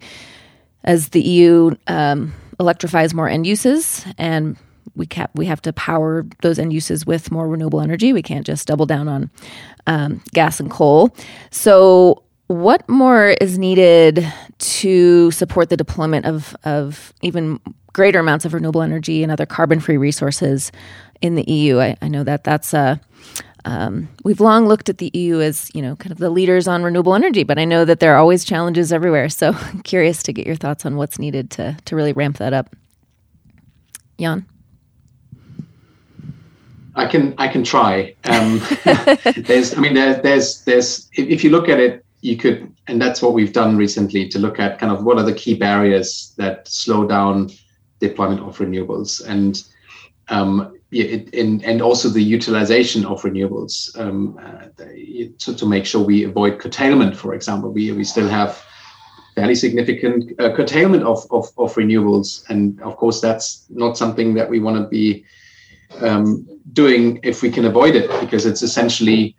as 0.84 1.10
the 1.10 1.22
EU 1.22 1.72
um, 1.88 2.34
electrifies 2.60 3.14
more 3.14 3.30
end 3.30 3.46
uses 3.46 4.06
and 4.18 4.58
we 4.96 5.06
cap- 5.06 5.32
we 5.34 5.46
have 5.46 5.62
to 5.62 5.74
power 5.74 6.26
those 6.42 6.60
end 6.60 6.74
uses 6.74 7.06
with 7.06 7.32
more 7.32 7.48
renewable 7.48 7.82
energy. 7.82 8.12
We 8.14 8.22
can't 8.22 8.46
just 8.46 8.68
double 8.68 8.86
down 8.86 9.08
on 9.08 9.30
um, 9.88 10.22
gas 10.34 10.60
and 10.60 10.70
coal. 10.70 11.16
So 11.52 12.24
what 12.48 12.88
more 12.90 13.30
is 13.30 13.58
needed 13.58 14.28
to 14.58 15.32
support 15.32 15.70
the 15.70 15.78
deployment 15.78 16.26
of, 16.26 16.56
of 16.64 17.14
even 17.22 17.60
greater 17.94 18.20
amounts 18.20 18.46
of 18.46 18.54
renewable 18.54 18.82
energy 18.82 19.24
and 19.24 19.32
other 19.32 19.46
carbon 19.46 19.80
free 19.80 19.98
resources 19.98 20.72
in 21.22 21.36
the 21.36 21.50
EU? 21.50 21.80
I, 21.80 21.96
I 22.02 22.08
know 22.08 22.24
that 22.24 22.44
that's 22.44 22.74
a 22.74 23.00
um, 23.66 24.10
we've 24.24 24.40
long 24.40 24.68
looked 24.68 24.90
at 24.90 24.98
the 24.98 25.12
EU 25.14 25.42
as 25.42 25.70
you 25.74 25.82
know 25.82 25.96
kind 25.96 26.12
of 26.12 26.18
the 26.18 26.30
leaders 26.30 26.68
on 26.68 26.84
renewable 26.84 27.16
energy, 27.16 27.44
but 27.44 27.60
I 27.60 27.66
know 27.66 27.86
that 27.86 28.00
there 28.00 28.14
are 28.14 28.18
always 28.18 28.44
challenges 28.44 28.94
everywhere. 28.94 29.30
So 29.30 29.54
curious 29.84 30.24
to 30.24 30.34
get 30.34 30.48
your 30.48 30.56
thoughts 30.56 30.86
on 30.86 30.96
what's 30.96 31.20
needed 31.20 31.52
to 31.52 31.78
to 31.86 31.96
really 31.96 32.14
ramp 32.14 32.38
that 32.38 32.54
up. 32.54 32.76
Jan. 34.20 34.46
I 36.96 37.06
can 37.06 37.34
I 37.38 37.48
can 37.48 37.64
try. 37.64 38.16
Um, 38.26 38.62
there's 39.38 39.78
I 39.78 39.80
mean 39.80 39.94
there, 39.94 40.22
there's 40.22 40.64
there's 40.64 41.10
if, 41.14 41.28
if 41.28 41.44
you 41.44 41.50
look 41.50 41.70
at 41.70 41.80
it 41.80 42.06
you 42.22 42.36
could, 42.36 42.74
and 42.88 43.02
that's 43.02 43.22
what 43.22 43.34
we've 43.34 43.54
done 43.54 43.78
recently 43.78 44.28
to 44.28 44.40
look 44.40 44.60
at 44.60 44.80
kind 44.80 44.92
of 44.92 45.04
what 45.04 45.18
are 45.18 45.24
the 45.24 45.34
key 45.34 45.54
barriers 45.54 46.34
that 46.38 46.68
slow 46.68 47.08
down 47.08 47.50
deployment 48.00 48.42
of 48.42 48.58
renewables 48.58 49.26
and 49.26 49.64
um, 50.30 50.78
it, 50.92 51.30
in, 51.34 51.64
and 51.64 51.82
also 51.82 52.10
the 52.10 52.24
utilization 52.24 53.06
of 53.06 53.22
renewables 53.22 53.98
um, 54.00 54.40
uh, 54.44 54.68
to, 55.38 55.56
to 55.56 55.66
make 55.66 55.86
sure 55.86 56.02
we 56.04 56.24
avoid 56.24 56.60
curtailment. 56.60 57.16
For 57.16 57.34
example, 57.34 57.72
we, 57.72 57.92
we 57.92 58.04
still 58.04 58.28
have 58.28 58.64
fairly 59.36 59.56
significant 59.56 60.40
uh, 60.40 60.54
curtailment 60.56 61.04
of, 61.04 61.26
of, 61.32 61.48
of 61.58 61.74
renewables. 61.76 62.44
And 62.50 62.82
of 62.82 62.98
course, 62.98 63.22
that's 63.22 63.66
not 63.70 63.98
something 63.98 64.34
that 64.34 64.50
we 64.50 64.60
want 64.60 64.78
to 64.78 64.88
be 64.88 65.24
um, 66.02 66.48
doing 66.74 67.20
if 67.24 67.42
we 67.42 67.50
can 67.52 67.66
avoid 67.66 67.96
it, 67.96 68.10
because 68.20 68.46
it's 68.46 68.62
essentially 68.62 69.36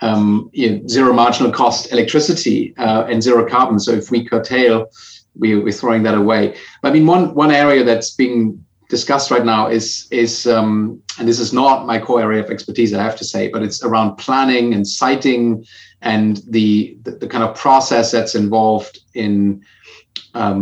um, 0.00 0.50
you 0.52 0.70
know, 0.70 0.86
zero 0.86 1.12
marginal 1.12 1.52
cost 1.52 1.92
electricity 1.92 2.74
uh, 2.78 3.06
and 3.08 3.22
zero 3.22 3.48
carbon. 3.48 3.78
So 3.78 3.92
if 3.92 4.10
we 4.10 4.24
curtail, 4.24 4.86
we, 5.34 5.58
we're 5.58 5.72
throwing 5.72 6.02
that 6.04 6.14
away. 6.14 6.56
I 6.82 6.90
mean, 6.90 7.06
one 7.06 7.34
one 7.34 7.50
area 7.50 7.84
that's 7.84 8.10
being 8.10 8.61
discussed 8.92 9.30
right 9.30 9.46
now 9.46 9.68
is 9.68 10.06
is 10.10 10.46
um, 10.46 11.00
and 11.18 11.26
this 11.26 11.40
is 11.40 11.50
not 11.52 11.86
my 11.86 11.98
core 11.98 12.20
area 12.20 12.42
of 12.44 12.50
expertise, 12.50 12.92
I 12.92 13.02
have 13.02 13.16
to 13.16 13.24
say, 13.24 13.48
but 13.48 13.62
it's 13.62 13.82
around 13.82 14.16
planning 14.16 14.74
and 14.74 14.86
siting 14.86 15.64
and 16.02 16.42
the 16.56 16.98
the, 17.04 17.12
the 17.12 17.26
kind 17.26 17.42
of 17.42 17.56
process 17.56 18.12
that's 18.12 18.34
involved 18.34 19.00
in 19.14 19.62
um, 20.34 20.60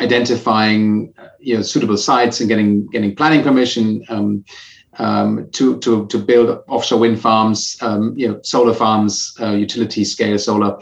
identifying 0.00 1.14
you 1.38 1.54
know 1.56 1.62
suitable 1.62 1.96
sites 1.96 2.40
and 2.40 2.48
getting 2.48 2.86
getting 2.88 3.14
planning 3.14 3.42
permission. 3.42 4.04
Um, 4.08 4.44
um, 4.98 5.48
to, 5.52 5.78
to, 5.78 6.06
to 6.08 6.18
build 6.18 6.62
offshore 6.68 6.98
wind 6.98 7.18
farms, 7.20 7.78
um, 7.80 8.12
you 8.18 8.28
know, 8.28 8.38
solar 8.42 8.74
farms, 8.74 9.32
uh, 9.40 9.52
utility 9.52 10.04
scale 10.04 10.38
solar, 10.38 10.78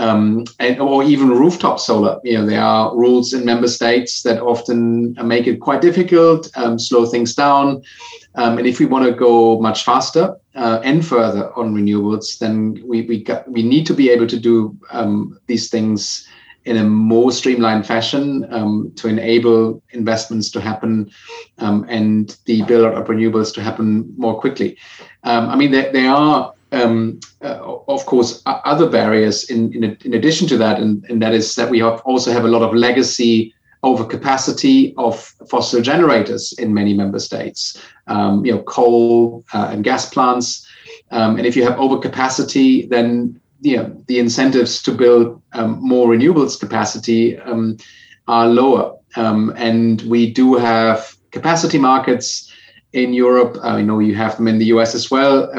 um, 0.00 0.44
and 0.58 0.80
or 0.80 1.04
even 1.04 1.28
rooftop 1.28 1.78
solar. 1.78 2.18
You 2.24 2.38
know, 2.38 2.46
there 2.46 2.62
are 2.62 2.96
rules 2.96 3.34
in 3.34 3.44
member 3.44 3.68
states 3.68 4.22
that 4.22 4.40
often 4.40 5.14
make 5.22 5.46
it 5.46 5.60
quite 5.60 5.82
difficult, 5.82 6.50
um, 6.56 6.78
slow 6.78 7.04
things 7.04 7.34
down. 7.34 7.82
Um, 8.36 8.58
and 8.58 8.66
if 8.66 8.78
we 8.78 8.86
want 8.86 9.04
to 9.04 9.12
go 9.12 9.60
much 9.60 9.84
faster 9.84 10.36
uh, 10.54 10.80
and 10.82 11.06
further 11.06 11.52
on 11.58 11.74
renewables, 11.74 12.38
then 12.38 12.82
we 12.86 13.02
we 13.02 13.22
got, 13.22 13.48
we 13.50 13.62
need 13.62 13.86
to 13.86 13.94
be 13.94 14.08
able 14.10 14.26
to 14.26 14.38
do 14.38 14.76
um, 14.90 15.38
these 15.46 15.68
things 15.68 16.26
in 16.64 16.76
a 16.76 16.84
more 16.84 17.32
streamlined 17.32 17.86
fashion 17.86 18.46
um, 18.52 18.92
to 18.94 19.08
enable 19.08 19.82
investments 19.92 20.50
to 20.50 20.60
happen 20.60 21.10
um, 21.58 21.86
and 21.88 22.36
the 22.44 22.62
build 22.62 22.84
up 22.84 22.94
of 22.94 23.06
renewables 23.06 23.52
to 23.54 23.62
happen 23.62 24.14
more 24.18 24.38
quickly. 24.38 24.76
I 25.24 25.56
mean, 25.56 25.70
there, 25.70 25.90
there 25.90 26.10
are, 26.10 26.52
um, 26.72 27.20
uh, 27.42 27.58
of 27.88 28.06
course, 28.06 28.42
other 28.46 28.88
barriers 28.88 29.50
in, 29.50 29.72
in, 29.74 29.96
in, 30.04 30.14
addition 30.14 30.46
to 30.48 30.56
that, 30.58 30.80
and, 30.80 31.04
and 31.08 31.20
that 31.22 31.34
is 31.34 31.54
that 31.56 31.68
we 31.68 31.80
have 31.80 32.00
also 32.02 32.32
have 32.32 32.44
a 32.44 32.48
lot 32.48 32.62
of 32.62 32.74
legacy 32.74 33.54
overcapacity 33.82 34.92
of 34.98 35.18
fossil 35.48 35.80
generators 35.80 36.52
in 36.58 36.74
many 36.74 36.92
member 36.92 37.18
states, 37.18 37.80
um, 38.08 38.44
you 38.44 38.52
know, 38.52 38.62
coal 38.62 39.44
uh, 39.54 39.68
and 39.72 39.84
gas 39.84 40.08
plants. 40.08 40.66
Um, 41.10 41.38
and 41.38 41.46
if 41.46 41.56
you 41.56 41.64
have 41.64 41.78
overcapacity, 41.78 42.88
then 42.88 43.40
you 43.62 43.76
know, 43.76 44.04
the 44.06 44.18
incentives 44.18 44.82
to 44.82 44.92
build 44.92 45.42
um, 45.52 45.78
more 45.80 46.08
renewables 46.08 46.58
capacity 46.58 47.38
um, 47.40 47.76
are 48.28 48.46
lower. 48.46 48.96
Um, 49.16 49.52
and 49.56 50.02
we 50.02 50.30
do 50.30 50.54
have 50.54 51.16
capacity 51.30 51.78
markets 51.78 52.52
in 52.92 53.12
Europe. 53.12 53.58
I 53.62 53.82
know 53.82 53.98
you 53.98 54.14
have 54.14 54.36
them 54.36 54.48
in 54.48 54.58
the 54.58 54.66
US 54.66 54.94
as 54.94 55.10
well. 55.10 55.50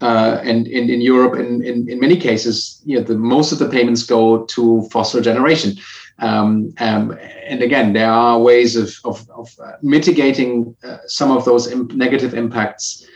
Uh, 0.00 0.40
and 0.42 0.66
in, 0.66 1.00
Europe, 1.00 1.38
in, 1.38 1.62
in, 1.62 1.88
in 1.88 1.98
many 2.00 2.16
cases, 2.16 2.82
you 2.84 2.96
know, 2.96 3.02
the, 3.02 3.16
most 3.16 3.52
of 3.52 3.58
the 3.58 3.68
payments 3.68 4.02
go 4.02 4.44
to 4.44 4.82
fossil 4.90 5.20
generation. 5.20 5.72
Um, 6.18 6.74
um, 6.78 7.16
and 7.46 7.62
again, 7.62 7.92
there 7.92 8.10
are 8.10 8.38
ways 8.38 8.76
of, 8.76 8.94
of, 9.04 9.28
of 9.30 9.50
uh, 9.62 9.72
mitigating 9.82 10.76
uh, 10.84 10.98
some 11.06 11.30
of 11.30 11.44
those 11.44 11.70
Im- 11.70 11.88
negative 11.94 12.34
impacts 12.34 13.06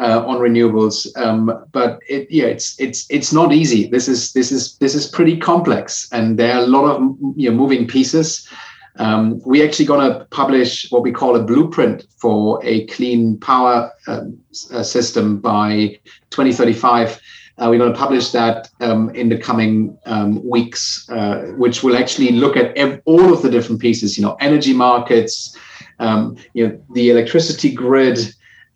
uh, 0.00 0.24
on 0.26 0.38
renewables. 0.38 1.06
Um, 1.16 1.64
but 1.72 2.00
it, 2.08 2.28
yeah, 2.30 2.46
it's 2.46 2.78
it's 2.80 3.06
it's 3.10 3.32
not 3.32 3.52
easy. 3.52 3.88
This 3.88 4.08
is 4.08 4.32
this 4.32 4.50
is 4.50 4.76
this 4.78 4.94
is 4.94 5.06
pretty 5.06 5.36
complex, 5.36 6.08
and 6.12 6.38
there 6.38 6.54
are 6.54 6.62
a 6.62 6.66
lot 6.66 6.84
of 6.84 7.16
you 7.36 7.50
know, 7.50 7.56
moving 7.56 7.86
pieces. 7.86 8.48
Um, 8.96 9.40
we 9.46 9.64
actually 9.64 9.86
going 9.86 10.12
to 10.12 10.24
publish 10.26 10.90
what 10.90 11.02
we 11.02 11.12
call 11.12 11.36
a 11.36 11.42
blueprint 11.42 12.06
for 12.18 12.60
a 12.64 12.86
clean 12.86 13.38
power 13.38 13.92
um, 14.06 14.38
system 14.52 15.38
by 15.38 15.98
2035 16.30 17.20
uh, 17.60 17.68
we're 17.68 17.78
going 17.78 17.92
to 17.92 17.98
publish 17.98 18.30
that 18.30 18.70
um, 18.80 19.10
in 19.10 19.28
the 19.28 19.36
coming 19.36 19.96
um, 20.06 20.42
weeks, 20.48 21.06
uh, 21.10 21.42
which 21.58 21.82
will 21.82 21.96
actually 21.96 22.30
look 22.32 22.56
at 22.56 22.74
ev- 22.76 23.02
all 23.04 23.32
of 23.34 23.42
the 23.42 23.50
different 23.50 23.80
pieces. 23.80 24.16
You 24.16 24.24
know, 24.24 24.36
energy 24.40 24.72
markets, 24.72 25.54
um, 25.98 26.36
you 26.54 26.66
know, 26.66 26.82
the 26.94 27.10
electricity 27.10 27.70
grid, 27.74 28.18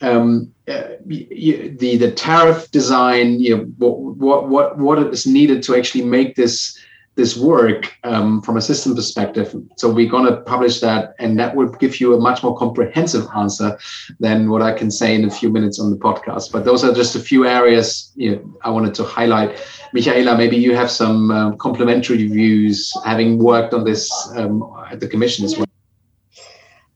um, 0.03 0.53
uh, 0.69 0.89
the 1.07 1.97
the 1.97 2.13
tariff 2.13 2.71
design. 2.73 3.41
You 3.41 3.57
know, 3.57 3.65
what 3.79 3.99
what 3.99 4.49
what 4.51 4.79
what 4.79 4.99
is 4.99 5.27
needed 5.27 5.63
to 5.63 5.77
actually 5.77 6.05
make 6.05 6.37
this 6.37 6.79
this 7.17 7.37
work 7.37 7.95
um, 8.03 8.43
from 8.43 8.57
a 8.57 8.61
system 8.61 8.95
perspective. 8.95 9.55
So 9.77 9.89
we're 9.93 10.11
going 10.11 10.27
to 10.27 10.41
publish 10.43 10.81
that, 10.81 11.15
and 11.19 11.39
that 11.39 11.55
will 11.55 11.69
give 11.69 12.01
you 12.01 12.15
a 12.15 12.21
much 12.21 12.43
more 12.43 12.57
comprehensive 12.57 13.27
answer 13.37 13.79
than 14.19 14.51
what 14.51 14.63
I 14.63 14.73
can 14.73 14.91
say 14.91 15.15
in 15.15 15.25
a 15.25 15.31
few 15.31 15.49
minutes 15.51 15.79
on 15.79 15.91
the 15.91 15.97
podcast. 15.97 16.51
But 16.51 16.65
those 16.65 16.83
are 16.83 16.93
just 16.93 17.15
a 17.15 17.21
few 17.21 17.47
areas 17.47 18.13
you 18.17 18.37
know, 18.37 18.59
I 18.63 18.71
wanted 18.71 18.95
to 18.95 19.05
highlight. 19.05 19.63
Michaela, 19.93 20.37
maybe 20.37 20.57
you 20.57 20.75
have 20.75 20.91
some 20.91 21.31
um, 21.31 21.57
complementary 21.59 22.27
views, 22.29 22.93
having 23.05 23.39
worked 23.39 23.75
on 23.75 23.85
this 23.85 24.11
um, 24.35 24.69
at 24.91 24.99
the 25.01 25.07
Commission 25.07 25.45
as 25.45 25.57
well. 25.57 25.67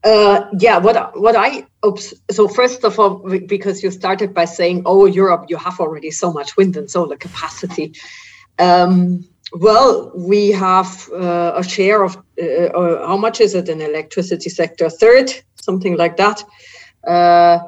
Uh, 0.04 0.46
yeah, 0.58 0.78
what 0.78 1.18
what 1.20 1.34
I 1.36 1.66
oops, 1.84 2.14
so 2.30 2.46
first 2.48 2.84
of 2.84 2.98
all, 2.98 3.16
because 3.46 3.82
you 3.82 3.90
started 3.90 4.32
by 4.32 4.44
saying, 4.44 4.82
"Oh, 4.86 5.06
Europe, 5.06 5.46
you 5.48 5.56
have 5.56 5.80
already 5.80 6.10
so 6.10 6.32
much 6.32 6.56
wind 6.56 6.76
and 6.76 6.88
solar 6.88 7.16
capacity." 7.16 7.94
Um, 8.60 9.24
well, 9.52 10.12
we 10.14 10.50
have 10.50 11.08
uh, 11.12 11.52
a 11.56 11.62
share 11.62 12.02
of 12.02 12.16
uh, 12.40 12.44
uh, 12.44 13.06
how 13.06 13.16
much 13.16 13.40
is 13.40 13.54
it 13.54 13.68
in 13.68 13.80
electricity 13.80 14.50
sector? 14.50 14.90
Third, 14.90 15.32
something 15.56 15.96
like 15.96 16.16
that. 16.16 16.44
Uh, 17.06 17.60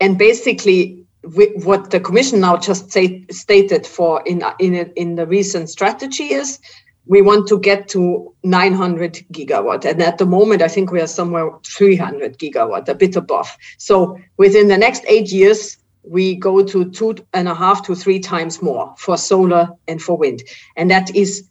and 0.00 0.18
basically, 0.18 1.04
we, 1.36 1.46
what 1.62 1.90
the 1.90 2.00
commission 2.00 2.40
now 2.40 2.56
just 2.56 2.92
say, 2.92 3.24
stated 3.30 3.86
for 3.86 4.22
in 4.26 4.42
in 4.58 4.74
in 4.96 5.14
the 5.14 5.26
recent 5.26 5.70
strategy 5.70 6.34
is 6.34 6.58
we 7.06 7.20
want 7.20 7.46
to 7.48 7.58
get 7.58 7.88
to 7.88 8.34
900 8.44 9.24
gigawatt, 9.32 9.84
and 9.84 10.02
at 10.02 10.18
the 10.18 10.26
moment, 10.26 10.62
I 10.62 10.68
think 10.68 10.90
we 10.90 11.00
are 11.00 11.06
somewhere 11.06 11.50
300 11.64 12.38
gigawatt, 12.38 12.88
a 12.88 12.94
bit 12.94 13.16
above. 13.16 13.56
So 13.78 14.18
within 14.38 14.68
the 14.68 14.78
next 14.78 15.04
eight 15.06 15.30
years, 15.30 15.76
we 16.06 16.34
go 16.34 16.62
to 16.64 16.90
two 16.90 17.16
and 17.32 17.48
a 17.48 17.54
half 17.54 17.82
to 17.86 17.94
three 17.94 18.20
times 18.20 18.62
more 18.62 18.94
for 18.98 19.16
solar 19.16 19.68
and 19.88 20.00
for 20.00 20.16
wind. 20.16 20.42
And 20.76 20.90
that 20.90 21.14
is 21.14 21.48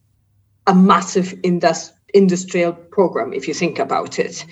a 0.68 0.76
massive 0.76 1.34
indus- 1.44 1.92
industrial 2.14 2.74
program, 2.74 3.34
if 3.34 3.48
you 3.48 3.54
think 3.54 3.80
about 3.80 4.20
it. 4.20 4.46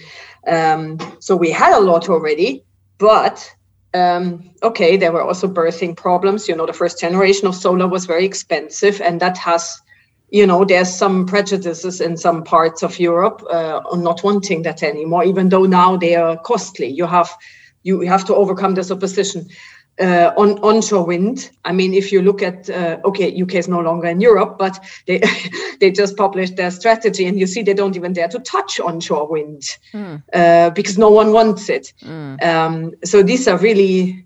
Um, 0.47 0.97
so 1.20 1.36
we 1.36 1.52
had 1.52 1.78
a 1.78 1.80
lot 1.80 2.10
already, 2.10 2.64
but 2.97 3.54
um, 3.93 4.52
okay, 4.64 4.97
there 4.97 5.12
were 5.12 5.24
also 5.24 5.47
birthing 5.47 5.95
problems. 5.95 6.47
You 6.47 6.56
know, 6.56 6.66
the 6.66 6.74
first 6.74 6.99
generation 6.99 7.47
of 7.47 7.56
solar 7.56 7.88
was 7.88 8.06
very 8.06 8.26
expensive, 8.26 9.02
and 9.02 9.20
that 9.20 9.38
has, 9.38 9.80
you 10.30 10.47
know, 10.47 10.66
there's 10.66 10.93
some 10.93 11.26
prejudices 11.26 12.02
in 12.02 12.18
some 12.18 12.43
parts 12.43 12.84
of 12.84 12.99
Europe 12.99 13.43
uh, 13.52 13.82
on 13.91 14.02
not 14.02 14.24
wanting 14.24 14.64
that 14.64 14.82
anymore, 14.82 15.26
even 15.26 15.49
though 15.49 15.66
now 15.66 15.97
they 15.97 16.16
are 16.16 16.38
costly. 16.38 16.88
You 16.88 17.06
have 17.06 17.30
you 17.84 18.02
have 18.02 18.26
to 18.26 18.36
overcome 18.36 18.76
this 18.76 18.91
opposition 18.91 19.47
uh, 20.00 20.32
on 20.38 20.60
onshore 20.60 21.06
wind. 21.06 21.52
I 21.66 21.72
mean, 21.72 21.94
if 21.94 22.12
you 22.12 22.22
look 22.22 22.42
at 22.42 22.70
uh, 22.70 22.98
okay, 23.06 23.42
UK 23.42 23.56
is 23.56 23.68
no 23.68 23.80
longer 23.80 24.08
in 24.08 24.22
Europe, 24.22 24.58
but 24.58 24.80
they 25.08 25.22
they 25.80 25.92
just 25.92 26.18
published 26.18 26.56
their 26.56 26.72
strategy, 26.72 27.26
and 27.26 27.39
you 27.39 27.48
see 27.48 27.62
they 27.62 27.74
don't 27.74 27.96
even 27.96 28.14
dare 28.14 28.30
to 28.30 28.39
touch 28.39 28.80
onshore 28.80 29.28
wind 29.28 29.64
mm. 29.94 30.22
uh, 30.34 30.70
because 30.72 30.98
no 30.98 31.10
one 31.10 31.32
wants 31.32 31.70
it. 31.70 31.94
Mm. 32.02 32.44
Um, 32.44 32.92
so 33.04 33.24
these 33.24 33.48
are 33.48 33.58
really 33.58 34.26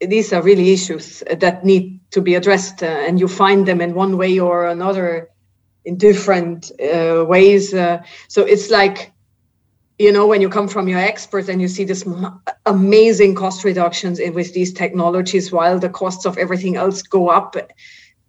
these 0.00 0.32
are 0.32 0.42
really 0.42 0.72
issues 0.72 1.22
that 1.30 1.64
need 1.64 2.00
to 2.10 2.20
be 2.20 2.34
addressed, 2.34 2.82
uh, 2.82 2.86
and 2.86 3.20
you 3.20 3.28
find 3.28 3.66
them 3.66 3.80
in 3.80 3.94
one 3.94 4.16
way 4.16 4.38
or 4.38 4.66
another 4.66 5.28
in 5.84 5.96
different 5.96 6.72
uh, 6.80 7.24
ways. 7.26 7.72
Uh, 7.72 8.02
so 8.28 8.42
it's 8.42 8.70
like 8.70 9.12
you 10.00 10.10
know 10.10 10.26
when 10.26 10.40
you 10.40 10.48
come 10.48 10.66
from 10.66 10.88
your 10.88 10.98
experts 10.98 11.50
and 11.50 11.60
you 11.60 11.68
see 11.68 11.84
this 11.84 12.04
amazing 12.64 13.34
cost 13.34 13.64
reductions 13.64 14.18
in, 14.18 14.32
with 14.32 14.54
these 14.54 14.72
technologies 14.72 15.52
while 15.52 15.78
the 15.78 15.90
costs 15.90 16.24
of 16.24 16.38
everything 16.38 16.76
else 16.76 17.02
go 17.02 17.28
up 17.28 17.54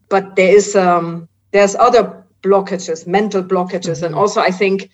but 0.10 0.36
there 0.36 0.54
is 0.54 0.76
um, 0.76 1.30
there's 1.52 1.76
other 1.76 2.26
blockages 2.44 3.08
mental 3.08 3.42
blockages 3.42 3.98
mm-hmm. 3.98 4.08
and 4.08 4.16
also 4.16 4.42
i 4.42 4.52
think 4.52 4.90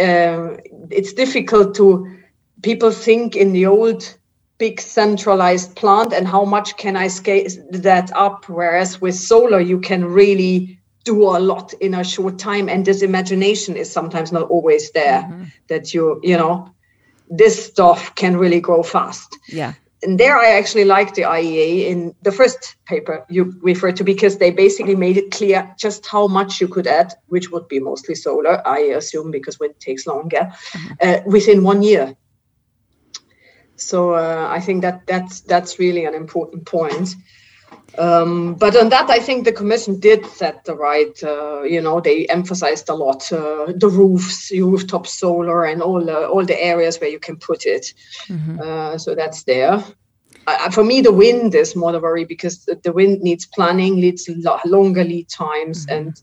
uh, 0.00 0.56
it's 0.90 1.12
difficult 1.12 1.76
to 1.76 2.04
people 2.62 2.90
think 2.90 3.36
in 3.36 3.52
the 3.52 3.64
old 3.64 4.16
big 4.58 4.80
centralized 4.80 5.76
plant 5.76 6.12
and 6.12 6.26
how 6.26 6.44
much 6.44 6.76
can 6.76 6.96
i 6.96 7.06
scale 7.06 7.46
that 7.70 8.10
up 8.16 8.48
whereas 8.48 9.00
with 9.00 9.14
solar 9.14 9.60
you 9.60 9.78
can 9.78 10.04
really 10.04 10.79
do 11.04 11.22
a 11.24 11.38
lot 11.38 11.72
in 11.74 11.94
a 11.94 12.04
short 12.04 12.38
time 12.38 12.68
and 12.68 12.84
this 12.84 13.02
imagination 13.02 13.76
is 13.76 13.90
sometimes 13.90 14.32
not 14.32 14.50
always 14.50 14.90
there 14.92 15.22
mm-hmm. 15.22 15.44
that 15.68 15.94
you 15.94 16.20
you 16.22 16.36
know 16.36 16.70
this 17.30 17.66
stuff 17.66 18.14
can 18.16 18.36
really 18.36 18.60
grow 18.60 18.82
fast. 18.82 19.38
Yeah. 19.48 19.74
And 20.02 20.18
there 20.18 20.38
i 20.38 20.52
actually 20.52 20.86
like 20.86 21.12
the 21.12 21.22
iea 21.22 21.86
in 21.90 22.14
the 22.22 22.32
first 22.32 22.76
paper 22.86 23.22
you 23.28 23.54
referred 23.60 23.96
to 23.96 24.04
because 24.04 24.38
they 24.38 24.50
basically 24.50 24.96
made 24.96 25.18
it 25.18 25.30
clear 25.30 25.74
just 25.78 26.06
how 26.06 26.26
much 26.26 26.58
you 26.58 26.68
could 26.68 26.86
add 26.86 27.12
which 27.26 27.50
would 27.50 27.68
be 27.68 27.80
mostly 27.80 28.14
solar 28.14 28.66
i 28.66 28.78
assume 28.78 29.30
because 29.30 29.60
wind 29.60 29.74
takes 29.78 30.06
longer 30.06 30.48
mm-hmm. 30.50 30.94
uh, 31.02 31.18
within 31.26 31.62
one 31.62 31.82
year. 31.82 32.16
So 33.76 34.14
uh, 34.14 34.46
i 34.50 34.60
think 34.60 34.80
that 34.82 35.06
that's 35.06 35.42
that's 35.42 35.78
really 35.78 36.06
an 36.06 36.14
important 36.14 36.64
point 36.64 37.14
um, 37.98 38.54
but 38.54 38.76
on 38.76 38.88
that, 38.90 39.10
I 39.10 39.18
think 39.18 39.44
the 39.44 39.52
commission 39.52 39.98
did 39.98 40.24
set 40.26 40.64
the 40.64 40.74
right. 40.74 41.22
Uh, 41.22 41.62
you 41.62 41.80
know, 41.80 42.00
they 42.00 42.26
emphasized 42.26 42.88
a 42.88 42.94
lot 42.94 43.30
uh, 43.32 43.72
the 43.74 43.88
roofs, 43.88 44.50
rooftop 44.52 45.06
solar, 45.06 45.64
and 45.64 45.82
all 45.82 46.04
the 46.04 46.28
all 46.28 46.44
the 46.44 46.62
areas 46.62 47.00
where 47.00 47.10
you 47.10 47.18
can 47.18 47.36
put 47.36 47.66
it. 47.66 47.92
Mm-hmm. 48.28 48.60
Uh, 48.60 48.98
so 48.98 49.14
that's 49.14 49.42
there. 49.44 49.82
for 50.72 50.84
me, 50.84 51.00
the 51.00 51.12
wind 51.12 51.54
is 51.54 51.76
more 51.76 51.92
the 51.92 52.00
worry 52.00 52.24
because 52.24 52.64
the, 52.64 52.76
the 52.82 52.92
wind 52.92 53.22
needs 53.22 53.46
planning, 53.46 53.96
needs 53.96 54.28
lo- 54.28 54.60
longer 54.64 55.04
lead 55.04 55.28
times, 55.28 55.86
mm-hmm. 55.86 56.08
and 56.08 56.22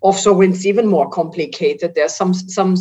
offshore 0.00 0.34
wind's 0.34 0.66
even 0.66 0.86
more 0.86 1.10
complicated. 1.10 1.94
There's 1.94 2.14
some 2.14 2.32
some 2.32 2.76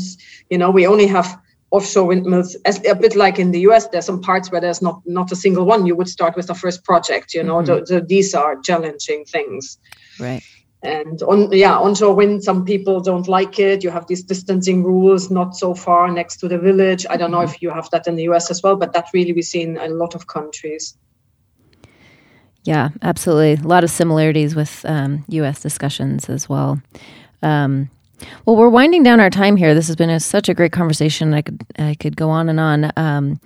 you 0.50 0.58
know 0.58 0.70
we 0.70 0.86
only 0.86 1.08
have 1.08 1.40
offshore 1.72 2.06
windmills 2.06 2.56
as 2.66 2.84
a 2.86 2.96
bit 2.96 3.16
like 3.16 3.40
in 3.40 3.52
the 3.52 3.60
US 3.62 3.88
there's 3.88 4.06
some 4.06 4.22
parts 4.22 4.52
where 4.52 4.62
there's 4.62 4.82
not 4.82 5.02
not 5.06 5.32
a 5.32 5.36
single 5.36 5.66
one. 5.66 5.86
You 5.86 5.96
would 5.96 6.08
start 6.08 6.36
with 6.36 6.48
the 6.48 6.56
first 6.56 6.84
project 6.84 7.34
you 7.34 7.44
know 7.44 7.58
mm-hmm. 7.58 7.86
the, 7.86 8.00
the, 8.00 8.02
these 8.02 8.34
are 8.34 8.60
challenging 8.62 9.26
things. 9.26 9.78
Right. 10.20 10.42
And 10.84 11.22
on 11.24 11.52
yeah 11.52 11.78
onshore 11.78 12.16
wind 12.16 12.44
some 12.44 12.64
people 12.64 13.02
don't 13.02 13.28
like 13.28 13.60
it. 13.60 13.84
You 13.84 13.90
have 13.90 14.08
these 14.08 14.24
distancing 14.24 14.84
rules 14.84 15.30
not 15.30 15.58
so 15.58 15.74
far 15.74 16.10
next 16.10 16.38
to 16.38 16.48
the 16.48 16.58
village. 16.58 17.06
I 17.10 17.18
don't 17.18 17.32
know 17.32 17.40
mm-hmm. 17.40 17.56
if 17.56 17.62
you 17.62 17.70
have 17.70 17.90
that 17.90 18.08
in 18.08 18.16
the 18.16 18.24
us 18.24 18.50
as 18.50 18.64
well 18.64 18.78
but 18.78 18.94
that 18.94 19.08
really 19.14 19.34
we 19.34 19.42
see 19.42 19.62
in 19.62 19.78
a 19.78 19.90
lot 19.90 20.16
of 20.16 20.28
countries. 20.28 20.98
Yeah 22.64 22.90
absolutely. 23.02 23.62
A 23.62 23.68
lot 23.68 23.84
of 23.84 23.90
similarities 23.90 24.56
with 24.56 24.86
um, 24.86 25.26
us 25.30 25.62
discussions 25.62 26.30
as 26.30 26.48
well. 26.48 26.82
Um, 27.44 27.90
well, 28.46 28.56
we're 28.56 28.70
winding 28.70 29.04
down 29.04 29.20
our 29.20 29.30
time 29.30 29.56
here. 29.56 29.74
This 29.74 29.88
has 29.88 29.96
been 29.96 30.10
a, 30.10 30.20
such 30.20 30.50
a 30.50 30.54
great 30.54 30.72
conversation. 30.72 31.34
I 31.34 31.42
could 31.42 31.64
I 31.78 31.96
could 31.96 32.16
go 32.16 32.30
on 32.30 32.50
and 32.50 32.60
on. 32.60 32.92
Um, 32.96 33.40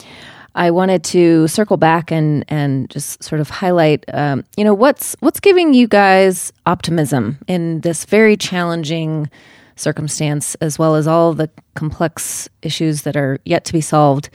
I 0.54 0.72
wanted 0.72 1.04
to 1.06 1.48
circle 1.48 1.78
back 1.78 2.12
and 2.12 2.44
and 2.48 2.90
just 2.90 3.24
sort 3.24 3.40
of 3.40 3.50
highlight, 3.50 4.04
um, 4.14 4.44
you 4.58 4.64
know, 4.64 4.74
what's 4.74 5.16
what's 5.20 5.40
giving 5.40 5.74
you 5.74 5.88
guys 5.88 6.52
optimism 6.66 7.38
in 7.48 7.82
this 7.82 8.06
very 8.06 8.36
challenging 8.36 9.30
circumstance, 9.76 10.56
as 10.56 10.78
well 10.78 10.96
as 10.96 11.08
all 11.08 11.34
the 11.34 11.50
complex 11.76 12.50
issues 12.62 13.04
that 13.04 13.16
are 13.16 13.40
yet 13.46 13.66
to 13.66 13.74
be 13.74 13.82
solved. 13.82 14.30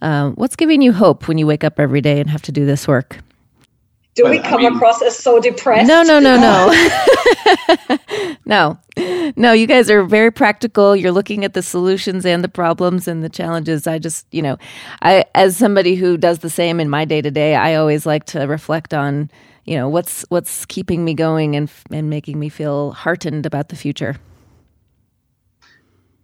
Uh, 0.00 0.30
what's 0.30 0.56
giving 0.56 0.82
you 0.82 0.92
hope 0.92 1.28
when 1.28 1.38
you 1.38 1.46
wake 1.46 1.64
up 1.64 1.78
every 1.78 2.00
day 2.00 2.20
and 2.20 2.28
have 2.28 2.42
to 2.42 2.52
do 2.52 2.66
this 2.66 2.86
work? 2.86 3.18
Do 4.14 4.28
we 4.28 4.40
come 4.40 4.60
I 4.60 4.68
mean, 4.68 4.76
across 4.76 5.00
as 5.02 5.18
so 5.18 5.40
depressed? 5.40 5.88
No, 5.88 6.02
no, 6.02 6.18
no, 6.20 6.36
no. 6.36 6.72
no. 8.46 8.78
No, 9.36 9.52
you 9.52 9.66
guys 9.66 9.90
are 9.90 10.04
very 10.04 10.30
practical. 10.30 10.94
You're 10.94 11.12
looking 11.12 11.44
at 11.44 11.54
the 11.54 11.62
solutions 11.62 12.26
and 12.26 12.44
the 12.44 12.48
problems 12.48 13.08
and 13.08 13.24
the 13.24 13.30
challenges. 13.30 13.86
I 13.86 13.98
just, 13.98 14.26
you 14.32 14.42
know, 14.42 14.58
I 15.02 15.24
as 15.34 15.56
somebody 15.56 15.94
who 15.94 16.18
does 16.18 16.40
the 16.40 16.50
same 16.50 16.80
in 16.80 16.90
my 16.90 17.04
day-to-day, 17.06 17.54
I 17.54 17.74
always 17.76 18.04
like 18.06 18.24
to 18.26 18.40
reflect 18.46 18.92
on, 18.92 19.30
you 19.64 19.76
know, 19.76 19.88
what's 19.88 20.24
what's 20.28 20.66
keeping 20.66 21.04
me 21.04 21.14
going 21.14 21.56
and 21.56 21.70
and 21.90 22.10
making 22.10 22.38
me 22.38 22.50
feel 22.50 22.92
heartened 22.92 23.46
about 23.46 23.70
the 23.70 23.76
future. 23.76 24.16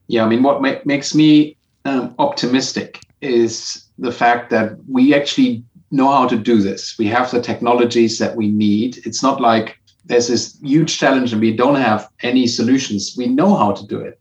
yeah, 0.08 0.24
I 0.24 0.28
mean, 0.28 0.42
what 0.42 0.60
ma- 0.62 0.80
makes 0.84 1.14
me 1.14 1.56
um, 1.84 2.14
optimistic 2.18 3.00
is 3.20 3.84
the 3.98 4.12
fact 4.12 4.50
that 4.50 4.72
we 4.88 5.14
actually 5.14 5.64
know 5.90 6.10
how 6.10 6.26
to 6.28 6.36
do 6.36 6.60
this. 6.60 6.96
We 6.98 7.06
have 7.06 7.30
the 7.30 7.40
technologies 7.40 8.18
that 8.18 8.36
we 8.36 8.50
need. 8.50 8.98
It's 9.06 9.22
not 9.22 9.40
like 9.40 9.78
there's 10.04 10.28
this 10.28 10.58
huge 10.62 10.98
challenge 10.98 11.32
and 11.32 11.40
we 11.40 11.56
don't 11.56 11.76
have 11.76 12.08
any 12.22 12.46
solutions. 12.46 13.14
We 13.16 13.26
know 13.26 13.54
how 13.54 13.72
to 13.72 13.86
do 13.86 14.00
it. 14.00 14.18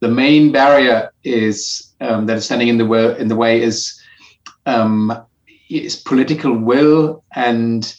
The 0.00 0.08
main 0.08 0.52
barrier 0.52 1.10
is 1.24 1.92
um, 2.00 2.26
that 2.26 2.36
is 2.36 2.44
standing 2.44 2.68
in 2.68 2.78
the 2.78 2.86
way 2.86 3.18
in 3.18 3.28
the 3.28 3.36
way 3.36 3.62
is 3.62 4.00
um, 4.66 5.16
is 5.70 5.96
political 5.96 6.52
will 6.52 7.24
and 7.34 7.94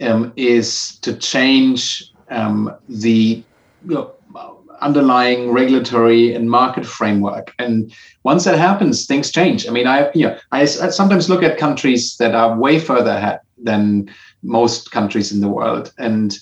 um, 0.00 0.32
is 0.36 0.98
to 1.00 1.14
change 1.16 2.12
um, 2.30 2.74
the 2.88 3.42
you 3.86 3.94
know, 3.94 4.12
underlying 4.84 5.50
regulatory 5.50 6.34
and 6.34 6.50
market 6.50 6.86
framework. 6.86 7.54
And 7.58 7.92
once 8.22 8.44
that 8.44 8.58
happens, 8.58 9.06
things 9.06 9.32
change. 9.32 9.66
I 9.66 9.70
mean, 9.70 9.86
I 9.86 10.10
you 10.14 10.26
know, 10.28 10.38
I, 10.52 10.62
I 10.62 10.66
sometimes 10.66 11.28
look 11.28 11.42
at 11.42 11.58
countries 11.58 12.16
that 12.18 12.34
are 12.34 12.56
way 12.56 12.78
further 12.78 13.10
ahead 13.10 13.40
than 13.58 14.10
most 14.42 14.90
countries 14.90 15.32
in 15.32 15.40
the 15.40 15.48
world, 15.48 15.92
and 15.98 16.38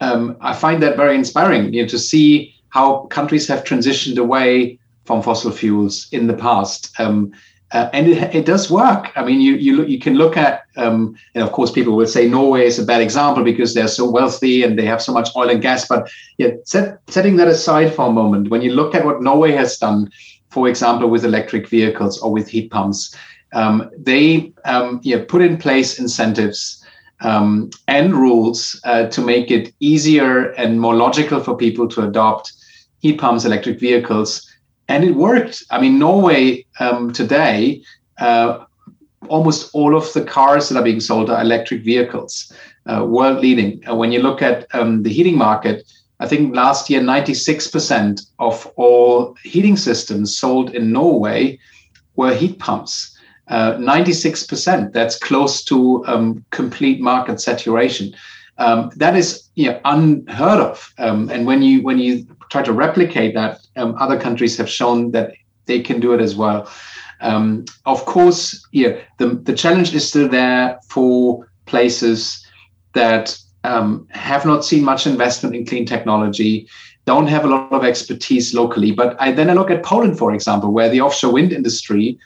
um, 0.00 0.36
I 0.40 0.54
find 0.54 0.82
that 0.82 0.96
very 0.96 1.14
inspiring. 1.14 1.72
You 1.72 1.82
know, 1.82 1.88
to 1.88 1.98
see 1.98 2.54
how 2.70 3.06
countries 3.06 3.48
have 3.48 3.64
transitioned 3.64 4.18
away 4.18 4.78
from 5.04 5.22
fossil 5.22 5.50
fuels 5.50 6.08
in 6.12 6.26
the 6.26 6.36
past. 6.36 6.92
Um, 7.00 7.32
uh, 7.72 7.88
and 7.92 8.08
it, 8.08 8.34
it 8.34 8.46
does 8.46 8.70
work. 8.70 9.12
I 9.16 9.24
mean, 9.24 9.40
you 9.40 9.54
you 9.54 9.76
look, 9.76 9.88
you 9.88 9.98
can 9.98 10.14
look 10.14 10.36
at, 10.36 10.64
um, 10.76 11.16
and 11.34 11.44
of 11.44 11.52
course, 11.52 11.70
people 11.70 11.94
will 11.94 12.06
say 12.06 12.28
Norway 12.28 12.66
is 12.66 12.78
a 12.78 12.84
bad 12.84 13.00
example 13.00 13.44
because 13.44 13.74
they're 13.74 13.88
so 13.88 14.10
wealthy 14.10 14.64
and 14.64 14.78
they 14.78 14.86
have 14.86 15.00
so 15.00 15.12
much 15.12 15.28
oil 15.36 15.50
and 15.50 15.62
gas. 15.62 15.86
But 15.86 16.10
yeah, 16.38 16.50
set, 16.64 16.98
setting 17.08 17.36
that 17.36 17.48
aside 17.48 17.94
for 17.94 18.08
a 18.08 18.12
moment, 18.12 18.50
when 18.50 18.62
you 18.62 18.72
look 18.72 18.94
at 18.94 19.04
what 19.04 19.22
Norway 19.22 19.52
has 19.52 19.78
done, 19.78 20.10
for 20.48 20.68
example, 20.68 21.08
with 21.08 21.24
electric 21.24 21.68
vehicles 21.68 22.20
or 22.20 22.32
with 22.32 22.48
heat 22.48 22.70
pumps, 22.70 23.14
um, 23.52 23.88
they 23.96 24.52
um, 24.64 25.00
yeah, 25.04 25.24
put 25.28 25.42
in 25.42 25.56
place 25.56 25.98
incentives 25.98 26.84
um, 27.20 27.70
and 27.86 28.14
rules 28.14 28.80
uh, 28.84 29.06
to 29.08 29.20
make 29.20 29.50
it 29.50 29.72
easier 29.78 30.50
and 30.52 30.80
more 30.80 30.96
logical 30.96 31.40
for 31.40 31.56
people 31.56 31.86
to 31.88 32.02
adopt 32.02 32.52
heat 32.98 33.18
pumps, 33.20 33.44
electric 33.44 33.78
vehicles 33.78 34.49
and 34.90 35.04
it 35.04 35.14
worked. 35.14 35.62
I 35.70 35.80
mean, 35.80 36.00
Norway 36.00 36.66
um, 36.80 37.12
today, 37.12 37.82
uh, 38.18 38.64
almost 39.28 39.70
all 39.72 39.96
of 39.96 40.12
the 40.14 40.24
cars 40.24 40.68
that 40.68 40.76
are 40.76 40.82
being 40.82 40.98
sold 41.00 41.30
are 41.30 41.40
electric 41.40 41.84
vehicles, 41.84 42.52
uh, 42.86 43.04
world 43.06 43.38
leading. 43.38 43.80
Uh, 43.88 43.94
when 43.94 44.10
you 44.10 44.20
look 44.20 44.42
at 44.42 44.66
um, 44.74 45.04
the 45.04 45.10
heating 45.10 45.38
market, 45.38 45.84
I 46.18 46.26
think 46.26 46.56
last 46.56 46.90
year 46.90 47.00
96% 47.00 48.20
of 48.40 48.66
all 48.74 49.36
heating 49.44 49.76
systems 49.76 50.36
sold 50.36 50.74
in 50.74 50.92
Norway 50.92 51.58
were 52.16 52.34
heat 52.34 52.58
pumps. 52.58 53.16
96%. 53.48 54.86
Uh, 54.86 54.90
that's 54.92 55.18
close 55.18 55.64
to 55.64 56.04
um, 56.06 56.44
complete 56.50 57.00
market 57.00 57.40
saturation. 57.40 58.12
Um, 58.58 58.90
that 58.96 59.16
is 59.16 59.48
you 59.54 59.70
know, 59.70 59.80
unheard 59.84 60.60
of. 60.60 60.92
Um, 60.98 61.30
and 61.30 61.46
when 61.46 61.62
you 61.62 61.82
when 61.82 61.98
you 61.98 62.26
try 62.50 62.62
to 62.62 62.72
replicate 62.72 63.34
that, 63.34 63.60
um, 63.80 63.96
other 63.98 64.18
countries 64.18 64.56
have 64.56 64.68
shown 64.68 65.10
that 65.12 65.32
they 65.66 65.80
can 65.80 66.00
do 66.00 66.12
it 66.12 66.20
as 66.20 66.34
well. 66.36 66.70
Um, 67.20 67.64
of 67.84 68.04
course, 68.04 68.66
yeah, 68.72 68.92
the, 69.18 69.26
the 69.48 69.54
challenge 69.54 69.94
is 69.94 70.08
still 70.08 70.28
there 70.28 70.80
for 70.88 71.48
places 71.66 72.46
that 72.94 73.38
um, 73.64 74.06
have 74.10 74.44
not 74.46 74.64
seen 74.64 74.84
much 74.84 75.06
investment 75.06 75.54
in 75.54 75.66
clean 75.66 75.86
technology, 75.86 76.66
don't 77.04 77.26
have 77.26 77.44
a 77.44 77.48
lot 77.48 77.72
of 77.72 77.84
expertise 77.84 78.54
locally. 78.54 78.90
But 78.92 79.16
I, 79.20 79.32
then 79.32 79.50
I 79.50 79.54
look 79.54 79.70
at 79.70 79.82
Poland, 79.82 80.18
for 80.18 80.32
example, 80.32 80.72
where 80.72 80.88
the 80.88 81.00
offshore 81.00 81.32
wind 81.32 81.52
industry 81.52 82.18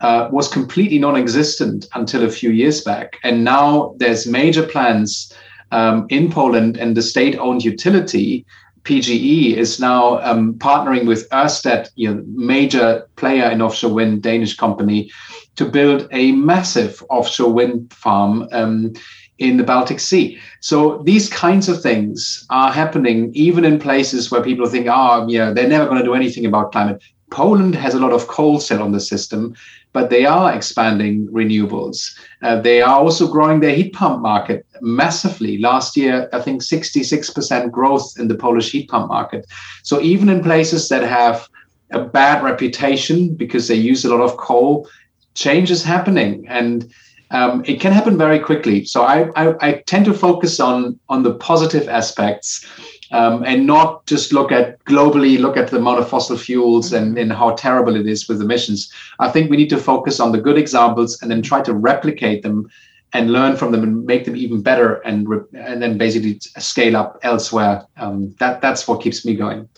uh, 0.00 0.28
was 0.30 0.48
completely 0.48 0.98
non-existent 0.98 1.88
until 1.94 2.24
a 2.24 2.30
few 2.30 2.50
years 2.50 2.82
back, 2.82 3.16
and 3.24 3.44
now 3.44 3.94
there's 3.96 4.26
major 4.26 4.62
plans 4.62 5.32
um, 5.72 6.06
in 6.10 6.30
Poland, 6.30 6.76
and 6.76 6.96
the 6.96 7.02
state-owned 7.02 7.64
utility 7.64 8.44
PGE 8.86 9.54
is 9.54 9.80
now 9.80 10.20
um, 10.20 10.54
partnering 10.54 11.06
with 11.06 11.28
Ørsted, 11.30 11.90
you 11.96 12.14
know, 12.14 12.22
major 12.26 13.06
player 13.16 13.50
in 13.50 13.60
offshore 13.60 13.92
wind, 13.92 14.22
Danish 14.22 14.56
company, 14.56 15.10
to 15.56 15.64
build 15.64 16.08
a 16.12 16.32
massive 16.32 17.02
offshore 17.10 17.52
wind 17.52 17.92
farm 17.92 18.48
um, 18.52 18.92
in 19.38 19.56
the 19.56 19.64
Baltic 19.64 19.98
Sea. 20.00 20.38
So 20.60 21.02
these 21.04 21.28
kinds 21.28 21.68
of 21.68 21.82
things 21.82 22.46
are 22.48 22.72
happening 22.72 23.32
even 23.34 23.64
in 23.64 23.78
places 23.78 24.30
where 24.30 24.42
people 24.42 24.66
think, 24.66 24.86
oh, 24.88 25.26
yeah, 25.28 25.52
they're 25.52 25.68
never 25.68 25.86
going 25.86 25.98
to 25.98 26.04
do 26.04 26.14
anything 26.14 26.46
about 26.46 26.72
climate. 26.72 27.02
Poland 27.30 27.74
has 27.74 27.94
a 27.94 27.98
lot 27.98 28.12
of 28.12 28.28
coal 28.28 28.60
still 28.60 28.82
on 28.82 28.92
the 28.92 29.00
system, 29.00 29.54
but 29.92 30.10
they 30.10 30.26
are 30.26 30.54
expanding 30.54 31.26
renewables. 31.28 32.16
Uh, 32.42 32.60
they 32.60 32.82
are 32.82 32.98
also 32.98 33.26
growing 33.26 33.60
their 33.60 33.74
heat 33.74 33.92
pump 33.94 34.20
market 34.22 34.64
massively. 34.80 35.58
Last 35.58 35.96
year, 35.96 36.28
I 36.32 36.40
think 36.40 36.62
66% 36.62 37.70
growth 37.70 38.14
in 38.18 38.28
the 38.28 38.34
Polish 38.34 38.70
heat 38.70 38.88
pump 38.88 39.08
market. 39.08 39.46
So 39.82 40.00
even 40.00 40.28
in 40.28 40.42
places 40.42 40.88
that 40.88 41.02
have 41.02 41.48
a 41.92 42.00
bad 42.00 42.42
reputation 42.42 43.34
because 43.34 43.68
they 43.68 43.74
use 43.74 44.04
a 44.04 44.14
lot 44.14 44.20
of 44.22 44.36
coal, 44.36 44.88
change 45.34 45.70
is 45.70 45.82
happening. 45.82 46.46
And 46.48 46.92
um, 47.30 47.64
it 47.66 47.80
can 47.80 47.92
happen 47.92 48.16
very 48.16 48.38
quickly. 48.38 48.84
So 48.84 49.02
I, 49.02 49.30
I, 49.34 49.54
I 49.60 49.72
tend 49.86 50.04
to 50.04 50.14
focus 50.14 50.60
on 50.60 50.98
on 51.08 51.22
the 51.22 51.34
positive 51.34 51.88
aspects 51.88 52.64
um, 53.12 53.44
and 53.44 53.66
not 53.66 54.04
just 54.06 54.32
look 54.32 54.50
at 54.50 54.82
globally, 54.84 55.38
look 55.38 55.56
at 55.56 55.68
the 55.68 55.76
amount 55.76 56.00
of 56.00 56.08
fossil 56.08 56.36
fuels 56.36 56.92
and, 56.92 57.18
and 57.18 57.32
how 57.32 57.54
terrible 57.54 57.96
it 57.96 58.06
is 58.06 58.28
with 58.28 58.40
emissions. 58.40 58.92
I 59.18 59.30
think 59.30 59.50
we 59.50 59.56
need 59.56 59.70
to 59.70 59.78
focus 59.78 60.20
on 60.20 60.32
the 60.32 60.40
good 60.40 60.58
examples 60.58 61.20
and 61.22 61.30
then 61.30 61.42
try 61.42 61.62
to 61.62 61.72
replicate 61.72 62.42
them 62.42 62.68
and 63.12 63.32
learn 63.32 63.56
from 63.56 63.72
them 63.72 63.82
and 63.82 64.04
make 64.04 64.24
them 64.24 64.36
even 64.36 64.60
better 64.60 64.96
and 64.96 65.26
and 65.54 65.80
then 65.80 65.96
basically 65.96 66.38
scale 66.58 66.96
up 66.96 67.18
elsewhere. 67.22 67.86
Um, 67.96 68.34
that 68.38 68.60
that's 68.60 68.88
what 68.88 69.00
keeps 69.00 69.24
me 69.24 69.34
going. 69.34 69.68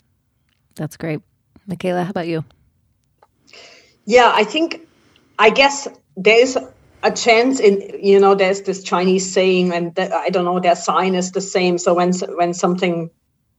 That's 0.74 0.96
great, 0.96 1.20
Michaela. 1.66 2.04
How 2.04 2.10
about 2.10 2.28
you? 2.28 2.44
Yeah, 4.06 4.32
I 4.34 4.44
think 4.44 4.80
I 5.38 5.50
guess 5.50 5.86
there's 6.16 6.56
a 7.02 7.12
chance 7.12 7.60
in 7.60 7.98
you 8.02 8.18
know 8.18 8.34
there's 8.34 8.62
this 8.62 8.82
Chinese 8.82 9.30
saying 9.30 9.72
and 9.72 9.96
I 9.98 10.30
don't 10.30 10.44
know 10.44 10.58
their 10.58 10.76
sign 10.76 11.14
is 11.14 11.32
the 11.32 11.40
same. 11.40 11.78
So 11.78 11.94
when 11.94 12.12
when 12.36 12.54
something 12.54 13.10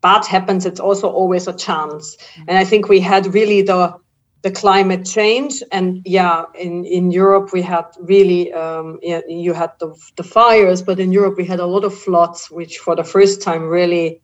bad 0.02 0.26
happens, 0.26 0.66
it's 0.66 0.80
also 0.80 1.10
always 1.10 1.48
a 1.48 1.54
chance. 1.54 2.18
And 2.48 2.58
I 2.58 2.66
think 2.66 2.90
we 2.90 3.00
had 3.00 3.34
really 3.34 3.62
the 3.62 3.96
the 4.42 4.52
climate 4.52 5.06
change 5.06 5.62
and 5.74 6.02
yeah 6.06 6.46
in 6.58 6.86
in 6.86 7.12
europe 7.12 7.52
we 7.52 7.62
had 7.62 7.84
really 8.00 8.54
um, 8.54 8.98
you 9.04 9.54
had 9.54 9.72
the, 9.80 9.94
the 10.16 10.24
fires 10.24 10.82
but 10.82 10.98
in 10.98 11.12
europe 11.12 11.36
we 11.36 11.44
had 11.44 11.60
a 11.60 11.66
lot 11.66 11.84
of 11.84 11.94
floods 11.94 12.50
which 12.50 12.78
for 12.78 12.96
the 12.96 13.04
first 13.04 13.42
time 13.42 13.64
really 13.68 14.22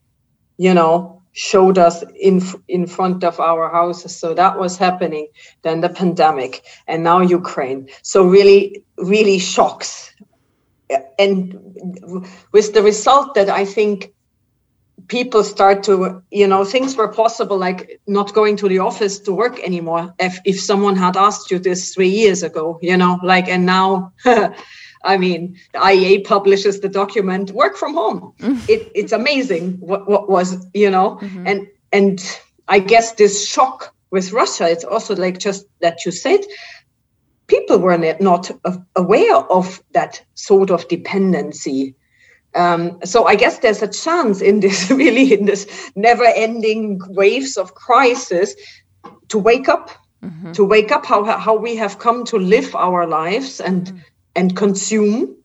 you 0.58 0.74
know 0.74 1.22
showed 1.36 1.78
us 1.78 2.02
in 2.18 2.42
in 2.70 2.88
front 2.88 3.24
of 3.24 3.42
our 3.42 3.70
houses. 3.70 4.18
So 4.18 4.34
that 4.34 4.58
was 4.58 4.78
happening 4.78 5.28
then 5.64 5.82
the 5.82 5.90
pandemic 5.90 6.64
and 6.88 7.04
now 7.04 7.20
ukraine. 7.20 7.90
So 8.04 8.26
really 8.26 8.86
really 8.98 9.38
shocks. 9.38 10.14
And 11.20 11.60
with 12.54 12.74
the 12.74 12.82
result 12.82 13.34
that 13.34 13.50
i 13.50 13.66
think 13.66 14.14
people 15.08 15.44
start 15.44 15.84
to 15.84 16.22
you 16.32 16.48
know 16.48 16.64
things 16.64 16.96
were 16.96 17.08
possible 17.08 17.58
like 17.58 18.00
not 18.08 18.34
going 18.34 18.58
to 18.58 18.68
the 18.68 18.80
office 18.80 19.20
to 19.20 19.32
work 19.34 19.60
anymore 19.60 20.14
if 20.20 20.40
if 20.46 20.60
someone 20.60 20.96
had 20.96 21.18
asked 21.18 21.52
you 21.52 21.60
this 21.60 21.94
three 21.94 22.10
years 22.10 22.44
ago 22.44 22.80
you 22.82 22.98
know 22.98 23.20
like 23.24 23.48
and 23.48 23.66
now 23.66 24.12
i 25.04 25.18
mean 25.18 25.56
the 25.74 25.80
iea 25.80 26.24
publishes 26.26 26.80
the 26.80 26.90
document 26.90 27.52
work 27.52 27.76
from 27.76 27.94
home 27.94 28.34
mm-hmm. 28.40 28.60
it, 28.68 28.92
it's 28.96 29.12
amazing 29.12 29.74
what, 29.74 30.08
what 30.08 30.30
was 30.30 30.66
you 30.74 30.90
know 30.90 31.18
mm-hmm. 31.22 31.48
and 31.48 31.68
and 31.92 32.40
i 32.68 32.80
guess 32.80 33.14
this 33.14 33.48
shock 33.48 33.94
with 34.12 34.32
russia 34.32 34.68
it's 34.70 34.84
also 34.84 35.16
like 35.16 35.38
just 35.40 35.66
that 35.82 36.06
you 36.06 36.12
said 36.12 36.40
people 37.48 37.78
were 37.78 37.98
not 38.20 38.50
aware 38.96 39.36
of 39.36 39.84
that 39.92 40.24
sort 40.34 40.72
of 40.72 40.88
dependency 40.88 41.96
um, 42.56 43.00
so 43.04 43.26
I 43.26 43.36
guess 43.36 43.60
there's 43.60 43.82
a 43.82 43.88
chance 43.88 44.42
in 44.42 44.62
this 44.62 44.90
really 45.02 45.34
in 45.34 45.46
this 45.46 45.68
never-ending 45.96 47.02
waves 47.10 47.58
of 47.58 47.76
crisis 47.76 48.56
to 49.28 49.38
wake 49.38 49.68
up, 49.68 49.92
mm-hmm. 50.24 50.54
to 50.54 50.64
wake 50.64 50.92
up 50.92 51.06
how 51.06 51.24
how 51.24 51.56
we 51.56 51.76
have 51.76 52.00
come 52.00 52.24
to 52.26 52.38
live 52.38 52.74
our 52.76 53.06
lives 53.06 53.60
and 53.60 53.88
mm-hmm. 53.88 53.98
and 54.36 54.56
consume, 54.56 55.36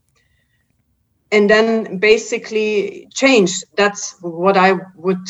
and 1.33 1.51
then 1.51 1.99
basically 1.99 3.09
change. 3.13 3.63
That's 3.77 4.17
what 4.21 4.57
I 4.57 4.75
would 4.95 5.27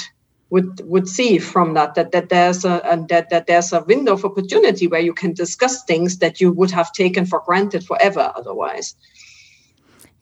would 0.50 0.82
would 0.84 1.08
see 1.08 1.38
from 1.38 1.74
that 1.74 1.94
that 1.94 2.12
that 2.12 2.28
there's 2.28 2.64
a 2.64 2.84
and 2.84 3.08
that 3.08 3.30
that 3.30 3.46
there's 3.46 3.72
a 3.72 3.82
window 3.84 4.12
of 4.12 4.24
opportunity 4.24 4.86
where 4.86 5.00
you 5.00 5.14
can 5.14 5.32
discuss 5.32 5.84
things 5.84 6.18
that 6.18 6.40
you 6.40 6.52
would 6.52 6.70
have 6.70 6.92
taken 6.92 7.24
for 7.24 7.40
granted 7.46 7.86
forever 7.86 8.32
otherwise. 8.36 8.94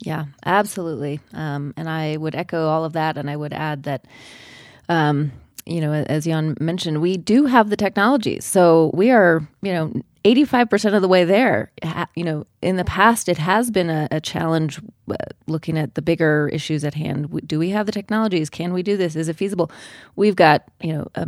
Yeah, 0.01 0.26
absolutely. 0.44 1.20
Um, 1.32 1.74
and 1.76 1.88
I 1.88 2.16
would 2.16 2.34
echo 2.34 2.66
all 2.68 2.84
of 2.84 2.92
that. 2.92 3.16
And 3.18 3.28
I 3.30 3.36
would 3.36 3.53
add 3.53 3.84
that, 3.84 4.05
um, 4.88 5.32
you 5.66 5.80
know, 5.80 5.92
as 5.92 6.24
Jan 6.24 6.57
mentioned, 6.61 7.01
we 7.01 7.16
do 7.16 7.46
have 7.46 7.70
the 7.70 7.76
technology. 7.76 8.40
So 8.40 8.90
we 8.94 9.11
are, 9.11 9.46
you 9.62 9.72
know, 9.72 9.92
85% 10.24 10.94
of 10.94 11.03
the 11.03 11.09
way 11.09 11.24
there. 11.24 11.72
You 12.14 12.24
know, 12.24 12.46
in 12.62 12.76
the 12.76 12.84
past, 12.84 13.28
it 13.28 13.38
has 13.38 13.70
been 13.70 13.90
a, 13.90 14.09
a 14.11 14.20
challenge 14.20 14.80
uh, 15.11 15.14
looking 15.46 15.76
at 15.78 15.94
the 15.94 16.03
bigger 16.03 16.49
issues 16.53 16.84
at 16.84 16.94
hand. 16.94 17.42
Do 17.46 17.59
we 17.59 17.70
have 17.70 17.86
the 17.86 17.92
technologies? 17.92 18.51
Can 18.51 18.72
we 18.72 18.82
do 18.82 18.96
this? 18.96 19.16
Is 19.16 19.28
it 19.28 19.36
feasible? 19.36 19.70
We've 20.16 20.36
got, 20.36 20.64
you 20.80 20.92
know, 20.92 21.09
a 21.14 21.26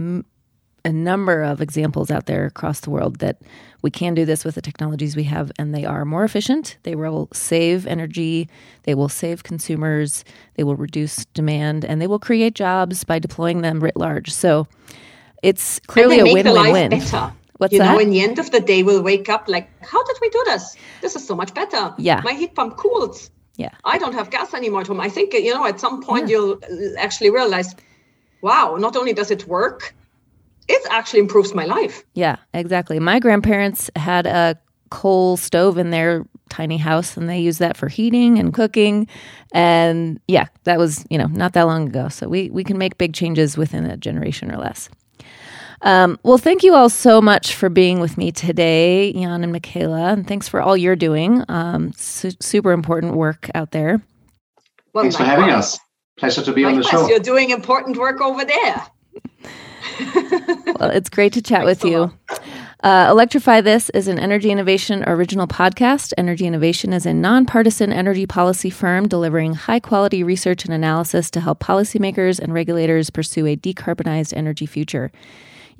a 0.85 0.93
number 0.93 1.43
of 1.43 1.61
examples 1.61 2.11
out 2.11 2.26
there 2.26 2.47
across 2.47 2.81
the 2.81 2.91
world 2.91 3.18
that 3.18 3.41
we 3.83 3.91
can 3.91 4.14
do 4.14 4.24
this 4.24 4.45
with 4.45 4.55
the 4.55 4.62
technologies 4.62 5.16
we 5.16 5.24
have, 5.24 5.51
and 5.59 5.74
they 5.74 5.85
are 5.85 6.05
more 6.05 6.24
efficient. 6.24 6.76
They 6.83 6.95
will 6.95 7.28
save 7.33 7.87
energy, 7.87 8.49
they 8.83 8.95
will 8.95 9.09
save 9.09 9.43
consumers, 9.43 10.24
they 10.55 10.64
will 10.64 10.76
reduce 10.76 11.24
demand, 11.26 11.85
and 11.85 12.01
they 12.01 12.07
will 12.07 12.18
create 12.18 12.55
jobs 12.55 13.05
by 13.05 13.18
deploying 13.18 13.62
them 13.62 13.81
writ 13.81 13.97
large. 13.97 14.33
So 14.33 14.66
it's 15.43 15.81
clearly 15.81 16.20
a 16.20 16.24
win-win-win. 16.24 16.91
Better. 16.91 17.33
What's 17.57 17.72
you 17.72 17.78
that? 17.81 17.93
know, 17.93 17.99
in 17.99 18.11
the 18.11 18.22
end 18.22 18.39
of 18.39 18.51
the 18.51 18.61
day, 18.61 18.83
we'll 18.83 19.03
wake 19.03 19.28
up 19.28 19.47
like, 19.47 19.68
how 19.85 20.03
did 20.05 20.16
we 20.22 20.31
do 20.31 20.43
this? 20.47 20.76
This 21.03 21.14
is 21.14 21.26
so 21.26 21.35
much 21.37 21.53
better. 21.53 21.95
Yeah. 21.99 22.22
My 22.24 22.33
heat 22.33 22.55
pump 22.55 22.78
cools. 22.78 23.31
Yeah. 23.57 23.70
I 23.85 23.99
don't 23.99 24.14
have 24.14 24.31
gas 24.31 24.55
anymore 24.55 24.81
at 24.81 24.87
home. 24.87 25.01
I 25.01 25.11
think, 25.11 25.35
you 25.35 25.53
know, 25.53 25.66
at 25.66 25.78
some 25.78 26.03
point 26.03 26.28
yeah. 26.28 26.37
you'll 26.37 26.59
actually 26.99 27.28
realize, 27.28 27.74
wow, 28.41 28.76
not 28.78 28.97
only 28.97 29.12
does 29.12 29.31
it 29.31 29.47
work, 29.47 29.95
it 30.71 30.87
actually 30.91 31.21
improves 31.21 31.55
my 31.55 31.64
life. 31.64 32.05
Yeah, 32.14 32.37
exactly. 32.55 32.99
My 33.01 33.18
grandparents 33.18 33.91
had 33.97 34.27
a 34.27 34.59
coal 34.91 35.37
stove 35.37 35.79
in 35.79 35.91
their 35.91 36.27
tiny 36.49 36.77
house 36.77 37.16
and 37.16 37.29
they 37.29 37.39
used 37.39 37.61
that 37.61 37.77
for 37.77 37.89
heating 37.89 38.39
and 38.39 38.53
cooking. 38.53 39.07
And 39.53 40.21
yeah 40.27 40.47
that 40.64 40.79
was 40.79 41.05
you 41.11 41.16
know 41.18 41.27
not 41.27 41.53
that 41.53 41.62
long 41.62 41.89
ago. 41.89 42.09
So 42.09 42.29
we 42.29 42.51
we 42.51 42.64
can 42.64 42.77
make 42.79 42.99
big 42.99 43.14
changes 43.14 43.57
within 43.57 43.85
a 43.85 43.97
generation 43.97 44.51
or 44.51 44.57
less. 44.59 44.89
Um, 45.83 46.18
well 46.25 46.39
thank 46.39 46.62
you 46.62 46.75
all 46.75 46.89
so 46.91 47.21
much 47.23 47.55
for 47.55 47.68
being 47.68 48.01
with 48.01 48.18
me 48.18 48.33
today 48.33 49.12
jan 49.12 49.43
and 49.45 49.53
michaela 49.53 50.12
and 50.12 50.27
thanks 50.27 50.49
for 50.49 50.61
all 50.61 50.77
you're 50.77 50.97
doing. 50.97 51.45
Um, 51.49 51.93
su- 51.97 52.33
super 52.41 52.73
important 52.73 53.14
work 53.14 53.49
out 53.55 53.71
there. 53.71 54.03
Well, 54.93 55.05
thanks 55.05 55.16
for 55.16 55.25
having 55.25 55.51
us. 55.51 55.79
Pleasure 56.18 56.43
to 56.43 56.53
be 56.53 56.64
on 56.64 56.75
the 56.77 56.83
show. 56.83 57.09
you're 57.09 57.21
doing 57.21 57.51
important 57.51 57.97
work 57.97 58.21
over 58.21 58.45
there 58.45 58.87
well, 60.78 60.91
it's 60.91 61.11
great 61.11 61.33
to 61.35 61.43
chat 61.43 61.64
Thanks 61.64 61.83
with 61.83 61.91
you. 61.91 62.12
Uh, 62.83 63.09
Electrify 63.11 63.61
This 63.61 63.91
is 63.91 64.09
an 64.09 64.18
Energy 64.18 64.51
Innovation 64.51 65.05
original 65.07 65.47
podcast. 65.47 66.14
Energy 66.16 66.47
Innovation 66.47 66.93
is 66.93 67.05
a 67.05 67.12
nonpartisan 67.12 67.93
energy 67.93 68.26
policy 68.26 68.70
firm 68.70 69.07
delivering 69.07 69.55
high 69.55 69.81
quality 69.81 70.22
research 70.22 70.64
and 70.64 70.72
analysis 70.72 71.31
to 71.33 71.41
help 71.41 71.61
policymakers 71.61 72.39
and 72.39 72.55
regulators 72.55 73.11
pursue 73.11 73.47
a 73.47 73.57
decarbonized 73.57 74.33
energy 74.35 74.64
future. 74.64 75.12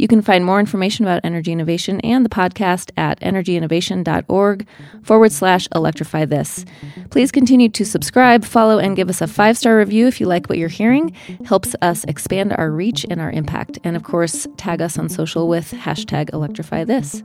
You 0.01 0.09
can 0.09 0.23
find 0.23 0.47
more 0.47 0.59
information 0.59 1.05
about 1.05 1.21
energy 1.25 1.53
innovation 1.53 2.01
and 2.01 2.25
the 2.25 2.31
podcast 2.31 2.91
at 2.97 3.21
energyinnovation.org 3.21 4.67
forward 5.03 5.31
slash 5.31 5.69
electrify 5.75 6.25
this. 6.25 6.65
Please 7.11 7.31
continue 7.31 7.69
to 7.69 7.85
subscribe, 7.85 8.47
follow, 8.47 8.79
and 8.79 8.97
give 8.97 9.11
us 9.11 9.21
a 9.21 9.27
five 9.27 9.59
star 9.59 9.77
review 9.77 10.07
if 10.07 10.19
you 10.19 10.25
like 10.25 10.49
what 10.49 10.57
you're 10.57 10.71
hearing. 10.71 11.11
Helps 11.45 11.77
us 11.83 12.05
expand 12.05 12.55
our 12.55 12.71
reach 12.71 13.05
and 13.11 13.21
our 13.21 13.31
impact. 13.31 13.79
And 13.85 13.95
of 13.95 14.03
course, 14.03 14.47
tag 14.57 14.81
us 14.81 14.99
on 14.99 15.11
social 15.11 15.49
with 15.49 15.73
hashtag 15.73 16.33
electrify 16.33 16.85
this. 16.85 17.23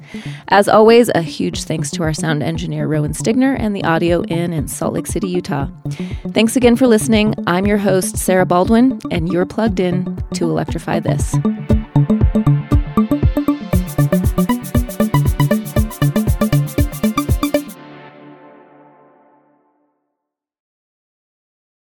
As 0.50 0.68
always, 0.68 1.08
a 1.16 1.22
huge 1.22 1.64
thanks 1.64 1.90
to 1.92 2.04
our 2.04 2.14
sound 2.14 2.44
engineer, 2.44 2.88
Rowan 2.88 3.14
Stigner, 3.14 3.56
and 3.58 3.74
the 3.74 3.86
audio 3.86 4.24
in 4.24 4.52
in 4.52 4.68
Salt 4.68 4.96
Lake 4.96 5.08
City, 5.08 5.30
Utah. 5.30 5.70
Thanks 6.32 6.58
again 6.58 6.76
for 6.76 6.88
listening. 6.88 7.36
I'm 7.48 7.66
your 7.66 7.78
host, 7.78 8.18
Sarah 8.18 8.46
Baldwin, 8.46 9.00
and 9.12 9.32
you're 9.32 9.46
plugged 9.46 9.80
in 9.80 10.22
to 10.34 10.50
Electrify 10.50 11.00
This 11.00 11.38
thank 12.36 12.48
you 12.48 12.75